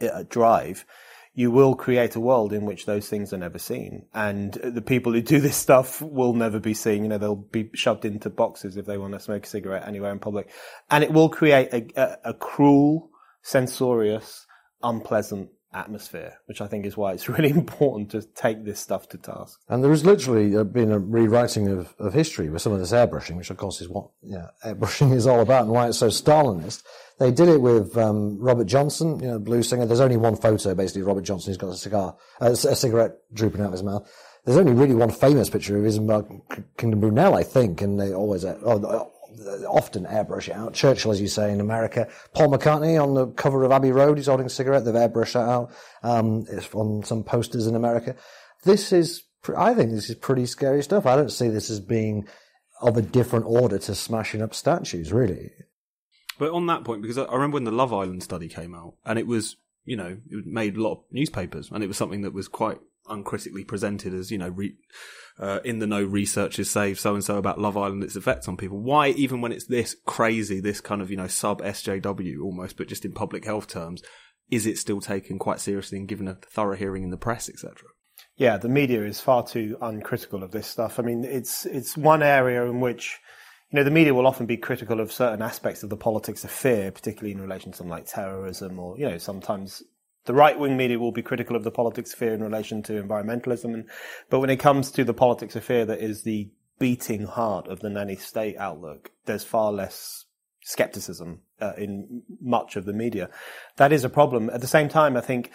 uh, 0.02 0.24
drive, 0.28 0.84
you 1.36 1.50
will 1.50 1.74
create 1.74 2.14
a 2.14 2.20
world 2.20 2.52
in 2.52 2.64
which 2.64 2.86
those 2.86 3.08
things 3.08 3.32
are 3.32 3.38
never 3.38 3.58
seen. 3.58 4.06
And 4.12 4.52
the 4.52 4.82
people 4.82 5.12
who 5.12 5.22
do 5.22 5.40
this 5.40 5.56
stuff 5.56 6.00
will 6.00 6.34
never 6.34 6.60
be 6.60 6.74
seen. 6.74 7.02
You 7.02 7.08
know, 7.08 7.18
they'll 7.18 7.34
be 7.34 7.70
shoved 7.74 8.04
into 8.04 8.30
boxes 8.30 8.76
if 8.76 8.86
they 8.86 8.98
want 8.98 9.14
to 9.14 9.20
smoke 9.20 9.46
a 9.46 9.48
cigarette 9.48 9.88
anywhere 9.88 10.12
in 10.12 10.20
public. 10.20 10.50
And 10.90 11.02
it 11.02 11.12
will 11.12 11.28
create 11.28 11.72
a, 11.72 12.00
a, 12.00 12.30
a 12.30 12.34
cruel, 12.34 13.10
censorious, 13.42 14.46
unpleasant 14.82 15.50
atmosphere, 15.74 16.38
which 16.46 16.60
I 16.60 16.66
think 16.66 16.86
is 16.86 16.96
why 16.96 17.12
it's 17.12 17.28
really 17.36 17.50
important 17.50 18.10
to 18.12 18.22
take 18.22 18.64
this 18.64 18.80
stuff 18.80 19.08
to 19.10 19.18
task. 19.18 19.60
And 19.68 19.82
there 19.82 19.90
has 19.90 20.04
literally 20.04 20.56
uh, 20.56 20.64
been 20.64 20.92
a 20.92 20.98
rewriting 20.98 21.68
of, 21.68 21.94
of 21.98 22.14
history 22.14 22.48
with 22.48 22.62
some 22.62 22.72
of 22.72 22.78
this 22.78 22.92
airbrushing, 22.92 23.36
which 23.36 23.50
of 23.50 23.56
course 23.56 23.80
is 23.80 23.88
what 23.88 24.08
airbrushing 24.64 25.12
is 25.14 25.26
all 25.26 25.40
about 25.40 25.64
and 25.64 25.72
why 25.72 25.88
it's 25.88 25.98
so 25.98 26.08
Stalinist. 26.08 26.82
They 27.18 27.30
did 27.30 27.48
it 27.48 27.60
with 27.60 27.96
um, 27.96 28.38
Robert 28.40 28.66
Johnson, 28.66 29.20
you 29.20 29.28
know, 29.28 29.38
blues 29.38 29.68
singer. 29.68 29.86
There's 29.86 30.00
only 30.00 30.16
one 30.16 30.36
photo, 30.36 30.74
basically, 30.74 31.02
Robert 31.02 31.22
Johnson 31.22 31.50
who's 31.50 31.58
got 31.58 31.68
a 31.68 31.76
cigar, 31.76 32.16
uh, 32.40 32.50
a 32.50 32.56
cigarette 32.56 33.12
drooping 33.32 33.60
out 33.60 33.68
of 33.68 33.72
his 33.72 33.82
mouth. 33.82 34.10
There's 34.44 34.58
only 34.58 34.72
really 34.72 34.94
one 34.94 35.10
famous 35.10 35.48
picture 35.48 35.78
of 35.78 35.84
Isambard 35.84 36.42
Kingdom 36.76 37.00
Brunel, 37.00 37.34
I 37.34 37.44
think, 37.44 37.80
and 37.80 37.98
they 37.98 38.12
always, 38.12 38.44
uh, 38.44 38.58
oh, 38.64 39.10
often 39.68 40.04
airbrush 40.04 40.48
it 40.48 40.54
out. 40.54 40.74
Churchill, 40.74 41.12
as 41.12 41.20
you 41.20 41.28
say, 41.28 41.52
in 41.52 41.60
America. 41.60 42.08
Paul 42.34 42.48
McCartney 42.48 43.02
on 43.02 43.14
the 43.14 43.28
cover 43.28 43.64
of 43.64 43.72
Abbey 43.72 43.92
Road, 43.92 44.18
he's 44.18 44.26
holding 44.26 44.46
a 44.46 44.50
cigarette. 44.50 44.84
They've 44.84 44.94
airbrushed 44.94 45.34
that 45.34 45.48
out. 45.48 45.72
Um, 46.02 46.44
it's 46.50 46.72
on 46.74 47.02
some 47.04 47.24
posters 47.24 47.66
in 47.66 47.74
America. 47.74 48.16
This 48.64 48.92
is, 48.92 49.22
I 49.56 49.74
think 49.74 49.90
this 49.90 50.08
is 50.08 50.16
pretty 50.16 50.46
scary 50.46 50.82
stuff. 50.82 51.06
I 51.06 51.16
don't 51.16 51.32
see 51.32 51.48
this 51.48 51.70
as 51.70 51.80
being 51.80 52.26
of 52.80 52.96
a 52.96 53.02
different 53.02 53.46
order 53.46 53.78
to 53.78 53.94
smashing 53.94 54.42
up 54.42 54.54
statues, 54.54 55.12
really. 55.12 55.50
But 56.38 56.50
on 56.50 56.66
that 56.66 56.84
point, 56.84 57.02
because 57.02 57.18
I 57.18 57.32
remember 57.32 57.54
when 57.54 57.64
the 57.64 57.70
Love 57.70 57.92
Island 57.92 58.22
study 58.22 58.48
came 58.48 58.74
out, 58.74 58.94
and 59.04 59.18
it 59.18 59.26
was, 59.26 59.56
you 59.84 59.96
know, 59.96 60.18
it 60.28 60.46
made 60.46 60.76
a 60.76 60.82
lot 60.82 60.92
of 60.92 61.04
newspapers, 61.10 61.70
and 61.70 61.84
it 61.84 61.86
was 61.86 61.96
something 61.96 62.22
that 62.22 62.32
was 62.32 62.48
quite 62.48 62.78
uncritically 63.08 63.64
presented 63.64 64.14
as, 64.14 64.30
you 64.30 64.38
know, 64.38 64.48
re- 64.48 64.76
uh, 65.38 65.60
in 65.64 65.78
the 65.78 65.86
know 65.86 66.02
researchers 66.02 66.70
say 66.70 66.94
so 66.94 67.14
and 67.14 67.24
so 67.24 67.36
about 67.38 67.60
Love 67.60 67.76
Island, 67.76 68.04
its 68.04 68.16
effects 68.16 68.48
on 68.48 68.56
people. 68.56 68.78
Why, 68.78 69.08
even 69.08 69.40
when 69.40 69.52
it's 69.52 69.66
this 69.66 69.96
crazy, 70.06 70.60
this 70.60 70.80
kind 70.80 71.02
of, 71.02 71.10
you 71.10 71.16
know, 71.16 71.26
sub 71.26 71.60
SJW 71.62 72.40
almost, 72.42 72.76
but 72.76 72.88
just 72.88 73.04
in 73.04 73.12
public 73.12 73.44
health 73.44 73.66
terms, 73.66 74.02
is 74.50 74.66
it 74.66 74.78
still 74.78 75.00
taken 75.00 75.38
quite 75.38 75.60
seriously 75.60 75.98
and 75.98 76.08
given 76.08 76.28
a 76.28 76.34
thorough 76.34 76.76
hearing 76.76 77.02
in 77.02 77.10
the 77.10 77.16
press, 77.16 77.48
etc.? 77.48 77.88
Yeah, 78.36 78.56
the 78.56 78.68
media 78.68 79.04
is 79.04 79.20
far 79.20 79.46
too 79.46 79.76
uncritical 79.80 80.42
of 80.42 80.50
this 80.50 80.66
stuff. 80.66 80.98
I 80.98 81.02
mean, 81.02 81.24
it's, 81.24 81.66
it's 81.66 81.96
one 81.96 82.22
area 82.22 82.64
in 82.64 82.80
which, 82.80 83.18
you 83.70 83.76
know, 83.76 83.84
the 83.84 83.90
media 83.90 84.14
will 84.14 84.26
often 84.26 84.46
be 84.46 84.56
critical 84.56 85.00
of 85.00 85.12
certain 85.12 85.42
aspects 85.42 85.82
of 85.82 85.90
the 85.90 85.96
politics 85.96 86.44
of 86.44 86.50
fear, 86.50 86.90
particularly 86.90 87.32
in 87.32 87.40
relation 87.40 87.72
to 87.72 87.78
something 87.78 87.90
like 87.90 88.06
terrorism 88.06 88.78
or, 88.78 88.98
you 88.98 89.08
know, 89.08 89.18
sometimes 89.18 89.82
the 90.24 90.34
right 90.34 90.58
wing 90.58 90.76
media 90.76 90.98
will 90.98 91.12
be 91.12 91.22
critical 91.22 91.56
of 91.56 91.64
the 91.64 91.70
politics 91.70 92.12
of 92.12 92.18
fear 92.18 92.34
in 92.34 92.42
relation 92.42 92.82
to 92.84 93.02
environmentalism. 93.02 93.84
But 94.30 94.40
when 94.40 94.50
it 94.50 94.56
comes 94.56 94.90
to 94.92 95.04
the 95.04 95.14
politics 95.14 95.56
of 95.56 95.64
fear 95.64 95.84
that 95.84 96.00
is 96.00 96.22
the 96.22 96.50
beating 96.78 97.26
heart 97.26 97.68
of 97.68 97.80
the 97.80 97.90
nanny 97.90 98.16
state 98.16 98.56
outlook, 98.56 99.10
there's 99.26 99.44
far 99.44 99.72
less 99.72 100.24
skepticism 100.62 101.40
uh, 101.60 101.72
in 101.76 102.22
much 102.40 102.76
of 102.76 102.86
the 102.86 102.92
media. 102.92 103.28
That 103.76 103.92
is 103.92 104.04
a 104.04 104.08
problem. 104.08 104.50
At 104.50 104.60
the 104.60 104.66
same 104.66 104.88
time, 104.88 105.16
I 105.16 105.20
think 105.20 105.50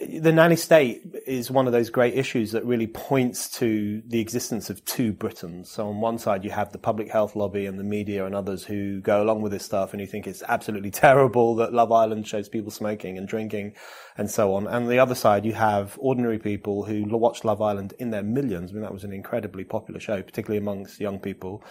the 0.00 0.32
nanny 0.32 0.56
state 0.56 1.02
is 1.26 1.50
one 1.50 1.66
of 1.66 1.72
those 1.72 1.90
great 1.90 2.14
issues 2.14 2.52
that 2.52 2.64
really 2.64 2.86
points 2.86 3.50
to 3.58 4.02
the 4.06 4.18
existence 4.18 4.70
of 4.70 4.82
two 4.86 5.12
Britains. 5.12 5.70
So 5.70 5.88
on 5.88 6.00
one 6.00 6.18
side, 6.18 6.42
you 6.42 6.50
have 6.50 6.72
the 6.72 6.78
public 6.78 7.10
health 7.10 7.36
lobby 7.36 7.66
and 7.66 7.78
the 7.78 7.84
media 7.84 8.24
and 8.24 8.34
others 8.34 8.64
who 8.64 9.00
go 9.00 9.22
along 9.22 9.42
with 9.42 9.52
this 9.52 9.64
stuff 9.64 9.92
and 9.92 10.00
who 10.00 10.06
think 10.06 10.26
it's 10.26 10.42
absolutely 10.48 10.90
terrible 10.90 11.54
that 11.56 11.74
Love 11.74 11.92
Island 11.92 12.26
shows 12.26 12.48
people 12.48 12.70
smoking 12.70 13.18
and 13.18 13.28
drinking 13.28 13.74
and 14.16 14.30
so 14.30 14.54
on. 14.54 14.66
And 14.66 14.88
the 14.88 14.98
other 14.98 15.14
side, 15.14 15.44
you 15.44 15.52
have 15.52 15.98
ordinary 16.00 16.38
people 16.38 16.84
who 16.84 17.04
watch 17.04 17.44
Love 17.44 17.60
Island 17.60 17.92
in 17.98 18.10
their 18.10 18.22
millions. 18.22 18.70
I 18.70 18.74
mean, 18.74 18.82
that 18.82 18.94
was 18.94 19.04
an 19.04 19.12
incredibly 19.12 19.64
popular 19.64 20.00
show, 20.00 20.22
particularly 20.22 20.58
amongst 20.58 20.98
young 20.98 21.18
people 21.18 21.62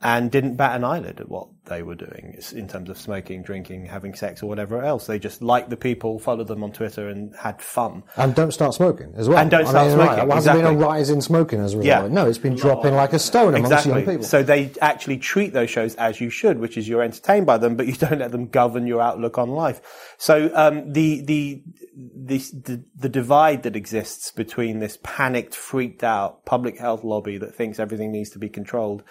and 0.00 0.30
didn't 0.30 0.54
bat 0.54 0.76
an 0.76 0.84
eyelid 0.84 1.20
at 1.20 1.28
what 1.28 1.48
they 1.64 1.82
were 1.82 1.96
doing 1.96 2.38
in 2.52 2.68
terms 2.68 2.88
of 2.88 2.98
smoking, 2.98 3.42
drinking, 3.42 3.86
having 3.86 4.14
sex, 4.14 4.42
or 4.42 4.46
whatever 4.46 4.82
else. 4.82 5.06
They 5.06 5.18
just 5.18 5.42
liked 5.42 5.70
the 5.70 5.76
people, 5.76 6.20
followed 6.20 6.46
them 6.46 6.62
on 6.62 6.72
Twitter, 6.72 7.08
and 7.08 7.34
had 7.34 7.60
fun. 7.60 8.04
And 8.16 8.34
don't 8.34 8.52
start 8.52 8.74
smoking 8.74 9.12
as 9.16 9.28
well. 9.28 9.38
And 9.38 9.50
don't 9.50 9.66
start 9.66 9.88
mean, 9.88 9.96
smoking, 9.96 10.16
Right, 10.16 10.28
well, 10.28 10.38
exactly. 10.38 10.62
Has 10.62 10.70
there 10.70 10.76
been 10.76 10.82
a 10.82 10.86
rise 10.86 11.10
in 11.10 11.20
smoking 11.20 11.60
as 11.60 11.74
a 11.74 11.78
result? 11.78 12.02
Yeah. 12.02 12.08
No, 12.14 12.28
it's 12.28 12.38
been 12.38 12.54
dropping 12.54 12.94
like 12.94 13.12
a 13.12 13.18
stone 13.18 13.54
amongst 13.54 13.86
young 13.86 13.98
Exactly. 13.98 14.14
people. 14.14 14.26
So 14.26 14.42
they 14.44 14.72
actually 14.80 15.18
treat 15.18 15.52
those 15.52 15.68
shows 15.68 15.96
as 15.96 16.20
you 16.20 16.30
should, 16.30 16.58
which 16.60 16.76
is 16.76 16.88
you're 16.88 17.02
entertained 17.02 17.46
by 17.46 17.58
them, 17.58 17.74
but 17.74 17.86
you 17.86 17.92
don't 17.94 18.20
let 18.20 18.30
them 18.30 18.46
govern 18.46 18.86
your 18.86 19.02
outlook 19.02 19.36
on 19.36 19.50
life. 19.50 19.80
So 20.16 20.50
um, 20.54 20.92
the, 20.92 21.22
the 21.22 21.62
the 21.98 22.38
the 22.38 22.84
the 22.94 23.08
divide 23.08 23.64
that 23.64 23.74
exists 23.74 24.30
between 24.30 24.78
this 24.78 24.98
panicked, 25.02 25.54
freaked 25.54 26.04
out 26.04 26.44
public 26.44 26.78
health 26.78 27.02
lobby 27.02 27.38
that 27.38 27.54
thinks 27.56 27.80
everything 27.80 28.12
needs 28.12 28.30
to 28.30 28.38
be 28.38 28.48
controlled, 28.48 29.02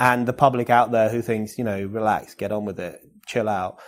and 0.00 0.26
the 0.26 0.32
public 0.32 0.70
out 0.70 0.90
there 0.90 1.10
who 1.10 1.22
thinks 1.22 1.58
you 1.58 1.64
know 1.64 1.84
relax, 1.84 2.34
get 2.34 2.50
on 2.50 2.64
with 2.64 2.80
it, 2.80 3.00
chill 3.26 3.48
out, 3.48 3.78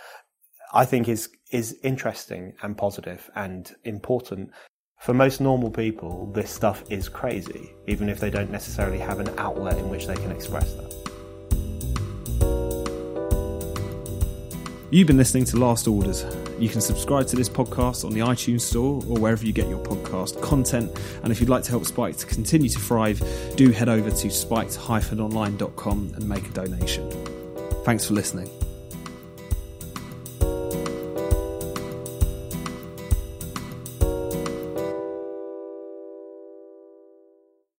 I 0.73 0.85
think 0.85 1.09
is 1.09 1.29
is 1.51 1.77
interesting 1.83 2.53
and 2.61 2.77
positive 2.77 3.29
and 3.35 3.75
important. 3.83 4.51
For 4.99 5.13
most 5.13 5.41
normal 5.41 5.69
people, 5.69 6.31
this 6.33 6.49
stuff 6.49 6.83
is 6.89 7.09
crazy, 7.09 7.73
even 7.87 8.07
if 8.07 8.21
they 8.21 8.29
don't 8.29 8.49
necessarily 8.49 8.99
have 8.99 9.19
an 9.19 9.29
outlet 9.37 9.77
in 9.77 9.89
which 9.89 10.07
they 10.07 10.15
can 10.15 10.31
express 10.31 10.71
that. 10.75 11.02
You've 14.93 15.07
been 15.07 15.17
listening 15.17 15.45
to 15.45 15.57
Last 15.57 15.87
Orders. 15.87 16.23
You 16.59 16.69
can 16.69 16.79
subscribe 16.79 17.25
to 17.29 17.35
this 17.35 17.49
podcast 17.49 18.05
on 18.05 18.11
the 18.11 18.19
iTunes 18.19 18.61
Store 18.61 19.01
or 19.07 19.17
wherever 19.17 19.43
you 19.43 19.51
get 19.51 19.67
your 19.67 19.83
podcast 19.83 20.39
content. 20.39 20.95
And 21.23 21.31
if 21.31 21.39
you'd 21.39 21.49
like 21.49 21.63
to 21.63 21.71
help 21.71 21.87
Spiked 21.87 22.19
to 22.19 22.27
continue 22.27 22.69
to 22.69 22.79
thrive, 22.79 23.19
do 23.55 23.71
head 23.71 23.89
over 23.89 24.11
to 24.11 24.29
spiked-online.com 24.29 26.11
and 26.15 26.29
make 26.29 26.47
a 26.47 26.51
donation. 26.51 27.09
Thanks 27.83 28.05
for 28.05 28.13
listening. 28.13 28.47